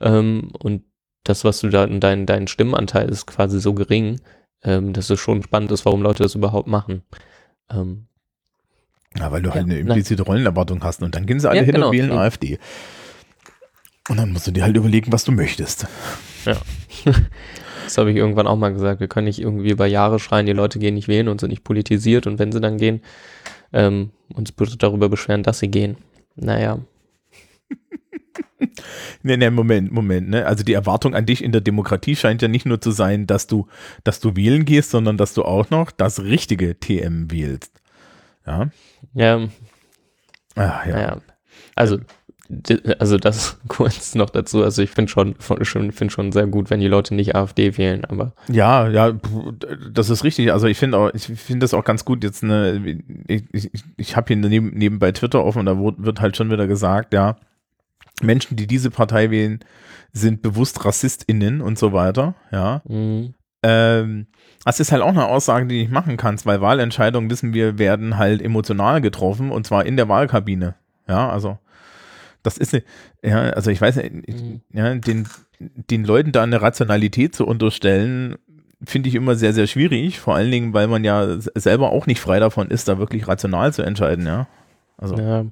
ähm, 0.00 0.50
und 0.58 0.82
das, 1.24 1.44
was 1.44 1.60
du 1.60 1.70
da, 1.70 1.86
dein, 1.86 2.26
dein 2.26 2.46
Stimmenanteil 2.46 3.08
ist 3.08 3.26
quasi 3.26 3.60
so 3.60 3.72
gering, 3.72 4.20
ähm, 4.62 4.92
dass 4.92 5.08
es 5.08 5.18
schon 5.18 5.42
spannend 5.42 5.72
ist, 5.72 5.86
warum 5.86 6.02
Leute 6.02 6.22
das 6.22 6.34
überhaupt 6.34 6.68
machen. 6.68 7.02
Ähm, 7.70 8.08
Ja, 9.18 9.30
weil 9.32 9.42
du 9.42 9.48
Ja, 9.50 9.54
halt 9.56 9.64
eine 9.66 9.78
implizite 9.78 10.22
Rollenerwartung 10.22 10.82
hast 10.82 11.02
und 11.02 11.14
dann 11.14 11.26
gehen 11.26 11.38
sie 11.40 11.48
alle 11.48 11.60
Ja, 11.60 11.64
hin 11.64 11.74
genau. 11.74 11.88
und 11.88 11.92
wählen. 11.92 12.12
AfD. 12.12 12.58
Und 14.08 14.18
dann 14.18 14.32
musst 14.32 14.46
du 14.46 14.50
dir 14.50 14.64
halt 14.64 14.76
überlegen, 14.76 15.12
was 15.12 15.24
du 15.24 15.32
möchtest. 15.32 15.86
Das 17.84 17.98
habe 17.98 18.10
ich 18.10 18.16
irgendwann 18.16 18.46
auch 18.46 18.56
mal 18.56 18.72
gesagt. 18.72 19.00
Wir 19.00 19.08
können 19.08 19.26
nicht 19.26 19.38
irgendwie 19.38 19.70
über 19.70 19.84
Jahre 19.84 20.18
schreien, 20.18 20.46
die 20.46 20.52
Leute 20.54 20.78
gehen 20.78 20.94
nicht 20.94 21.06
wählen 21.06 21.28
und 21.28 21.40
sind 21.40 21.50
nicht 21.50 21.64
politisiert 21.64 22.26
und 22.26 22.38
wenn 22.38 22.50
sie 22.50 22.60
dann 22.60 22.78
gehen, 22.78 23.02
ähm, 23.74 24.10
uns 24.32 24.52
bitte 24.52 24.78
darüber 24.78 25.10
beschweren, 25.10 25.42
dass 25.42 25.58
sie 25.58 25.68
gehen. 25.68 25.98
Naja, 26.34 26.78
Nee, 29.22 29.36
nee, 29.36 29.50
Moment, 29.50 29.92
Moment, 29.92 30.28
ne? 30.30 30.46
Also 30.46 30.64
die 30.64 30.72
Erwartung 30.72 31.14
an 31.14 31.26
dich 31.26 31.44
in 31.44 31.52
der 31.52 31.60
Demokratie 31.60 32.16
scheint 32.16 32.40
ja 32.42 32.48
nicht 32.48 32.66
nur 32.66 32.80
zu 32.80 32.90
sein, 32.90 33.26
dass 33.26 33.46
du, 33.46 33.66
dass 34.02 34.20
du 34.20 34.34
wählen 34.36 34.64
gehst, 34.64 34.90
sondern 34.90 35.16
dass 35.18 35.34
du 35.34 35.44
auch 35.44 35.70
noch 35.70 35.90
das 35.90 36.22
richtige 36.22 36.78
TM 36.78 37.30
wählst. 37.30 37.72
Ja. 38.46 38.70
ja, 39.14 39.48
Ah, 40.56 40.82
ja. 40.86 40.92
naja. 40.92 41.16
Also, 41.74 41.98
also 42.98 43.16
das 43.16 43.58
kurz 43.68 44.14
noch 44.14 44.30
dazu. 44.30 44.62
Also 44.62 44.82
ich 44.82 44.90
finde 44.90 45.10
schon, 45.10 45.34
schon, 45.62 45.92
find 45.92 46.12
schon 46.12 46.30
sehr 46.32 46.46
gut, 46.46 46.70
wenn 46.70 46.80
die 46.80 46.88
Leute 46.88 47.14
nicht 47.14 47.34
AfD 47.34 47.76
wählen, 47.78 48.04
aber 48.04 48.34
Ja, 48.48 48.88
ja, 48.88 49.12
das 49.90 50.10
ist 50.10 50.24
richtig. 50.24 50.52
Also 50.52 50.66
ich 50.66 50.78
finde 50.78 50.98
auch, 50.98 51.10
ich 51.14 51.26
finde 51.26 51.64
das 51.64 51.74
auch 51.74 51.84
ganz 51.84 52.04
gut. 52.04 52.22
Jetzt 52.22 52.44
eine, 52.44 53.00
ich, 53.26 53.44
ich, 53.52 53.84
ich 53.96 54.16
habe 54.16 54.28
hier 54.28 54.36
neben, 54.36 54.70
nebenbei 54.70 55.12
Twitter 55.12 55.44
offen 55.44 55.60
und 55.60 55.66
da 55.66 55.78
wird, 55.78 56.20
halt 56.20 56.36
schon 56.36 56.50
wieder 56.50 56.66
gesagt, 56.66 57.14
ja, 57.14 57.36
Menschen, 58.22 58.56
die 58.56 58.66
diese 58.66 58.90
Partei 58.90 59.30
wählen, 59.30 59.60
sind 60.12 60.42
bewusst 60.42 60.84
RassistInnen 60.84 61.60
und 61.60 61.78
so 61.78 61.92
weiter, 61.92 62.34
ja. 62.52 62.82
mh, 62.86 63.30
Ähm, 63.66 64.26
das 64.64 64.78
ist 64.80 64.92
halt 64.92 65.02
auch 65.02 65.08
eine 65.08 65.26
Aussage, 65.26 65.66
die 65.66 65.74
du 65.76 65.80
nicht 65.82 65.92
machen 65.92 66.16
kannst, 66.16 66.46
weil 66.46 66.60
Wahlentscheidungen, 66.60 67.30
wissen 67.30 67.52
wir, 67.54 67.78
werden 67.78 68.16
halt 68.18 68.40
emotional 68.42 69.00
getroffen 69.00 69.50
und 69.50 69.66
zwar 69.66 69.84
in 69.86 69.96
der 69.96 70.08
Wahlkabine. 70.08 70.74
Ja, 71.08 71.28
also 71.30 71.58
Das 72.42 72.58
ist 72.58 72.74
eine, 72.74 72.82
ja, 73.22 73.40
also 73.54 73.70
ich 73.70 73.80
weiß 73.80 73.96
nicht, 73.96 74.12
ich, 74.26 74.34
Mhm. 74.42 74.60
ja, 74.72 74.94
den, 74.94 75.26
den 75.58 76.04
Leuten 76.04 76.30
da 76.32 76.42
eine 76.42 76.60
Rationalität 76.60 77.34
zu 77.34 77.46
unterstellen, 77.46 78.36
finde 78.86 79.08
ich 79.08 79.14
immer 79.14 79.34
sehr, 79.34 79.54
sehr 79.54 79.66
schwierig. 79.66 80.20
Vor 80.20 80.34
allen 80.34 80.50
Dingen, 80.50 80.74
weil 80.74 80.86
man 80.88 81.04
ja 81.04 81.26
selber 81.54 81.90
auch 81.90 82.06
nicht 82.06 82.20
frei 82.20 82.40
davon 82.40 82.68
ist, 82.68 82.86
da 82.88 82.98
wirklich 82.98 83.26
rational 83.28 83.72
zu 83.72 83.82
entscheiden, 83.82 84.26
ja. 84.26 84.46
Also, 84.98 85.16
Ja. 85.16 85.44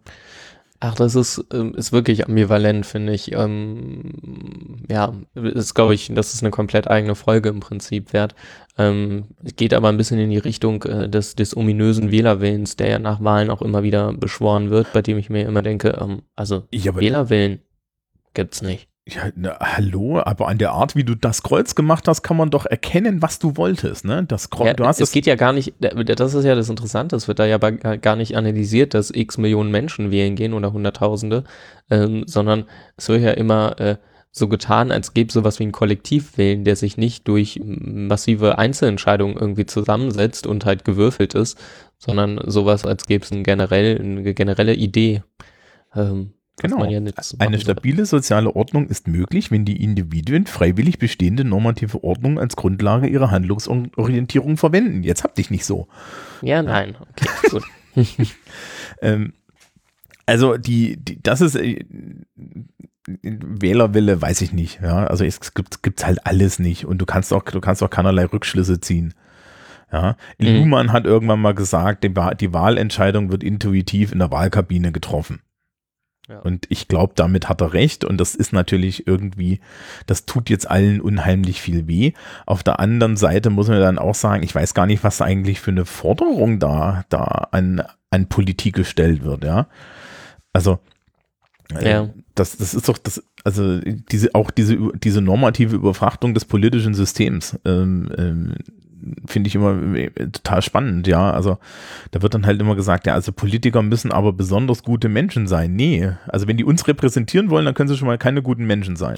Ach, 0.84 0.96
das 0.96 1.14
ist, 1.14 1.44
ähm, 1.52 1.76
ist 1.76 1.92
wirklich 1.92 2.26
ambivalent, 2.26 2.84
finde 2.86 3.12
ich. 3.12 3.30
Ähm, 3.30 4.82
ja, 4.90 5.14
ist, 5.36 5.74
glaube 5.74 5.94
ich, 5.94 6.10
das 6.12 6.34
ist 6.34 6.42
eine 6.42 6.50
komplett 6.50 6.90
eigene 6.90 7.14
Folge 7.14 7.50
im 7.50 7.60
Prinzip 7.60 8.12
wert. 8.12 8.34
Ähm, 8.76 9.26
es 9.44 9.54
geht 9.54 9.74
aber 9.74 9.90
ein 9.90 9.96
bisschen 9.96 10.18
in 10.18 10.30
die 10.30 10.38
Richtung 10.38 10.82
äh, 10.82 11.08
des, 11.08 11.36
des 11.36 11.56
ominösen 11.56 12.10
Wählerwillens, 12.10 12.74
der 12.74 12.88
ja 12.88 12.98
nach 12.98 13.22
Wahlen 13.22 13.50
auch 13.50 13.62
immer 13.62 13.84
wieder 13.84 14.12
beschworen 14.12 14.70
wird, 14.70 14.92
bei 14.92 15.02
dem 15.02 15.18
ich 15.18 15.30
mir 15.30 15.46
immer 15.46 15.62
denke, 15.62 15.96
ähm, 16.00 16.22
also 16.34 16.64
ja, 16.72 16.96
Wählerwillen 16.96 17.60
gibt's 18.34 18.60
nicht. 18.60 18.88
Ja, 19.08 19.30
na, 19.34 19.58
hallo, 19.60 20.20
aber 20.20 20.46
an 20.46 20.58
der 20.58 20.70
Art, 20.72 20.94
wie 20.94 21.02
du 21.02 21.16
das 21.16 21.42
Kreuz 21.42 21.74
gemacht 21.74 22.06
hast, 22.06 22.22
kann 22.22 22.36
man 22.36 22.50
doch 22.50 22.66
erkennen, 22.66 23.20
was 23.20 23.40
du 23.40 23.56
wolltest, 23.56 24.04
ne? 24.04 24.24
Das 24.24 24.48
Kreuz, 24.48 24.68
Ja, 24.68 24.74
du 24.74 24.84
hast 24.86 24.96
es 25.00 25.08
das, 25.08 25.12
geht 25.12 25.26
ja 25.26 25.34
gar 25.34 25.52
nicht, 25.52 25.74
das 25.80 26.34
ist 26.34 26.44
ja 26.44 26.54
das 26.54 26.68
Interessante, 26.68 27.16
es 27.16 27.26
wird 27.26 27.40
da 27.40 27.46
ja 27.46 27.58
ba- 27.58 27.70
gar 27.72 28.14
nicht 28.14 28.36
analysiert, 28.36 28.94
dass 28.94 29.10
x 29.10 29.38
Millionen 29.38 29.72
Menschen 29.72 30.12
wählen 30.12 30.36
gehen 30.36 30.52
oder 30.54 30.72
Hunderttausende, 30.72 31.42
ähm, 31.90 32.22
sondern 32.26 32.66
es 32.96 33.08
wird 33.08 33.22
ja 33.22 33.32
immer 33.32 33.78
äh, 33.80 33.96
so 34.30 34.46
getan, 34.48 34.92
als 34.92 35.12
gäbe 35.14 35.28
es 35.28 35.34
sowas 35.34 35.58
wie 35.58 35.64
ein 35.64 35.72
Kollektivwillen, 35.72 36.62
der 36.64 36.76
sich 36.76 36.96
nicht 36.96 37.26
durch 37.26 37.60
massive 37.64 38.56
Einzelentscheidungen 38.56 39.36
irgendwie 39.36 39.66
zusammensetzt 39.66 40.46
und 40.46 40.64
halt 40.64 40.84
gewürfelt 40.84 41.34
ist, 41.34 41.58
sondern 41.98 42.40
sowas, 42.46 42.86
als 42.86 43.06
gäbe 43.06 43.24
es 43.24 43.32
ein 43.32 43.42
generell, 43.42 44.00
eine 44.00 44.32
generelle 44.32 44.74
Idee. 44.74 45.22
Ähm, 45.94 46.32
Genau. 46.60 46.84
ja 46.84 47.00
jetzt 47.00 47.40
Eine 47.40 47.58
stabile 47.58 48.06
soziale 48.06 48.54
Ordnung 48.54 48.86
ist 48.86 49.08
möglich, 49.08 49.50
wenn 49.50 49.64
die 49.64 49.82
Individuen 49.82 50.46
freiwillig 50.46 50.98
bestehende 50.98 51.44
normative 51.44 52.04
Ordnung 52.04 52.38
als 52.38 52.56
Grundlage 52.56 53.08
ihrer 53.08 53.30
Handlungsorientierung 53.30 54.56
verwenden. 54.56 55.02
Jetzt 55.02 55.24
hab 55.24 55.34
dich 55.34 55.50
nicht 55.50 55.64
so. 55.64 55.88
Ja, 56.42 56.62
nein, 56.62 56.94
okay, 57.00 57.28
gut. 57.50 57.64
Ähm, 59.00 59.32
also 60.26 60.56
die, 60.56 60.96
die, 60.96 61.22
das 61.22 61.40
ist 61.40 61.56
äh, 61.56 61.84
Wählerwille, 63.22 64.22
weiß 64.22 64.42
ich 64.42 64.52
nicht. 64.52 64.80
Ja, 64.80 65.06
also 65.06 65.24
es 65.24 65.54
gibt 65.54 65.82
gibt's 65.82 66.06
halt 66.06 66.26
alles 66.26 66.58
nicht 66.58 66.84
und 66.84 66.98
du 66.98 67.06
kannst 67.06 67.32
auch, 67.32 67.42
du 67.42 67.60
kannst 67.60 67.82
auch 67.82 67.90
keinerlei 67.90 68.26
Rückschlüsse 68.26 68.80
ziehen. 68.80 69.14
Ja, 69.92 70.16
Mhm. 70.38 70.46
Luhmann 70.46 70.92
hat 70.92 71.04
irgendwann 71.04 71.40
mal 71.40 71.54
gesagt, 71.54 72.04
die, 72.04 72.14
die 72.40 72.52
Wahlentscheidung 72.54 73.30
wird 73.30 73.42
intuitiv 73.42 74.12
in 74.12 74.20
der 74.20 74.30
Wahlkabine 74.30 74.92
getroffen. 74.92 75.40
Ja. 76.28 76.38
Und 76.38 76.66
ich 76.68 76.86
glaube, 76.86 77.14
damit 77.16 77.48
hat 77.48 77.60
er 77.60 77.72
recht. 77.72 78.04
Und 78.04 78.18
das 78.18 78.34
ist 78.34 78.52
natürlich 78.52 79.06
irgendwie, 79.06 79.60
das 80.06 80.24
tut 80.24 80.50
jetzt 80.50 80.70
allen 80.70 81.00
unheimlich 81.00 81.60
viel 81.60 81.88
weh. 81.88 82.12
Auf 82.46 82.62
der 82.62 82.78
anderen 82.78 83.16
Seite 83.16 83.50
muss 83.50 83.68
man 83.68 83.80
dann 83.80 83.98
auch 83.98 84.14
sagen, 84.14 84.42
ich 84.42 84.54
weiß 84.54 84.72
gar 84.74 84.86
nicht, 84.86 85.02
was 85.02 85.20
eigentlich 85.20 85.60
für 85.60 85.72
eine 85.72 85.84
Forderung 85.84 86.60
da, 86.60 87.04
da 87.08 87.48
an, 87.50 87.82
an 88.10 88.28
Politik 88.28 88.74
gestellt 88.76 89.24
wird, 89.24 89.44
ja. 89.44 89.66
Also, 90.52 90.78
äh, 91.74 91.90
Ja. 91.90 92.08
das, 92.34 92.56
das 92.56 92.72
ist 92.74 92.88
doch 92.88 92.98
das, 92.98 93.22
also 93.44 93.80
diese, 93.80 94.34
auch 94.34 94.50
diese, 94.52 94.78
diese 95.02 95.20
normative 95.22 95.74
Überfrachtung 95.74 96.34
des 96.34 96.44
politischen 96.44 96.94
Systems, 96.94 97.58
ähm, 97.64 98.12
ähm, 98.16 98.54
finde 99.26 99.48
ich 99.48 99.54
immer 99.54 99.94
äh, 99.94 100.10
total 100.10 100.62
spannend, 100.62 101.06
ja. 101.06 101.30
Also 101.32 101.58
da 102.10 102.22
wird 102.22 102.34
dann 102.34 102.46
halt 102.46 102.60
immer 102.60 102.76
gesagt, 102.76 103.06
ja, 103.06 103.14
also 103.14 103.32
Politiker 103.32 103.82
müssen 103.82 104.12
aber 104.12 104.32
besonders 104.32 104.82
gute 104.82 105.08
Menschen 105.08 105.46
sein. 105.46 105.74
Nee, 105.74 106.12
also 106.26 106.46
wenn 106.46 106.56
die 106.56 106.64
uns 106.64 106.86
repräsentieren 106.86 107.50
wollen, 107.50 107.64
dann 107.64 107.74
können 107.74 107.88
sie 107.88 107.96
schon 107.96 108.08
mal 108.08 108.18
keine 108.18 108.42
guten 108.42 108.64
Menschen 108.64 108.96
sein. 108.96 109.16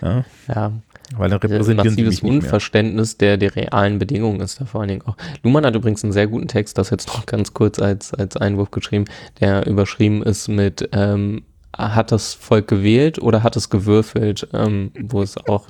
Ja, 0.00 0.24
Ja, 0.48 0.72
weil 1.16 1.30
dann 1.30 1.40
Ein 1.40 1.48
repräsentieren 1.48 1.94
sie 1.94 2.02
massives 2.02 2.22
mich 2.22 2.22
nicht 2.22 2.22
mehr. 2.22 2.42
Unverständnis 2.44 3.18
der, 3.18 3.36
der 3.36 3.54
realen 3.54 3.98
Bedingungen 3.98 4.40
ist 4.40 4.60
da 4.60 4.64
vor 4.64 4.80
allen 4.80 4.88
Dingen 4.88 5.02
auch. 5.02 5.16
Luhmann 5.42 5.66
hat 5.66 5.74
übrigens 5.74 6.02
einen 6.02 6.12
sehr 6.12 6.26
guten 6.26 6.48
Text, 6.48 6.78
das 6.78 6.90
jetzt 6.90 7.08
noch 7.08 7.26
ganz 7.26 7.54
kurz 7.54 7.78
als, 7.78 8.14
als 8.14 8.36
Einwurf 8.36 8.70
geschrieben, 8.70 9.04
der 9.40 9.66
überschrieben 9.66 10.22
ist 10.22 10.48
mit 10.48 10.88
ähm, 10.92 11.42
hat 11.76 12.12
das 12.12 12.34
Volk 12.34 12.68
gewählt 12.68 13.18
oder 13.18 13.42
hat 13.42 13.56
es 13.56 13.70
gewürfelt, 13.70 14.48
ähm, 14.52 14.92
wo 15.00 15.22
es 15.22 15.36
auch 15.48 15.68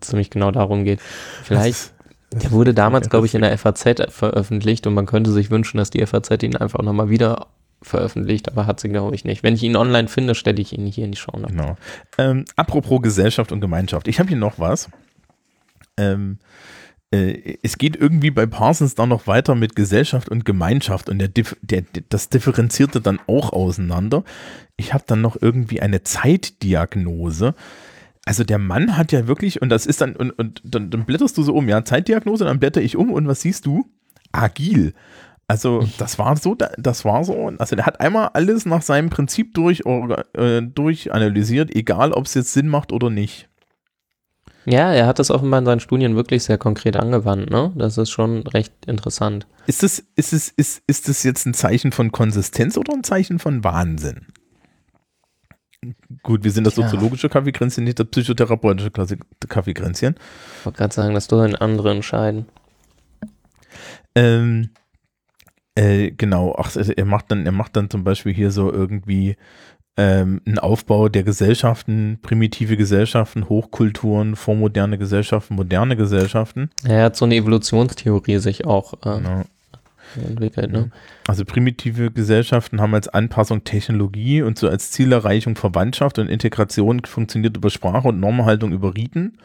ziemlich 0.00 0.30
genau 0.30 0.50
darum 0.50 0.84
geht. 0.84 1.00
Vielleicht, 1.42 1.91
der 2.32 2.50
wurde 2.50 2.74
damals, 2.74 3.10
glaube 3.10 3.26
ich, 3.26 3.34
in 3.34 3.42
der 3.42 3.56
FAZ 3.56 3.84
veröffentlicht 4.10 4.86
und 4.86 4.94
man 4.94 5.06
könnte 5.06 5.30
sich 5.32 5.50
wünschen, 5.50 5.78
dass 5.78 5.90
die 5.90 6.04
FAZ 6.04 6.42
ihn 6.42 6.56
einfach 6.56 6.82
nochmal 6.82 7.08
wieder 7.10 7.46
veröffentlicht, 7.82 8.48
aber 8.50 8.66
hat 8.66 8.80
sie, 8.80 8.88
glaube 8.88 9.14
ich, 9.14 9.24
nicht. 9.24 9.42
Wenn 9.42 9.54
ich 9.54 9.62
ihn 9.62 9.76
online 9.76 10.08
finde, 10.08 10.34
stelle 10.34 10.60
ich 10.60 10.72
ihn 10.72 10.86
hier 10.86 11.04
in 11.04 11.12
die 11.12 11.18
Show. 11.18 11.32
Notes. 11.36 11.50
Genau. 11.50 11.76
Ähm, 12.18 12.44
apropos 12.56 13.02
Gesellschaft 13.02 13.50
und 13.52 13.60
Gemeinschaft. 13.60 14.06
Ich 14.08 14.20
habe 14.20 14.28
hier 14.28 14.38
noch 14.38 14.58
was. 14.58 14.88
Ähm, 15.96 16.38
äh, 17.10 17.56
es 17.62 17.78
geht 17.78 17.96
irgendwie 17.96 18.30
bei 18.30 18.46
Parsons 18.46 18.94
dann 18.94 19.08
noch 19.08 19.26
weiter 19.26 19.54
mit 19.54 19.74
Gesellschaft 19.74 20.28
und 20.28 20.44
Gemeinschaft 20.44 21.08
und 21.08 21.18
der, 21.18 21.28
Dif- 21.28 21.56
der, 21.60 21.82
das 22.08 22.28
differenzierte 22.28 23.00
dann 23.00 23.18
auch 23.26 23.52
auseinander. 23.52 24.22
Ich 24.76 24.94
habe 24.94 25.04
dann 25.06 25.20
noch 25.20 25.36
irgendwie 25.40 25.82
eine 25.82 26.04
Zeitdiagnose. 26.04 27.54
Also 28.24 28.44
der 28.44 28.58
Mann 28.58 28.96
hat 28.96 29.10
ja 29.12 29.26
wirklich, 29.26 29.62
und 29.62 29.68
das 29.68 29.84
ist 29.86 30.00
dann, 30.00 30.14
und, 30.14 30.30
und 30.32 30.62
dann, 30.64 30.90
dann 30.90 31.04
blätterst 31.04 31.36
du 31.36 31.42
so 31.42 31.54
um, 31.54 31.68
ja, 31.68 31.84
Zeitdiagnose, 31.84 32.44
dann 32.44 32.60
blätter 32.60 32.80
ich 32.80 32.96
um 32.96 33.12
und 33.12 33.26
was 33.26 33.40
siehst 33.40 33.66
du? 33.66 33.86
Agil. 34.30 34.94
Also 35.48 35.86
das 35.98 36.18
war 36.18 36.36
so, 36.36 36.54
da- 36.54 36.70
das 36.78 37.04
war 37.04 37.24
so, 37.24 37.52
also 37.58 37.76
der 37.76 37.84
hat 37.84 38.00
einmal 38.00 38.28
alles 38.32 38.64
nach 38.64 38.80
seinem 38.82 39.10
Prinzip 39.10 39.54
durch, 39.54 39.82
äh, 40.34 40.62
durchanalysiert, 40.62 41.74
egal 41.74 42.12
ob 42.12 42.26
es 42.26 42.34
jetzt 42.34 42.52
Sinn 42.52 42.68
macht 42.68 42.92
oder 42.92 43.10
nicht. 43.10 43.48
Ja, 44.64 44.92
er 44.92 45.06
hat 45.08 45.18
das 45.18 45.32
offenbar 45.32 45.58
in 45.58 45.66
seinen 45.66 45.80
Studien 45.80 46.14
wirklich 46.14 46.44
sehr 46.44 46.56
konkret 46.58 46.96
angewandt, 46.96 47.50
ne? 47.50 47.72
Das 47.74 47.98
ist 47.98 48.10
schon 48.10 48.46
recht 48.46 48.72
interessant. 48.86 49.48
Ist 49.66 49.82
das, 49.82 49.98
ist 50.14 50.32
es, 50.32 50.48
ist, 50.50 50.82
ist 50.86 51.08
das 51.08 51.24
jetzt 51.24 51.44
ein 51.46 51.54
Zeichen 51.54 51.90
von 51.90 52.12
Konsistenz 52.12 52.78
oder 52.78 52.92
ein 52.94 53.02
Zeichen 53.02 53.40
von 53.40 53.64
Wahnsinn? 53.64 54.28
Gut, 56.22 56.44
wir 56.44 56.52
sind 56.52 56.64
das 56.64 56.74
Tja. 56.74 56.84
soziologische 56.88 57.28
Kaffeekränzchen, 57.28 57.84
nicht 57.84 57.98
das 57.98 58.06
psychotherapeutische 58.06 58.90
Kaffeekränzchen. 59.48 60.14
Ich 60.60 60.66
wollte 60.66 60.78
gerade 60.78 60.94
sagen, 60.94 61.14
das 61.14 61.26
sollen 61.26 61.56
andere 61.56 61.90
entscheiden. 61.90 62.46
Ähm, 64.14 64.70
äh, 65.74 66.10
genau, 66.12 66.54
ach, 66.56 66.76
er 66.76 67.04
macht 67.04 67.30
dann, 67.30 67.46
er 67.46 67.52
macht 67.52 67.76
dann 67.76 67.90
zum 67.90 68.04
Beispiel 68.04 68.32
hier 68.34 68.50
so 68.50 68.72
irgendwie 68.72 69.36
ähm, 69.96 70.40
einen 70.46 70.58
Aufbau 70.58 71.08
der 71.08 71.22
Gesellschaften, 71.22 72.18
primitive 72.22 72.76
Gesellschaften, 72.76 73.48
Hochkulturen, 73.48 74.36
vormoderne 74.36 74.98
Gesellschaften, 74.98 75.54
moderne 75.54 75.96
Gesellschaften. 75.96 76.70
Er 76.84 77.04
hat 77.04 77.16
so 77.16 77.24
eine 77.24 77.36
Evolutionstheorie 77.36 78.38
sich 78.38 78.64
auch 78.64 78.94
äh, 79.04 79.18
Genau. 79.18 79.42
Entwickelt, 80.16 80.72
ne? 80.72 80.90
Also 81.26 81.44
primitive 81.44 82.10
Gesellschaften 82.10 82.80
haben 82.80 82.94
als 82.94 83.08
Anpassung 83.08 83.64
Technologie 83.64 84.42
und 84.42 84.58
so 84.58 84.68
als 84.68 84.90
Zielerreichung 84.90 85.56
Verwandtschaft 85.56 86.18
und 86.18 86.28
Integration 86.28 87.04
funktioniert 87.04 87.56
über 87.56 87.70
Sprache 87.70 88.08
und 88.08 88.20
Normhaltung 88.20 88.72
über 88.72 88.94
Riten. 88.94 89.38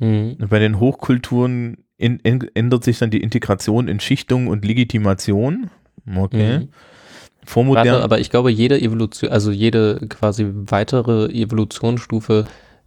Mhm. 0.00 0.36
Bei 0.48 0.58
den 0.58 0.80
Hochkulturen 0.80 1.78
in, 1.96 2.18
in, 2.20 2.48
ändert 2.54 2.84
sich 2.84 2.98
dann 2.98 3.10
die 3.10 3.20
Integration 3.20 3.88
in 3.88 4.00
Schichtung 4.00 4.48
und 4.48 4.64
Legitimation. 4.64 5.70
Okay. 6.16 6.58
Mhm. 6.58 6.68
Vormodern, 7.46 7.86
Warte, 7.86 8.02
aber 8.02 8.20
ich 8.20 8.30
glaube, 8.30 8.50
jede 8.50 8.80
Evolution, 8.80 9.30
also 9.30 9.50
jede 9.50 10.00
quasi 10.08 10.46
weitere 10.50 11.26
Evolutionsstufe 11.26 12.46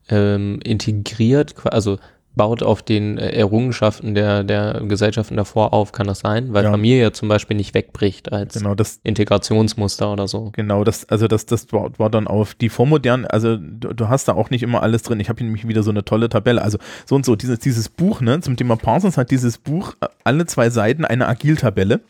ähm, 0.09 0.59
integriert, 0.63 1.53
also 1.65 1.99
baut 2.37 2.63
auf 2.63 2.81
den 2.83 3.17
äh, 3.17 3.31
Errungenschaften 3.31 4.15
der, 4.15 4.43
der 4.43 4.81
Gesellschaften 4.87 5.35
davor 5.35 5.73
auf, 5.73 5.91
kann 5.91 6.07
das 6.07 6.19
sein? 6.19 6.53
Weil 6.53 6.63
Ja. 6.63 6.71
Familie 6.71 7.11
zum 7.11 7.27
Beispiel 7.27 7.57
nicht 7.57 7.73
wegbricht 7.73 8.31
als 8.31 8.53
genau, 8.53 8.75
das, 8.75 8.99
Integrationsmuster 9.03 10.11
oder 10.13 10.27
so. 10.27 10.51
genau, 10.51 10.83
das, 10.83 11.09
also 11.09 11.27
das, 11.27 11.45
das 11.45 11.71
war, 11.73 11.89
war 11.97 12.09
dann 12.09 12.27
auf 12.27 12.53
die 12.55 12.69
vormodernen, 12.69 13.25
also 13.25 13.57
du, 13.57 13.93
du 13.93 14.07
hast 14.07 14.27
da 14.27 14.33
auch 14.33 14.49
nicht 14.49 14.63
immer 14.63 14.83
alles 14.83 15.03
drin. 15.03 15.19
Ich 15.19 15.29
habe 15.29 15.39
hier 15.39 15.45
nämlich 15.45 15.67
wieder 15.67 15.83
so 15.83 15.89
eine 15.91 16.05
tolle 16.05 16.29
Tabelle. 16.29 16.61
Also 16.61 16.77
so 17.05 17.15
und 17.15 17.25
so, 17.25 17.35
dieses, 17.35 17.59
dieses 17.59 17.89
Buch, 17.89 18.21
ne, 18.21 18.39
zum 18.39 18.55
Thema 18.55 18.75
Parsons 18.77 19.17
hat 19.17 19.31
dieses 19.31 19.57
Buch 19.57 19.95
äh, 20.01 20.07
alle 20.23 20.45
zwei 20.45 20.69
Seiten 20.69 21.03
eine 21.03 21.27
Agiltabelle. 21.27 22.01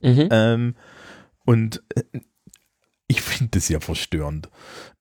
Mhm. 0.00 0.28
Ähm, 0.30 0.74
und 1.44 1.82
äh, 1.94 2.20
ich 3.08 3.22
finde 3.22 3.50
das 3.58 3.68
ja 3.68 3.80
verstörend. 3.80 4.48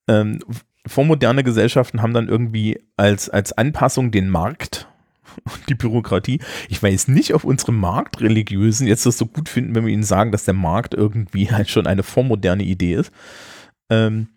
Ähm, 0.07 0.39
vormoderne 0.87 1.43
Gesellschaften 1.43 2.01
haben 2.01 2.13
dann 2.13 2.29
irgendwie 2.29 2.79
als, 2.97 3.29
als 3.29 3.53
Anpassung 3.53 4.11
den 4.11 4.29
Markt 4.29 4.87
und 5.45 5.69
die 5.69 5.75
Bürokratie. 5.75 6.39
Ich 6.69 6.81
weiß 6.81 7.07
nicht, 7.09 7.33
ob 7.33 7.43
unsere 7.43 7.71
Marktreligiösen 7.71 8.87
jetzt 8.87 9.05
das 9.05 9.17
so 9.17 9.25
gut 9.25 9.49
finden, 9.49 9.75
wenn 9.75 9.85
wir 9.85 9.93
ihnen 9.93 10.03
sagen, 10.03 10.31
dass 10.31 10.45
der 10.45 10.53
Markt 10.53 10.93
irgendwie 10.93 11.51
halt 11.51 11.69
schon 11.69 11.87
eine 11.87 12.03
vormoderne 12.03 12.63
Idee 12.63 12.95
ist. 12.95 13.11
Ähm, 13.89 14.27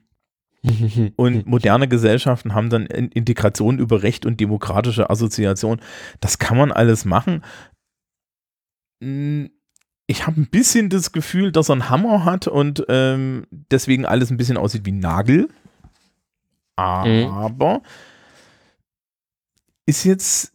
und 1.17 1.47
moderne 1.47 1.89
Gesellschaften 1.89 2.55
haben 2.55 2.71
dann 2.71 2.87
In- 2.87 3.11
Integration 3.11 3.79
über 3.79 4.03
Recht 4.03 4.27
und 4.27 4.39
demokratische 4.39 5.11
Assoziation. 5.11 5.81
Das 6.21 6.39
kann 6.39 6.57
man 6.57 6.71
alles 6.71 7.05
machen. 7.05 7.43
Hm, 9.03 9.51
ich 10.07 10.27
habe 10.27 10.41
ein 10.41 10.49
bisschen 10.49 10.89
das 10.89 11.13
Gefühl, 11.13 11.53
dass 11.53 11.69
er 11.71 11.75
einen 11.75 11.89
Hammer 11.89 12.25
hat 12.25 12.47
und 12.47 12.85
ähm, 12.89 13.47
deswegen 13.51 14.05
alles 14.05 14.31
ein 14.31 14.37
bisschen 14.37 14.57
aussieht 14.57 14.85
wie 14.85 14.93
Nagel. 14.93 15.49
Aber 16.77 17.75
mhm. 17.75 17.81
ist 19.87 20.05
jetzt 20.05 20.53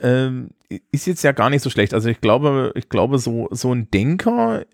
ähm, 0.00 0.50
ist 0.90 1.06
jetzt 1.06 1.22
ja 1.22 1.32
gar 1.32 1.50
nicht 1.50 1.62
so 1.62 1.70
schlecht. 1.70 1.94
Also 1.94 2.08
ich 2.08 2.20
glaube, 2.20 2.72
ich 2.74 2.88
glaube, 2.88 3.18
so, 3.18 3.48
so 3.50 3.72
ein 3.72 3.90
Denker, 3.90 4.64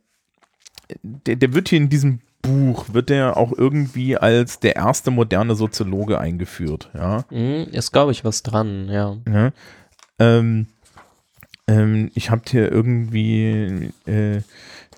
der, 1.02 1.36
der 1.36 1.54
wird 1.54 1.68
hier 1.68 1.78
in 1.78 1.88
diesem 1.88 2.20
Buch, 2.40 2.86
wird 2.92 3.08
der 3.08 3.36
auch 3.36 3.52
irgendwie 3.56 4.16
als 4.16 4.58
der 4.58 4.76
erste 4.76 5.10
moderne 5.10 5.54
Soziologe 5.54 6.18
eingeführt, 6.18 6.90
ja. 6.94 7.24
Mhm, 7.30 7.68
ist, 7.70 7.92
glaube 7.92 8.12
ich, 8.12 8.24
was 8.24 8.42
dran, 8.42 8.88
ja. 8.88 9.16
ja. 9.28 9.52
Ähm, 10.18 10.66
ähm, 11.68 12.10
ich 12.14 12.30
habe 12.30 12.42
hier 12.48 12.70
irgendwie, 12.72 13.92
äh, 14.06 14.40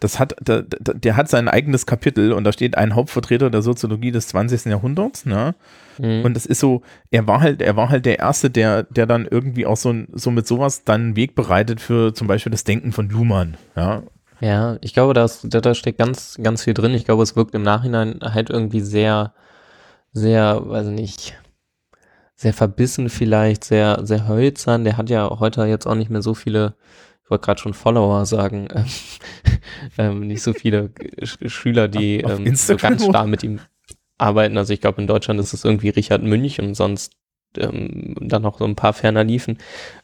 das 0.01 0.19
hat, 0.19 0.35
der, 0.41 0.63
der, 0.63 1.17
hat 1.17 1.29
sein 1.29 1.49
eigenes 1.49 1.87
Kapitel 1.87 2.33
und 2.33 2.45
da 2.45 2.53
steht 2.53 2.77
ein 2.77 2.95
Hauptvertreter 2.95 3.51
der 3.51 3.63
Soziologie 3.63 4.11
des 4.11 4.29
20. 4.29 4.67
Jahrhunderts, 4.67 5.25
ne? 5.25 5.55
Mhm. 5.99 6.25
Und 6.25 6.35
das 6.35 6.47
ist 6.47 6.61
so, 6.61 6.83
er 7.11 7.27
war 7.27 7.41
halt, 7.41 7.63
er 7.63 7.77
war 7.77 7.89
halt 7.89 8.05
der 8.05 8.19
Erste, 8.19 8.51
der, 8.51 8.83
der 8.85 9.07
dann 9.07 9.27
irgendwie 9.31 9.67
auch 9.67 9.77
so, 9.77 9.95
so 10.13 10.31
mit 10.31 10.47
sowas 10.47 10.85
dann 10.85 11.17
Weg 11.17 11.35
bereitet 11.35 11.81
für 11.81 12.13
zum 12.13 12.27
Beispiel 12.27 12.51
das 12.51 12.65
Denken 12.65 12.93
von 12.93 13.09
Luhmann, 13.09 13.57
ja. 13.77 14.03
Ja, 14.41 14.77
ich 14.81 14.93
glaube, 14.93 15.15
da, 15.15 15.27
da 15.43 15.75
steckt 15.75 15.99
ganz, 15.99 16.39
ganz 16.43 16.65
viel 16.65 16.75
drin. 16.75 16.93
Ich 16.93 17.05
glaube, 17.05 17.23
es 17.23 17.37
wirkt 17.37 17.55
im 17.55 17.63
Nachhinein 17.63 18.19
halt 18.21 18.51
irgendwie 18.51 18.81
sehr, 18.81 19.33
sehr, 20.13 20.69
weiß 20.69 20.89
nicht, 20.89 21.39
sehr 22.35 22.53
verbissen 22.53 23.09
vielleicht, 23.09 23.65
sehr, 23.65 24.01
sehr 24.03 24.29
hölzern. 24.29 24.85
Der 24.85 24.97
hat 24.97 25.09
ja 25.09 25.31
heute 25.39 25.65
jetzt 25.65 25.87
auch 25.87 25.95
nicht 25.95 26.11
mehr 26.11 26.21
so 26.21 26.35
viele, 26.35 26.75
ich 27.25 27.31
wollte 27.31 27.47
gerade 27.47 27.61
schon 27.61 27.73
Follower 27.73 28.27
sagen, 28.27 28.69
ähm, 28.75 28.85
ähm, 29.99 30.27
nicht 30.27 30.43
so 30.43 30.53
viele 30.53 30.91
Schüler, 31.23 31.89
die 31.89 32.21
ähm, 32.21 32.55
so 32.55 32.77
ganz 32.77 33.05
stark 33.05 33.29
mit 33.29 33.43
ihm 33.43 33.61
arbeiten. 34.19 34.59
Also 34.59 34.75
ich 34.75 34.81
glaube, 34.81 35.01
in 35.01 35.07
Deutschland 35.07 35.41
ist 35.41 35.55
es 35.55 35.65
irgendwie 35.65 35.89
Richard 35.89 36.23
Münch 36.23 36.61
und 36.61 36.75
sonst 36.75 37.15
ähm, 37.57 38.15
dann 38.21 38.43
noch 38.43 38.59
so 38.59 38.65
ein 38.65 38.77
paar 38.77 38.93
ferner 38.93 39.25
liefen. 39.25 39.59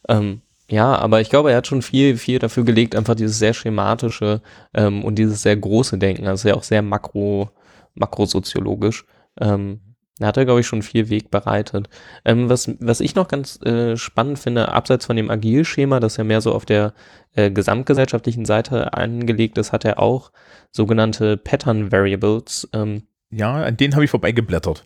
Ähm, 0.08 0.40
ja, 0.70 0.96
aber 0.96 1.20
ich 1.20 1.28
glaube, 1.28 1.50
er 1.50 1.58
hat 1.58 1.66
schon 1.66 1.82
viel, 1.82 2.16
viel 2.16 2.38
dafür 2.38 2.64
gelegt, 2.64 2.96
einfach 2.96 3.16
dieses 3.16 3.38
sehr 3.38 3.54
schematische 3.54 4.40
ähm, 4.72 5.04
und 5.04 5.16
dieses 5.16 5.42
sehr 5.42 5.56
große 5.56 5.98
Denken, 5.98 6.26
also 6.26 6.48
ja 6.48 6.54
auch 6.54 6.62
sehr 6.62 6.80
makro, 6.80 7.50
makrosoziologisch. 7.94 9.04
Ähm, 9.38 9.80
da 10.20 10.28
hat 10.28 10.36
er, 10.36 10.44
glaube 10.44 10.60
ich, 10.60 10.66
schon 10.66 10.82
viel 10.82 11.08
Weg 11.08 11.30
bereitet. 11.30 11.88
Ähm, 12.24 12.48
was, 12.48 12.70
was 12.78 13.00
ich 13.00 13.14
noch 13.14 13.26
ganz 13.26 13.60
äh, 13.62 13.96
spannend 13.96 14.38
finde, 14.38 14.68
abseits 14.68 15.06
von 15.06 15.16
dem 15.16 15.30
Agilschema, 15.30 15.98
das 15.98 16.18
ja 16.18 16.24
mehr 16.24 16.40
so 16.40 16.52
auf 16.52 16.66
der 16.66 16.92
äh, 17.34 17.50
gesamtgesellschaftlichen 17.50 18.44
Seite 18.44 18.92
angelegt 18.92 19.58
ist, 19.58 19.72
hat 19.72 19.84
er 19.84 19.98
auch 19.98 20.30
sogenannte 20.70 21.36
Pattern 21.36 21.90
Variables. 21.90 22.68
Ähm, 22.72 23.02
ja, 23.30 23.64
an 23.64 23.76
denen 23.76 23.94
habe 23.94 24.04
ich 24.04 24.10
vorbeigeblättert. 24.10 24.84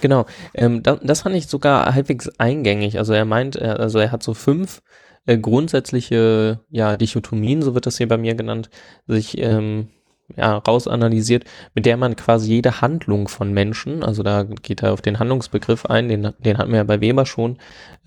Genau, 0.00 0.26
ähm, 0.54 0.82
das, 0.82 1.00
das 1.02 1.22
fand 1.22 1.34
ich 1.34 1.48
sogar 1.48 1.92
halbwegs 1.94 2.28
eingängig. 2.38 2.98
Also 2.98 3.12
er 3.12 3.24
meint, 3.24 3.56
er, 3.56 3.80
also 3.80 3.98
er 3.98 4.12
hat 4.12 4.22
so 4.22 4.34
fünf 4.34 4.82
äh, 5.26 5.36
grundsätzliche 5.36 6.60
ja, 6.70 6.96
Dichotomien, 6.96 7.62
so 7.62 7.74
wird 7.74 7.86
das 7.86 7.98
hier 7.98 8.08
bei 8.08 8.18
mir 8.18 8.34
genannt, 8.34 8.70
sich 9.06 9.38
ähm, 9.38 9.88
ja, 10.36 10.58
rausanalysiert, 10.58 11.44
mit 11.74 11.86
der 11.86 11.96
man 11.96 12.16
quasi 12.16 12.54
jede 12.54 12.80
Handlung 12.80 13.28
von 13.28 13.52
Menschen, 13.52 14.02
also 14.02 14.22
da 14.22 14.44
geht 14.44 14.82
er 14.82 14.92
auf 14.92 15.02
den 15.02 15.18
Handlungsbegriff 15.18 15.86
ein, 15.86 16.08
den, 16.08 16.32
den 16.38 16.58
hatten 16.58 16.70
wir 16.70 16.78
ja 16.78 16.84
bei 16.84 17.00
Weber 17.00 17.26
schon, 17.26 17.58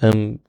ähm, 0.02 0.40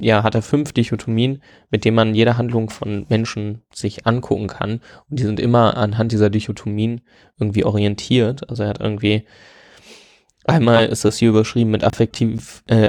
ja, 0.00 0.22
hat 0.24 0.34
er 0.34 0.42
fünf 0.42 0.72
Dichotomien, 0.72 1.42
mit 1.70 1.84
denen 1.84 1.94
man 1.94 2.14
jede 2.14 2.36
Handlung 2.36 2.70
von 2.70 3.06
Menschen 3.08 3.62
sich 3.72 4.06
angucken 4.06 4.48
kann. 4.48 4.80
Und 5.08 5.18
die 5.18 5.22
sind 5.22 5.38
immer 5.38 5.76
anhand 5.76 6.12
dieser 6.12 6.28
Dichotomien 6.28 7.02
irgendwie 7.38 7.64
orientiert. 7.64 8.48
Also 8.50 8.64
er 8.64 8.70
hat 8.70 8.80
irgendwie, 8.80 9.24
einmal 10.44 10.86
ist 10.86 11.04
das 11.04 11.18
hier 11.18 11.28
überschrieben 11.30 11.70
mit 11.70 11.84
Affektiv, 11.84 12.64
äh, 12.66 12.88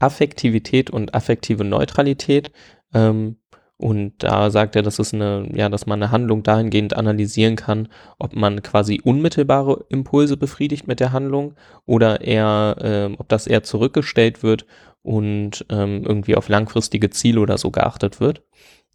Affektivität 0.00 0.90
und 0.90 1.14
affektive 1.14 1.64
Neutralität. 1.64 2.50
Ähm, 2.92 3.36
und 3.82 4.12
da 4.18 4.48
sagt 4.50 4.76
er, 4.76 4.82
dass 4.82 5.00
es 5.00 5.12
eine, 5.12 5.48
ja, 5.52 5.68
dass 5.68 5.86
man 5.86 6.00
eine 6.00 6.12
Handlung 6.12 6.44
dahingehend 6.44 6.94
analysieren 6.94 7.56
kann, 7.56 7.88
ob 8.16 8.36
man 8.36 8.62
quasi 8.62 9.00
unmittelbare 9.02 9.84
Impulse 9.88 10.36
befriedigt 10.36 10.86
mit 10.86 11.00
der 11.00 11.10
Handlung 11.10 11.54
oder 11.84 12.20
eher, 12.20 12.76
äh, 12.80 13.14
ob 13.18 13.28
das 13.28 13.48
eher 13.48 13.64
zurückgestellt 13.64 14.44
wird 14.44 14.66
und 15.02 15.66
ähm, 15.68 16.04
irgendwie 16.04 16.36
auf 16.36 16.48
langfristige 16.48 17.10
Ziele 17.10 17.40
oder 17.40 17.58
so 17.58 17.72
geachtet 17.72 18.20
wird. 18.20 18.42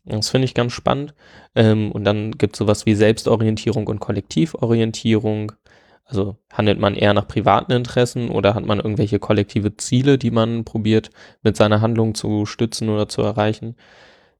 Das 0.05 0.29
finde 0.29 0.45
ich 0.45 0.53
ganz 0.53 0.71
spannend. 0.71 1.13
Ähm, 1.53 1.91
und 1.91 2.05
dann 2.05 2.31
gibt 2.31 2.55
es 2.55 2.59
sowas 2.59 2.85
wie 2.85 2.95
Selbstorientierung 2.95 3.87
und 3.87 3.99
Kollektivorientierung. 3.99 5.51
Also 6.05 6.37
handelt 6.53 6.79
man 6.79 6.95
eher 6.95 7.13
nach 7.13 7.27
privaten 7.27 7.73
Interessen 7.73 8.29
oder 8.29 8.55
hat 8.55 8.65
man 8.65 8.79
irgendwelche 8.79 9.19
kollektive 9.19 9.75
Ziele, 9.75 10.17
die 10.17 10.31
man 10.31 10.63
probiert 10.63 11.09
mit 11.43 11.57
seiner 11.57 11.81
Handlung 11.81 12.15
zu 12.15 12.45
stützen 12.45 12.87
oder 12.87 13.09
zu 13.09 13.21
erreichen? 13.21 13.75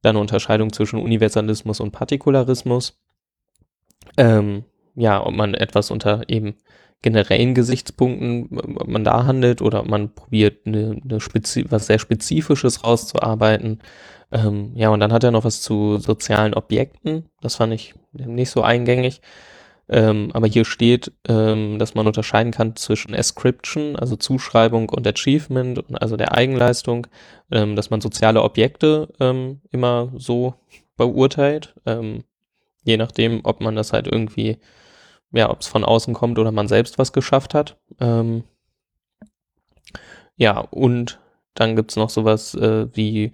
Dann 0.01 0.11
eine 0.11 0.19
Unterscheidung 0.19 0.71
zwischen 0.71 0.99
Universalismus 0.99 1.79
und 1.79 1.91
Partikularismus. 1.91 2.99
Ähm, 4.17 4.63
ja, 4.95 5.23
ob 5.25 5.33
man 5.33 5.53
etwas 5.53 5.91
unter 5.91 6.27
eben 6.27 6.55
generellen 7.01 7.53
Gesichtspunkten 7.53 8.49
ob 8.59 8.87
man 8.87 9.03
da 9.03 9.25
handelt 9.25 9.61
oder 9.61 9.81
ob 9.81 9.87
man 9.87 10.13
probiert, 10.13 10.65
eine, 10.65 10.99
eine 11.03 11.19
was 11.69 11.87
sehr 11.87 11.99
Spezifisches 11.99 12.83
rauszuarbeiten. 12.83 13.79
Ähm, 14.31 14.71
ja, 14.75 14.89
und 14.89 14.99
dann 14.99 15.13
hat 15.13 15.23
er 15.23 15.31
noch 15.31 15.43
was 15.43 15.61
zu 15.61 15.99
sozialen 15.99 16.53
Objekten. 16.53 17.29
Das 17.41 17.55
fand 17.55 17.73
ich 17.73 17.93
nicht 18.13 18.49
so 18.49 18.61
eingängig. 18.61 19.21
Ähm, 19.89 20.31
aber 20.33 20.47
hier 20.47 20.65
steht, 20.65 21.13
ähm, 21.27 21.79
dass 21.79 21.95
man 21.95 22.07
unterscheiden 22.07 22.51
kann 22.51 22.75
zwischen 22.75 23.15
Ascription, 23.15 23.95
also 23.95 24.15
Zuschreibung 24.17 24.89
und 24.89 25.07
Achievement, 25.07 25.83
also 26.01 26.17
der 26.17 26.33
Eigenleistung, 26.33 27.07
ähm, 27.51 27.75
dass 27.75 27.89
man 27.89 28.01
soziale 28.01 28.43
Objekte 28.43 29.07
ähm, 29.19 29.61
immer 29.71 30.11
so 30.17 30.55
beurteilt, 30.97 31.73
ähm, 31.85 32.23
je 32.83 32.97
nachdem, 32.97 33.41
ob 33.43 33.61
man 33.61 33.75
das 33.75 33.93
halt 33.93 34.07
irgendwie 34.07 34.57
ja, 35.31 35.49
ob 35.49 35.61
es 35.61 35.67
von 35.67 35.83
außen 35.83 36.13
kommt 36.13 36.39
oder 36.39 36.51
man 36.51 36.67
selbst 36.67 36.97
was 36.97 37.13
geschafft 37.13 37.53
hat. 37.53 37.77
Ähm, 37.99 38.43
ja, 40.35 40.59
und 40.59 41.19
dann 41.53 41.75
gibt 41.75 41.91
es 41.91 41.97
noch 41.97 42.09
sowas 42.09 42.53
äh, 42.55 42.87
wie 42.95 43.33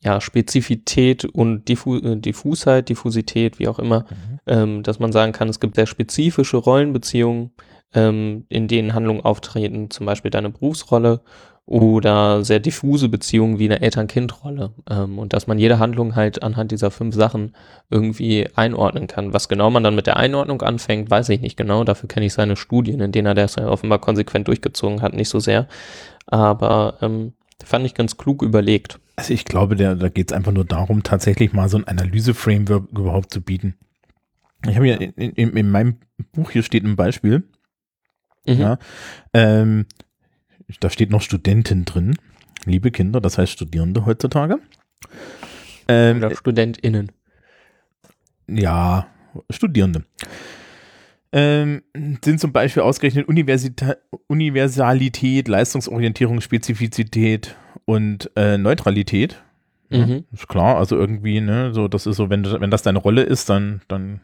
ja, 0.00 0.20
Spezifität 0.20 1.24
und 1.24 1.68
Diffu 1.68 1.96
äh, 1.96 2.16
Diffusheit, 2.16 2.88
Diffusität, 2.88 3.58
wie 3.58 3.68
auch 3.68 3.78
immer, 3.78 4.00
mhm. 4.00 4.31
Ähm, 4.46 4.82
dass 4.82 4.98
man 4.98 5.12
sagen 5.12 5.32
kann, 5.32 5.48
es 5.48 5.60
gibt 5.60 5.76
sehr 5.76 5.86
spezifische 5.86 6.56
Rollenbeziehungen, 6.56 7.50
ähm, 7.94 8.44
in 8.48 8.68
denen 8.68 8.94
Handlungen 8.94 9.22
auftreten, 9.22 9.90
zum 9.90 10.06
Beispiel 10.06 10.30
deine 10.30 10.50
Berufsrolle 10.50 11.20
oder 11.64 12.44
sehr 12.44 12.58
diffuse 12.58 13.08
Beziehungen 13.08 13.58
wie 13.58 13.66
eine 13.66 13.80
Eltern-Kind-Rolle. 13.80 14.72
Ähm, 14.90 15.18
und 15.18 15.32
dass 15.32 15.46
man 15.46 15.58
jede 15.58 15.78
Handlung 15.78 16.16
halt 16.16 16.42
anhand 16.42 16.72
dieser 16.72 16.90
fünf 16.90 17.14
Sachen 17.14 17.54
irgendwie 17.88 18.48
einordnen 18.56 19.06
kann. 19.06 19.32
Was 19.32 19.48
genau 19.48 19.70
man 19.70 19.84
dann 19.84 19.94
mit 19.94 20.06
der 20.06 20.16
Einordnung 20.16 20.60
anfängt, 20.62 21.10
weiß 21.10 21.28
ich 21.28 21.40
nicht 21.40 21.56
genau. 21.56 21.84
Dafür 21.84 22.08
kenne 22.08 22.26
ich 22.26 22.32
seine 22.32 22.56
Studien, 22.56 23.00
in 23.00 23.12
denen 23.12 23.26
er 23.26 23.34
das 23.34 23.58
offenbar 23.58 24.00
konsequent 24.00 24.48
durchgezogen 24.48 25.02
hat, 25.02 25.14
nicht 25.14 25.28
so 25.28 25.38
sehr. 25.38 25.68
Aber 26.26 26.98
ähm, 27.00 27.32
fand 27.64 27.86
ich 27.86 27.94
ganz 27.94 28.16
klug 28.16 28.42
überlegt. 28.42 28.98
Also 29.14 29.32
ich 29.32 29.44
glaube, 29.44 29.76
der, 29.76 29.94
da 29.94 30.08
geht 30.08 30.30
es 30.30 30.36
einfach 30.36 30.52
nur 30.52 30.64
darum, 30.64 31.02
tatsächlich 31.04 31.52
mal 31.52 31.68
so 31.68 31.76
ein 31.76 31.86
Analyse-Framework 31.86 32.90
überhaupt 32.90 33.32
zu 33.32 33.40
bieten. 33.40 33.76
Ich 34.66 34.76
habe 34.76 34.88
ja 34.88 34.96
in, 34.96 35.12
in, 35.12 35.56
in, 35.56 35.70
meinem 35.70 35.96
Buch 36.32 36.50
hier 36.50 36.62
steht 36.62 36.84
ein 36.84 36.96
Beispiel. 36.96 37.42
Mhm. 38.46 38.54
Ja, 38.54 38.78
ähm, 39.32 39.86
da 40.80 40.90
steht 40.90 41.10
noch 41.10 41.22
Studentin 41.22 41.84
drin. 41.84 42.16
Liebe 42.64 42.90
Kinder, 42.90 43.20
das 43.20 43.38
heißt 43.38 43.52
Studierende 43.52 44.06
heutzutage. 44.06 44.58
Ähm, 45.88 46.18
Oder 46.18 46.34
StudentInnen. 46.34 47.10
Ja, 48.46 49.06
Studierende. 49.50 50.04
Ähm, 51.32 51.82
sind 52.22 52.40
zum 52.40 52.52
Beispiel 52.52 52.82
ausgerechnet 52.82 53.26
Universita 53.26 53.96
Universalität, 54.26 55.48
Leistungsorientierung, 55.48 56.40
Spezifizität 56.40 57.56
und 57.84 58.30
äh, 58.36 58.58
Neutralität. 58.58 59.42
Mhm. 59.88 60.24
ist 60.32 60.48
klar, 60.48 60.76
also 60.76 60.96
irgendwie, 60.96 61.40
ne, 61.40 61.72
so, 61.74 61.88
das 61.88 62.06
ist 62.06 62.16
so, 62.16 62.30
wenn, 62.30 62.44
wenn 62.44 62.70
das 62.70 62.82
deine 62.82 62.98
Rolle 62.98 63.22
ist, 63.22 63.50
dann, 63.50 63.82
dann 63.88 64.20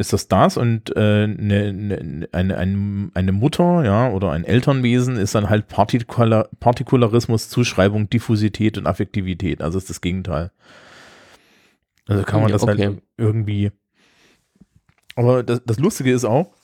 ist 0.00 0.12
das 0.12 0.28
das 0.28 0.56
und 0.56 0.96
äh, 0.96 1.26
ne, 1.26 1.72
ne, 1.72 2.28
eine, 2.32 2.56
eine, 2.56 3.10
eine 3.14 3.32
Mutter, 3.32 3.84
ja, 3.84 4.10
oder 4.10 4.32
ein 4.32 4.44
Elternwesen 4.44 5.16
ist 5.16 5.34
dann 5.34 5.50
halt 5.50 5.68
Partikular, 5.68 6.48
Partikularismus, 6.58 7.50
Zuschreibung, 7.50 8.08
Diffusität 8.08 8.78
und 8.78 8.86
Affektivität. 8.86 9.60
Also 9.60 9.78
ist 9.78 9.90
das 9.90 10.00
Gegenteil. 10.00 10.50
Also 12.08 12.24
kann 12.24 12.40
man 12.40 12.50
das 12.50 12.66
halt 12.66 12.78
okay. 12.78 12.86
halt 12.86 13.02
irgendwie. 13.18 13.70
Aber 15.16 15.42
das, 15.42 15.62
das 15.64 15.78
Lustige 15.78 16.12
ist 16.12 16.24
auch, 16.24 16.54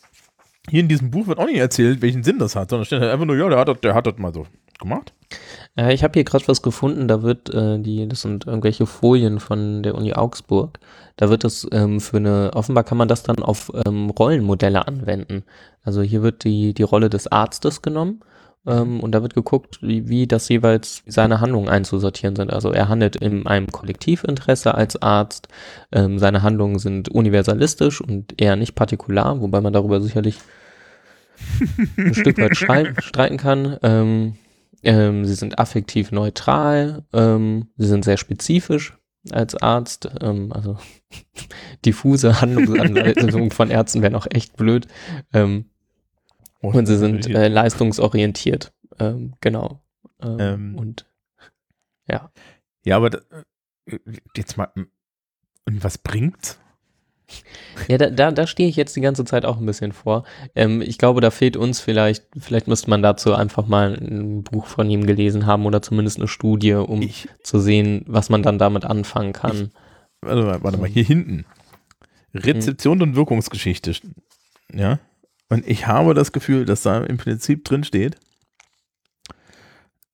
hier 0.70 0.80
in 0.80 0.88
diesem 0.88 1.10
Buch 1.10 1.26
wird 1.26 1.38
auch 1.38 1.46
nicht 1.46 1.58
erzählt, 1.58 2.02
welchen 2.02 2.22
Sinn 2.22 2.38
das 2.38 2.56
hat, 2.56 2.70
sondern 2.70 2.84
steht 2.84 3.00
halt 3.00 3.12
einfach 3.12 3.26
nur, 3.26 3.36
ja, 3.36 3.48
der 3.48 3.58
hat 3.58 3.68
das, 3.68 3.80
der 3.80 3.94
hat 3.94 4.06
das 4.06 4.18
mal 4.18 4.32
so 4.34 4.46
gemacht. 4.78 5.12
Äh, 5.76 5.94
ich 5.94 6.02
habe 6.02 6.14
hier 6.14 6.24
gerade 6.24 6.46
was 6.48 6.62
gefunden, 6.62 7.08
da 7.08 7.22
wird 7.22 7.52
äh, 7.54 7.78
die, 7.78 8.08
das 8.08 8.22
sind 8.22 8.46
irgendwelche 8.46 8.86
Folien 8.86 9.40
von 9.40 9.82
der 9.82 9.94
Uni 9.94 10.12
Augsburg. 10.14 10.78
Da 11.16 11.30
wird 11.30 11.44
das 11.44 11.66
ähm, 11.72 12.00
für 12.00 12.18
eine, 12.18 12.50
offenbar 12.54 12.84
kann 12.84 12.98
man 12.98 13.08
das 13.08 13.22
dann 13.22 13.42
auf 13.42 13.72
ähm, 13.86 14.10
Rollenmodelle 14.10 14.86
anwenden. 14.86 15.44
Also 15.82 16.02
hier 16.02 16.22
wird 16.22 16.44
die, 16.44 16.74
die 16.74 16.82
Rolle 16.82 17.08
des 17.08 17.26
Arztes 17.28 17.80
genommen 17.80 18.20
ähm, 18.66 19.00
und 19.00 19.12
da 19.12 19.22
wird 19.22 19.34
geguckt, 19.34 19.78
wie, 19.82 20.08
wie 20.08 20.26
das 20.26 20.48
jeweils 20.48 21.02
seine 21.06 21.40
Handlungen 21.40 21.68
einzusortieren 21.68 22.36
sind. 22.36 22.52
Also 22.52 22.72
er 22.72 22.88
handelt 22.88 23.16
in 23.16 23.46
einem 23.46 23.68
Kollektivinteresse 23.68 24.74
als 24.74 25.00
Arzt. 25.00 25.48
Ähm, 25.92 26.18
seine 26.18 26.42
Handlungen 26.42 26.78
sind 26.78 27.08
universalistisch 27.08 28.00
und 28.00 28.40
eher 28.40 28.56
nicht 28.56 28.74
partikular, 28.74 29.40
wobei 29.40 29.60
man 29.60 29.72
darüber 29.72 30.00
sicherlich 30.00 30.38
ein 31.96 32.14
Stück 32.14 32.38
weit 32.38 32.56
streiten 32.56 33.36
kann. 33.36 33.76
Ähm, 33.82 34.36
ähm, 34.82 35.24
sie 35.24 35.34
sind 35.34 35.58
affektiv 35.58 36.12
neutral, 36.12 37.04
ähm, 37.12 37.68
sie 37.76 37.88
sind 37.88 38.04
sehr 38.04 38.16
spezifisch 38.16 38.96
als 39.32 39.60
Arzt, 39.60 40.08
ähm, 40.20 40.52
also 40.52 40.78
diffuse 41.84 42.40
Handlungsanleitungen 42.40 43.50
von 43.50 43.70
Ärzten 43.70 44.02
wären 44.02 44.14
auch 44.14 44.26
echt 44.30 44.56
blöd. 44.56 44.86
Ähm, 45.32 45.66
und 46.74 46.86
sie 46.86 46.96
sind 46.96 47.26
äh, 47.28 47.48
leistungsorientiert, 47.48 48.72
ähm, 48.98 49.34
genau. 49.40 49.80
Ähm, 50.22 50.36
ähm, 50.40 50.74
und 50.78 51.06
ja. 52.08 52.30
Ja, 52.84 52.96
aber 52.96 53.20
äh, 53.86 53.98
jetzt 54.36 54.56
mal, 54.56 54.68
und 54.74 55.84
was 55.84 55.98
bringt 55.98 56.58
ja, 57.88 57.98
da, 57.98 58.10
da, 58.10 58.30
da 58.30 58.46
stehe 58.46 58.68
ich 58.68 58.76
jetzt 58.76 58.94
die 58.96 59.00
ganze 59.00 59.24
Zeit 59.24 59.44
auch 59.44 59.58
ein 59.58 59.66
bisschen 59.66 59.92
vor. 59.92 60.24
Ähm, 60.54 60.80
ich 60.80 60.98
glaube, 60.98 61.20
da 61.20 61.30
fehlt 61.30 61.56
uns 61.56 61.80
vielleicht, 61.80 62.24
vielleicht 62.38 62.68
müsste 62.68 62.88
man 62.90 63.02
dazu 63.02 63.34
einfach 63.34 63.66
mal 63.66 63.94
ein 63.94 64.42
Buch 64.44 64.66
von 64.66 64.88
ihm 64.88 65.06
gelesen 65.06 65.46
haben 65.46 65.66
oder 65.66 65.82
zumindest 65.82 66.18
eine 66.18 66.28
Studie, 66.28 66.74
um 66.74 67.02
ich, 67.02 67.28
zu 67.42 67.58
sehen, 67.58 68.04
was 68.06 68.28
man 68.28 68.42
dann 68.42 68.58
damit 68.58 68.84
anfangen 68.84 69.32
kann. 69.32 69.56
Ich, 69.56 70.28
warte, 70.28 70.42
mal, 70.42 70.62
warte 70.62 70.78
mal, 70.78 70.88
hier 70.88 71.04
hinten. 71.04 71.44
Rezeption 72.34 73.00
hm. 73.00 73.08
und 73.08 73.16
Wirkungsgeschichte. 73.16 73.92
Ja. 74.72 74.98
Und 75.48 75.66
ich 75.66 75.86
habe 75.86 76.14
das 76.14 76.32
Gefühl, 76.32 76.64
dass 76.64 76.82
da 76.82 77.04
im 77.04 77.18
Prinzip 77.18 77.64
drin 77.64 77.84
steht, 77.84 78.16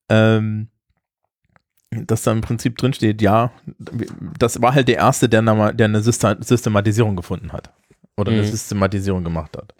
ähm, 0.09 0.67
dass 1.89 2.23
da 2.23 2.31
im 2.31 2.41
Prinzip 2.41 2.77
drin 2.77 2.93
steht, 2.93 3.21
ja, 3.21 3.51
das 4.39 4.61
war 4.61 4.73
halt 4.73 4.87
der 4.87 4.97
Erste, 4.97 5.29
der, 5.29 5.41
der 5.73 5.85
eine 5.85 6.01
Systematisierung 6.01 7.15
gefunden 7.15 7.51
hat. 7.51 7.71
Oder 8.15 8.31
mhm. 8.31 8.39
eine 8.39 8.47
Systematisierung 8.47 9.23
gemacht 9.23 9.57
hat. 9.57 9.73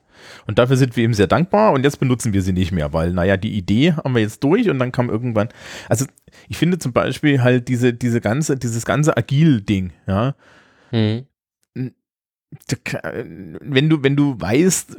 Und 0.47 0.59
dafür 0.59 0.77
sind 0.77 0.95
wir 0.95 1.03
ihm 1.03 1.13
sehr 1.13 1.27
dankbar 1.27 1.73
und 1.73 1.83
jetzt 1.83 1.99
benutzen 1.99 2.33
wir 2.33 2.41
sie 2.41 2.53
nicht 2.53 2.71
mehr, 2.71 2.93
weil, 2.93 3.13
naja, 3.13 3.37
die 3.37 3.53
Idee 3.53 3.93
haben 3.93 4.15
wir 4.15 4.21
jetzt 4.21 4.43
durch 4.43 4.69
und 4.69 4.79
dann 4.79 4.91
kam 4.91 5.09
irgendwann, 5.09 5.49
also 5.89 6.05
ich 6.47 6.57
finde 6.57 6.79
zum 6.79 6.93
Beispiel 6.93 7.41
halt 7.41 7.67
diese, 7.67 7.93
diese 7.93 8.21
ganze, 8.21 8.57
dieses 8.57 8.85
ganze 8.85 9.15
Agil-Ding, 9.17 9.91
ja. 10.07 10.35
Mhm. 10.91 11.25
Wenn 11.73 13.89
du, 13.89 14.03
wenn 14.03 14.15
du 14.15 14.39
weißt, 14.39 14.97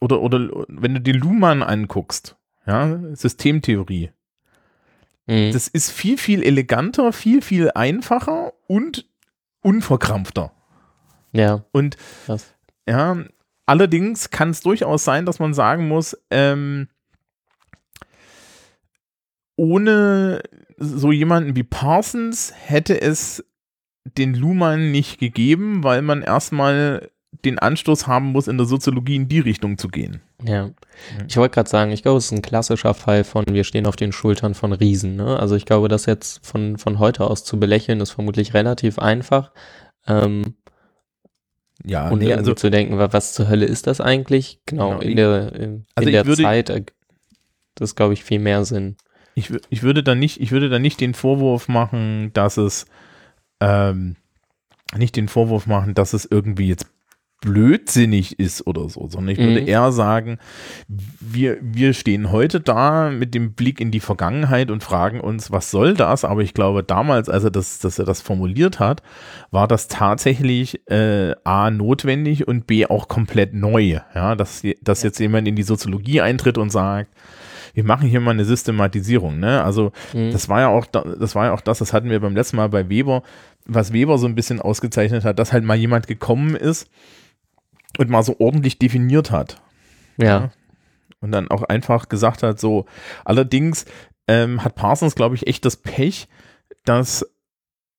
oder, 0.00 0.20
oder 0.20 0.64
wenn 0.68 0.94
du 0.94 1.00
den 1.00 1.16
Luhmann 1.16 1.62
anguckst, 1.62 2.36
ja, 2.66 2.98
Systemtheorie, 3.14 4.10
Mhm. 5.30 5.52
Das 5.52 5.68
ist 5.68 5.92
viel, 5.92 6.18
viel 6.18 6.42
eleganter, 6.42 7.12
viel, 7.12 7.40
viel 7.40 7.70
einfacher 7.74 8.52
und 8.66 9.08
unverkrampfter. 9.62 10.52
Ja. 11.32 11.64
Und 11.70 11.96
Krass. 12.26 12.52
ja, 12.88 13.16
allerdings 13.64 14.30
kann 14.30 14.50
es 14.50 14.60
durchaus 14.60 15.04
sein, 15.04 15.26
dass 15.26 15.38
man 15.38 15.54
sagen 15.54 15.86
muss, 15.86 16.18
ähm, 16.30 16.88
ohne 19.54 20.42
so 20.78 21.12
jemanden 21.12 21.54
wie 21.54 21.62
Parsons 21.62 22.52
hätte 22.56 23.00
es 23.00 23.44
den 24.04 24.34
Luhmann 24.34 24.90
nicht 24.90 25.20
gegeben, 25.20 25.84
weil 25.84 26.02
man 26.02 26.22
erstmal 26.22 27.10
den 27.44 27.58
Anstoß 27.58 28.06
haben 28.06 28.32
muss, 28.32 28.48
in 28.48 28.58
der 28.58 28.66
Soziologie 28.66 29.16
in 29.16 29.28
die 29.28 29.40
Richtung 29.40 29.78
zu 29.78 29.88
gehen. 29.88 30.20
Ja. 30.44 30.70
Ich 31.28 31.36
wollte 31.36 31.54
gerade 31.54 31.70
sagen, 31.70 31.90
ich 31.92 32.02
glaube, 32.02 32.18
es 32.18 32.26
ist 32.26 32.32
ein 32.32 32.42
klassischer 32.42 32.92
Fall 32.92 33.24
von, 33.24 33.44
wir 33.48 33.64
stehen 33.64 33.86
auf 33.86 33.96
den 33.96 34.12
Schultern 34.12 34.54
von 34.54 34.72
Riesen. 34.72 35.16
Ne? 35.16 35.38
Also 35.38 35.54
ich 35.54 35.64
glaube, 35.64 35.88
das 35.88 36.06
jetzt 36.06 36.44
von, 36.44 36.76
von 36.76 36.98
heute 36.98 37.24
aus 37.24 37.44
zu 37.44 37.58
belächeln, 37.58 38.00
ist 38.00 38.10
vermutlich 38.10 38.52
relativ 38.52 38.98
einfach. 38.98 39.52
Ähm, 40.06 40.54
ja, 41.84 42.10
und 42.10 42.18
nee, 42.18 42.32
also 42.34 42.52
zu 42.52 42.70
denken, 42.70 42.98
was 42.98 43.32
zur 43.32 43.48
Hölle 43.48 43.64
ist 43.64 43.86
das 43.86 44.00
eigentlich? 44.00 44.60
Genau, 44.66 44.98
genau 44.98 45.00
in 45.00 45.16
der, 45.16 45.52
in, 45.54 45.86
also 45.94 46.08
in 46.08 46.12
der 46.12 46.26
würde, 46.26 46.42
Zeit, 46.42 46.92
das 47.74 47.94
glaube 47.94 48.12
ich 48.12 48.24
viel 48.24 48.38
mehr 48.38 48.64
Sinn. 48.64 48.96
Ich, 49.34 49.50
ich 49.70 49.82
würde 49.82 50.02
da 50.02 50.14
nicht, 50.14 50.40
ich 50.40 50.52
würde 50.52 50.68
da 50.68 50.78
nicht 50.78 51.00
den 51.00 51.14
Vorwurf 51.14 51.68
machen, 51.68 52.32
dass 52.34 52.58
es 52.58 52.84
ähm, 53.60 54.16
nicht 54.94 55.16
den 55.16 55.28
Vorwurf 55.28 55.66
machen, 55.66 55.94
dass 55.94 56.12
es 56.12 56.26
irgendwie 56.26 56.68
jetzt 56.68 56.86
blödsinnig 57.40 58.38
ist 58.38 58.66
oder 58.66 58.88
so, 58.88 59.08
sondern 59.08 59.32
ich 59.32 59.38
würde 59.38 59.62
mhm. 59.62 59.68
eher 59.68 59.92
sagen, 59.92 60.38
wir, 60.88 61.56
wir 61.62 61.94
stehen 61.94 62.32
heute 62.32 62.60
da 62.60 63.10
mit 63.10 63.34
dem 63.34 63.54
Blick 63.54 63.80
in 63.80 63.90
die 63.90 64.00
Vergangenheit 64.00 64.70
und 64.70 64.82
fragen 64.82 65.20
uns, 65.20 65.50
was 65.50 65.70
soll 65.70 65.94
das? 65.94 66.24
Aber 66.24 66.42
ich 66.42 66.52
glaube, 66.52 66.82
damals, 66.82 67.30
als 67.30 67.44
er 67.44 67.50
das, 67.50 67.78
dass 67.78 67.98
er 67.98 68.04
das 68.04 68.20
formuliert 68.20 68.78
hat, 68.78 69.02
war 69.50 69.66
das 69.66 69.88
tatsächlich 69.88 70.86
äh, 70.90 71.34
A 71.44 71.70
notwendig 71.70 72.46
und 72.46 72.66
B 72.66 72.84
auch 72.86 73.08
komplett 73.08 73.54
neu. 73.54 74.00
Ja, 74.14 74.34
dass, 74.34 74.62
dass 74.82 75.02
jetzt 75.02 75.18
jemand 75.18 75.48
in 75.48 75.56
die 75.56 75.62
Soziologie 75.62 76.20
eintritt 76.20 76.58
und 76.58 76.70
sagt, 76.70 77.10
wir 77.72 77.84
machen 77.84 78.08
hier 78.08 78.20
mal 78.20 78.32
eine 78.32 78.44
Systematisierung. 78.44 79.38
Ne? 79.38 79.62
Also 79.64 79.92
mhm. 80.12 80.32
das 80.32 80.48
war 80.50 80.60
ja 80.60 80.68
auch, 80.68 80.86
das 80.86 81.34
war 81.34 81.46
ja 81.46 81.52
auch 81.52 81.60
das, 81.62 81.78
das 81.78 81.94
hatten 81.94 82.10
wir 82.10 82.20
beim 82.20 82.34
letzten 82.34 82.56
Mal 82.56 82.68
bei 82.68 82.90
Weber, 82.90 83.22
was 83.64 83.92
Weber 83.92 84.18
so 84.18 84.26
ein 84.26 84.34
bisschen 84.34 84.60
ausgezeichnet 84.60 85.24
hat, 85.24 85.38
dass 85.38 85.52
halt 85.52 85.64
mal 85.64 85.76
jemand 85.76 86.06
gekommen 86.06 86.54
ist 86.54 86.90
und 87.98 88.10
mal 88.10 88.22
so 88.22 88.36
ordentlich 88.38 88.78
definiert 88.78 89.30
hat. 89.30 89.60
Ja. 90.16 90.26
ja. 90.26 90.50
Und 91.20 91.32
dann 91.32 91.50
auch 91.50 91.62
einfach 91.64 92.08
gesagt 92.08 92.42
hat, 92.42 92.58
so, 92.58 92.86
allerdings 93.24 93.84
ähm, 94.26 94.64
hat 94.64 94.74
Parsons, 94.74 95.14
glaube 95.14 95.34
ich, 95.34 95.46
echt 95.46 95.64
das 95.64 95.76
Pech, 95.76 96.28
dass 96.84 97.26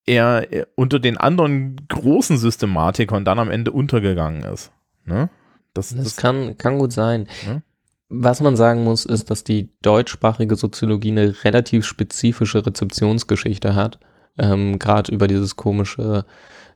er 0.05 0.51
äh, 0.51 0.65
unter 0.75 0.99
den 0.99 1.17
anderen 1.17 1.87
großen 1.87 2.37
Systematikern 2.37 3.25
dann 3.25 3.39
am 3.39 3.51
Ende 3.51 3.71
untergegangen 3.71 4.43
ist. 4.43 4.71
Ne? 5.05 5.29
Das, 5.73 5.89
das, 5.89 6.03
das 6.03 6.17
kann, 6.17 6.57
kann 6.57 6.79
gut 6.79 6.93
sein. 6.93 7.27
Ne? 7.45 7.61
Was 8.09 8.41
man 8.41 8.55
sagen 8.55 8.83
muss, 8.83 9.05
ist, 9.05 9.29
dass 9.29 9.43
die 9.43 9.69
deutschsprachige 9.81 10.55
Soziologie 10.55 11.11
eine 11.11 11.43
relativ 11.43 11.85
spezifische 11.85 12.65
Rezeptionsgeschichte 12.65 13.75
hat. 13.75 13.99
Ähm, 14.37 14.79
Gerade 14.79 15.11
über 15.11 15.27
dieses 15.27 15.55
komische 15.55 16.25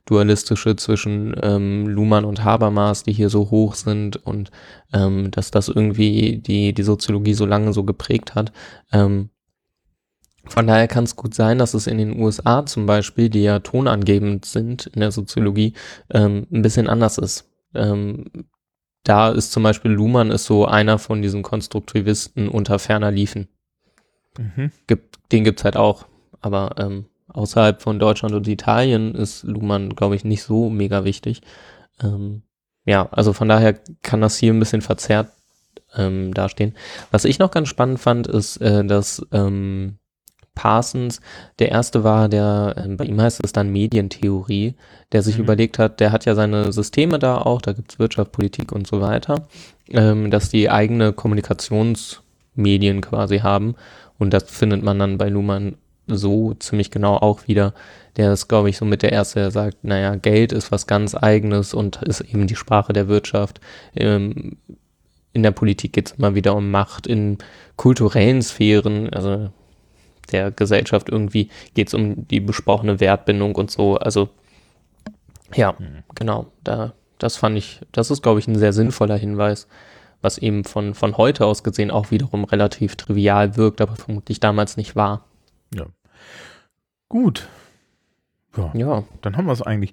dualistische 0.06 0.76
zwischen 0.76 1.36
ähm, 1.42 1.86
Luhmann 1.86 2.24
und 2.24 2.42
Habermas, 2.42 3.02
die 3.02 3.12
hier 3.12 3.28
so 3.28 3.50
hoch 3.50 3.74
sind 3.74 4.16
und 4.16 4.50
ähm, 4.92 5.30
dass 5.30 5.50
das 5.50 5.68
irgendwie 5.68 6.38
die, 6.38 6.72
die 6.72 6.82
Soziologie 6.82 7.34
so 7.34 7.44
lange 7.44 7.72
so 7.72 7.84
geprägt 7.84 8.34
hat. 8.34 8.52
Ähm, 8.92 9.30
von 10.48 10.66
daher 10.66 10.86
kann 10.86 11.04
es 11.04 11.16
gut 11.16 11.34
sein, 11.34 11.58
dass 11.58 11.74
es 11.74 11.88
in 11.88 11.98
den 11.98 12.20
USA 12.20 12.64
zum 12.64 12.86
Beispiel, 12.86 13.28
die 13.28 13.42
ja 13.42 13.58
tonangebend 13.58 14.44
sind 14.44 14.86
in 14.86 15.00
der 15.00 15.10
Soziologie, 15.10 15.74
ähm, 16.10 16.46
ein 16.52 16.62
bisschen 16.62 16.88
anders 16.88 17.18
ist. 17.18 17.50
Ähm, 17.74 18.26
da 19.02 19.30
ist 19.30 19.52
zum 19.52 19.62
Beispiel 19.62 19.90
Luhmann 19.90 20.30
ist 20.30 20.44
so 20.44 20.66
einer 20.66 20.98
von 20.98 21.20
diesen 21.20 21.42
Konstruktivisten 21.42 22.48
unter 22.48 22.78
ferner 22.78 23.10
Liefen. 23.10 23.48
Mhm. 24.38 24.70
Gibt, 24.86 25.18
den 25.32 25.44
gibt's 25.44 25.64
halt 25.64 25.76
auch, 25.76 26.06
aber 26.40 26.74
ähm, 26.78 27.06
außerhalb 27.36 27.82
von 27.82 27.98
Deutschland 27.98 28.34
und 28.34 28.48
Italien 28.48 29.14
ist 29.14 29.44
Luhmann, 29.44 29.94
glaube 29.94 30.16
ich, 30.16 30.24
nicht 30.24 30.42
so 30.42 30.70
mega 30.70 31.04
wichtig. 31.04 31.42
Ähm, 32.02 32.42
ja, 32.84 33.08
also 33.10 33.32
von 33.32 33.48
daher 33.48 33.78
kann 34.02 34.20
das 34.20 34.36
hier 34.36 34.52
ein 34.52 34.58
bisschen 34.58 34.82
verzerrt 34.82 35.28
ähm, 35.96 36.32
dastehen. 36.34 36.74
Was 37.10 37.24
ich 37.24 37.38
noch 37.38 37.50
ganz 37.50 37.68
spannend 37.68 38.00
fand, 38.00 38.26
ist, 38.26 38.58
äh, 38.58 38.84
dass 38.84 39.26
ähm, 39.32 39.98
Parsons 40.54 41.20
der 41.58 41.70
erste 41.70 42.02
war, 42.02 42.28
der, 42.28 42.74
äh, 42.76 42.88
bei 42.88 43.04
ihm 43.04 43.20
heißt 43.20 43.44
es 43.44 43.52
dann 43.52 43.70
Medientheorie, 43.70 44.74
der 45.12 45.22
sich 45.22 45.36
mhm. 45.36 45.44
überlegt 45.44 45.78
hat, 45.78 46.00
der 46.00 46.10
hat 46.12 46.24
ja 46.24 46.34
seine 46.34 46.72
Systeme 46.72 47.18
da 47.18 47.38
auch, 47.38 47.62
da 47.62 47.72
gibt's 47.72 48.00
Wirtschaft, 48.00 48.32
Politik 48.32 48.72
und 48.72 48.86
so 48.86 49.00
weiter, 49.00 49.46
ähm, 49.90 50.30
dass 50.30 50.48
die 50.48 50.70
eigene 50.70 51.12
Kommunikationsmedien 51.12 53.00
quasi 53.02 53.38
haben. 53.38 53.76
Und 54.18 54.32
das 54.32 54.44
findet 54.44 54.82
man 54.82 54.98
dann 54.98 55.18
bei 55.18 55.28
Luhmann 55.28 55.76
so 56.06 56.54
ziemlich 56.54 56.90
genau 56.90 57.16
auch 57.16 57.48
wieder. 57.48 57.74
Der 58.16 58.32
ist, 58.32 58.48
glaube 58.48 58.70
ich, 58.70 58.78
so 58.78 58.84
mit 58.84 59.02
der 59.02 59.12
Erste, 59.12 59.40
der 59.40 59.50
sagt, 59.50 59.84
naja, 59.84 60.14
Geld 60.16 60.52
ist 60.52 60.72
was 60.72 60.86
ganz 60.86 61.14
Eigenes 61.14 61.74
und 61.74 62.02
ist 62.02 62.20
eben 62.20 62.46
die 62.46 62.56
Sprache 62.56 62.92
der 62.92 63.08
Wirtschaft. 63.08 63.60
Ähm, 63.94 64.56
in 65.32 65.42
der 65.42 65.50
Politik 65.50 65.92
geht 65.92 66.08
es 66.08 66.12
immer 66.12 66.34
wieder 66.34 66.56
um 66.56 66.70
Macht, 66.70 67.06
in 67.06 67.38
kulturellen 67.76 68.40
Sphären, 68.40 69.12
also 69.12 69.50
der 70.32 70.50
Gesellschaft 70.50 71.08
irgendwie 71.08 71.50
geht 71.74 71.88
es 71.88 71.94
um 71.94 72.26
die 72.28 72.40
besprochene 72.40 73.00
Wertbindung 73.00 73.54
und 73.54 73.70
so. 73.70 73.96
Also 73.96 74.30
ja, 75.54 75.74
mhm. 75.78 76.02
genau, 76.14 76.46
da, 76.64 76.94
das 77.18 77.36
fand 77.36 77.56
ich, 77.56 77.80
das 77.92 78.10
ist, 78.10 78.22
glaube 78.22 78.40
ich, 78.40 78.48
ein 78.48 78.58
sehr 78.58 78.72
sinnvoller 78.72 79.16
Hinweis, 79.16 79.68
was 80.22 80.38
eben 80.38 80.64
von, 80.64 80.94
von 80.94 81.16
heute 81.16 81.46
aus 81.46 81.62
gesehen 81.62 81.90
auch 81.90 82.10
wiederum 82.10 82.44
relativ 82.44 82.96
trivial 82.96 83.56
wirkt, 83.56 83.80
aber 83.80 83.96
vermutlich 83.96 84.40
damals 84.40 84.76
nicht 84.76 84.96
war. 84.96 85.24
Gut. 87.08 87.48
Ja, 88.56 88.70
Ja, 88.74 89.04
dann 89.22 89.36
haben 89.36 89.46
wir 89.46 89.52
es 89.52 89.62
eigentlich. 89.62 89.92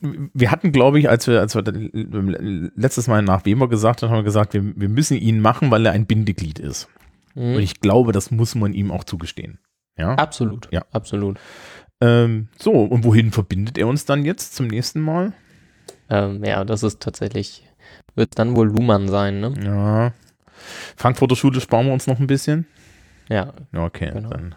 Wir 0.00 0.50
hatten, 0.50 0.72
glaube 0.72 0.98
ich, 0.98 1.10
als 1.10 1.26
wir, 1.26 1.40
als 1.40 1.54
wir 1.54 1.62
letztes 1.66 3.08
Mal 3.08 3.22
nach 3.22 3.44
Weber 3.44 3.68
gesagt 3.68 4.02
haben, 4.02 4.10
haben 4.10 4.18
wir 4.18 4.24
gesagt, 4.24 4.54
wir, 4.54 4.64
wir 4.74 4.88
müssen 4.88 5.18
ihn 5.18 5.40
machen, 5.40 5.70
weil 5.70 5.84
er 5.84 5.92
ein 5.92 6.06
Bindeglied 6.06 6.58
ist. 6.58 6.88
mhm. 7.34 7.56
Und 7.56 7.60
ich 7.60 7.80
glaube, 7.80 8.12
das 8.12 8.30
muss 8.30 8.54
man 8.54 8.72
ihm 8.72 8.90
auch 8.90 9.04
zugestehen. 9.04 9.58
Ja. 9.98 10.14
absolut. 10.14 10.68
Ja. 10.72 10.82
Absolut. 10.92 11.38
Ähm, 12.00 12.48
so, 12.58 12.72
und 12.72 13.04
wohin 13.04 13.32
verbindet 13.32 13.78
er 13.78 13.86
uns 13.88 14.04
dann 14.04 14.24
jetzt 14.24 14.54
zum 14.54 14.66
nächsten 14.66 15.00
Mal? 15.00 15.32
Ähm, 16.10 16.44
ja, 16.44 16.64
das 16.64 16.82
ist 16.82 17.00
tatsächlich, 17.00 17.66
wird 18.14 18.38
dann 18.38 18.56
wohl 18.56 18.68
Luhmann 18.68 19.08
sein, 19.08 19.40
ne? 19.40 19.54
Ja. 19.62 20.12
Frankfurter 20.96 21.36
Schule 21.36 21.60
sparen 21.60 21.86
wir 21.86 21.92
uns 21.92 22.06
noch 22.06 22.20
ein 22.20 22.26
bisschen. 22.26 22.66
Ja, 23.28 23.52
Ja, 23.72 23.84
okay. 23.84 24.10
Genau. 24.12 24.30
Dann. 24.30 24.54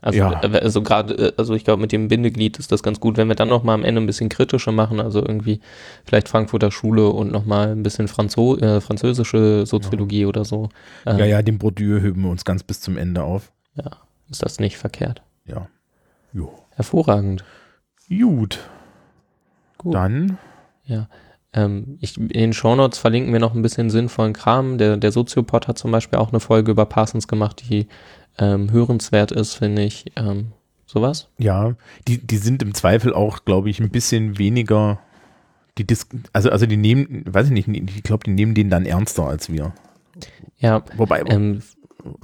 Also, 0.00 0.18
Ja. 0.18 0.40
äh, 0.44 0.58
also 0.60 0.82
gerade, 0.82 1.14
äh, 1.14 1.32
also 1.36 1.54
ich 1.54 1.64
glaube, 1.64 1.80
mit 1.82 1.90
dem 1.92 2.08
Bindeglied 2.08 2.58
ist 2.58 2.70
das 2.70 2.82
ganz 2.82 3.00
gut, 3.00 3.16
wenn 3.16 3.28
wir 3.28 3.34
dann 3.34 3.48
nochmal 3.48 3.74
am 3.74 3.84
Ende 3.84 4.00
ein 4.00 4.06
bisschen 4.06 4.28
kritischer 4.28 4.72
machen, 4.72 5.00
also 5.00 5.20
irgendwie 5.20 5.60
vielleicht 6.04 6.28
Frankfurter 6.28 6.70
Schule 6.70 7.08
und 7.08 7.32
nochmal 7.32 7.68
ein 7.72 7.82
bisschen 7.82 8.06
Franzo 8.08 8.56
äh, 8.58 8.80
französische 8.80 9.66
Soziologie 9.66 10.24
oder 10.26 10.44
so. 10.44 10.68
Äh, 11.04 11.18
Ja, 11.18 11.24
ja, 11.24 11.42
den 11.42 11.58
Bourdieu 11.58 11.98
heben 12.00 12.22
wir 12.22 12.30
uns 12.30 12.44
ganz 12.44 12.62
bis 12.62 12.80
zum 12.80 12.96
Ende 12.96 13.22
auf. 13.22 13.50
ja, 13.74 13.90
ist 14.30 14.42
das 14.42 14.60
nicht 14.60 14.76
verkehrt. 14.76 15.22
Ja. 15.46 15.66
Jo. 16.32 16.52
Hervorragend. 16.70 17.44
Gut. 18.08 18.58
Gut. 19.78 19.94
Dann. 19.94 20.38
Ja. 20.84 21.08
Ähm, 21.54 21.96
ich, 22.00 22.18
in 22.18 22.28
den 22.28 22.52
Shownotes 22.52 22.98
verlinken 22.98 23.32
wir 23.32 23.40
noch 23.40 23.54
ein 23.54 23.62
bisschen 23.62 23.88
sinnvollen 23.90 24.32
Kram. 24.34 24.76
Der, 24.78 24.96
der 24.96 25.12
Soziopod 25.12 25.66
hat 25.66 25.78
zum 25.78 25.90
Beispiel 25.90 26.18
auch 26.18 26.28
eine 26.28 26.40
Folge 26.40 26.70
über 26.70 26.84
Parsons 26.86 27.26
gemacht, 27.28 27.64
die 27.70 27.88
ähm, 28.38 28.70
hörenswert 28.70 29.32
ist, 29.32 29.54
finde 29.54 29.82
ich. 29.82 30.06
Ähm, 30.16 30.52
sowas? 30.86 31.28
Ja, 31.38 31.74
die, 32.06 32.18
die 32.18 32.38
sind 32.38 32.62
im 32.62 32.74
Zweifel 32.74 33.14
auch, 33.14 33.44
glaube 33.44 33.70
ich, 33.70 33.80
ein 33.80 33.90
bisschen 33.90 34.38
weniger. 34.38 34.98
Die 35.76 35.86
Dis 35.86 36.08
also, 36.32 36.50
also 36.50 36.66
die 36.66 36.76
nehmen, 36.76 37.24
weiß 37.26 37.50
ich 37.50 37.66
nicht, 37.66 37.68
ich 37.68 38.02
glaube, 38.02 38.24
die 38.24 38.32
nehmen 38.32 38.54
den 38.54 38.70
dann 38.70 38.86
ernster 38.86 39.24
als 39.24 39.52
wir. 39.52 39.72
Ja, 40.58 40.82
Wobei, 40.96 41.22
ähm, 41.26 41.62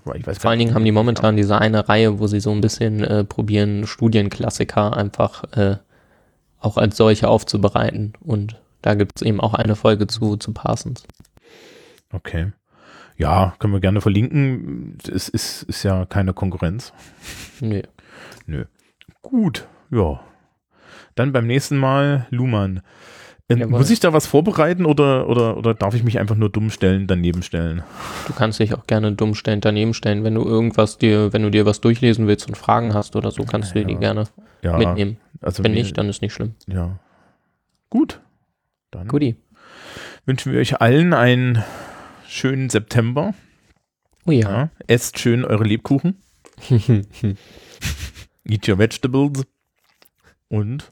wobei 0.05 0.19
ich 0.19 0.27
weiß 0.27 0.39
Vor 0.39 0.51
allen 0.51 0.59
Dingen 0.59 0.75
haben 0.75 0.85
die 0.85 0.93
momentan 0.93 1.37
diese 1.37 1.59
eine 1.59 1.89
Reihe, 1.89 2.19
wo 2.19 2.27
sie 2.27 2.41
so 2.41 2.51
ein 2.51 2.61
bisschen 2.61 3.05
äh, 3.05 3.25
probieren, 3.25 3.87
Studienklassiker 3.87 4.97
einfach 4.97 5.45
äh, 5.53 5.77
auch 6.59 6.77
als 6.77 6.97
solche 6.97 7.29
aufzubereiten. 7.29 8.15
Und 8.21 8.61
da 8.83 8.95
gibt 8.95 9.13
es 9.17 9.23
eben 9.23 9.41
auch 9.41 9.55
eine 9.55 9.77
Folge 9.77 10.07
zu, 10.07 10.37
zu 10.37 10.53
Parsons. 10.53 11.05
Okay. 12.13 12.53
Ja, 13.17 13.55
können 13.59 13.73
wir 13.73 13.81
gerne 13.81 14.01
verlinken. 14.01 14.99
Es 15.13 15.29
ist, 15.29 15.63
ist 15.65 15.83
ja 15.85 16.05
keine 16.07 16.33
Konkurrenz. 16.35 16.93
Nö. 17.61 17.83
Nö. 18.47 18.65
Gut, 19.23 19.67
ja. 19.91 20.21
Dann 21.15 21.33
beim 21.33 21.47
nächsten 21.47 21.77
Mal 21.79 22.27
Luhmann. 22.31 22.81
Ähm, 23.49 23.71
muss 23.71 23.91
ich 23.91 24.01
da 24.01 24.13
was 24.15 24.27
vorbereiten 24.27 24.87
oder, 24.87 25.29
oder, 25.29 25.57
oder 25.59 25.75
darf 25.75 25.95
ich 25.95 26.03
mich 26.03 26.19
einfach 26.19 26.35
nur 26.35 26.49
dumm 26.49 26.71
stellen, 26.71 27.07
daneben 27.07 27.43
stellen? 27.43 27.83
Du 28.27 28.33
kannst 28.33 28.59
dich 28.59 28.75
auch 28.75 28.87
gerne 28.87 29.13
dumm 29.13 29.35
stellen, 29.35 29.61
daneben 29.61 29.93
stellen. 29.95 30.25
Wenn 30.25 30.35
du 30.35 30.43
irgendwas 30.45 30.97
dir, 30.99 31.33
wenn 31.35 31.43
du 31.43 31.51
dir 31.51 31.67
was 31.67 31.81
durchlesen 31.83 32.27
willst 32.27 32.49
und 32.49 32.57
Fragen 32.57 32.95
hast 32.95 33.17
oder 33.17 33.31
so, 33.31 33.45
kannst 33.45 33.75
du 33.75 33.81
dir 33.81 33.85
die 33.85 33.95
Ja. 33.95 34.01
gerne 34.01 34.25
Ja, 34.63 34.79
mitnehmen. 34.79 35.19
also 35.43 35.63
Wenn 35.63 35.73
nicht, 35.73 35.97
dann 35.99 36.09
ist 36.09 36.23
nicht 36.23 36.33
schlimm. 36.33 36.55
Ja. 36.67 36.99
Gut. 37.91 38.21
Dann 38.91 39.09
Guti. 39.09 39.37
wünschen 40.25 40.53
wir 40.53 40.59
euch 40.61 40.81
allen 40.81 41.13
einen 41.13 41.63
schönen 42.35 42.69
September. 42.69 43.33
Oh 44.27 44.33
ja. 44.33 44.51
Ja. 44.51 44.71
Esst 44.87 45.19
schön 45.19 45.45
eure 45.45 45.65
Lebkuchen. 45.65 46.21
Eat 48.45 48.69
your 48.69 48.79
vegetables. 48.79 49.47
Und 50.49 50.91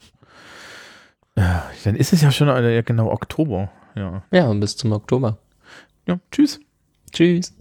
äh, 1.35 1.61
dann 1.85 1.97
ist 1.97 2.13
es 2.13 2.23
ja 2.23 2.31
schon 2.31 2.49
äh, 2.49 2.83
genau 2.85 3.11
Oktober. 3.11 3.71
Ja. 3.95 4.23
ja, 4.31 4.47
und 4.47 4.61
bis 4.61 4.77
zum 4.77 4.93
Oktober. 4.93 5.39
Ja, 6.07 6.19
tschüss. 6.31 6.61
Tschüss. 7.11 7.55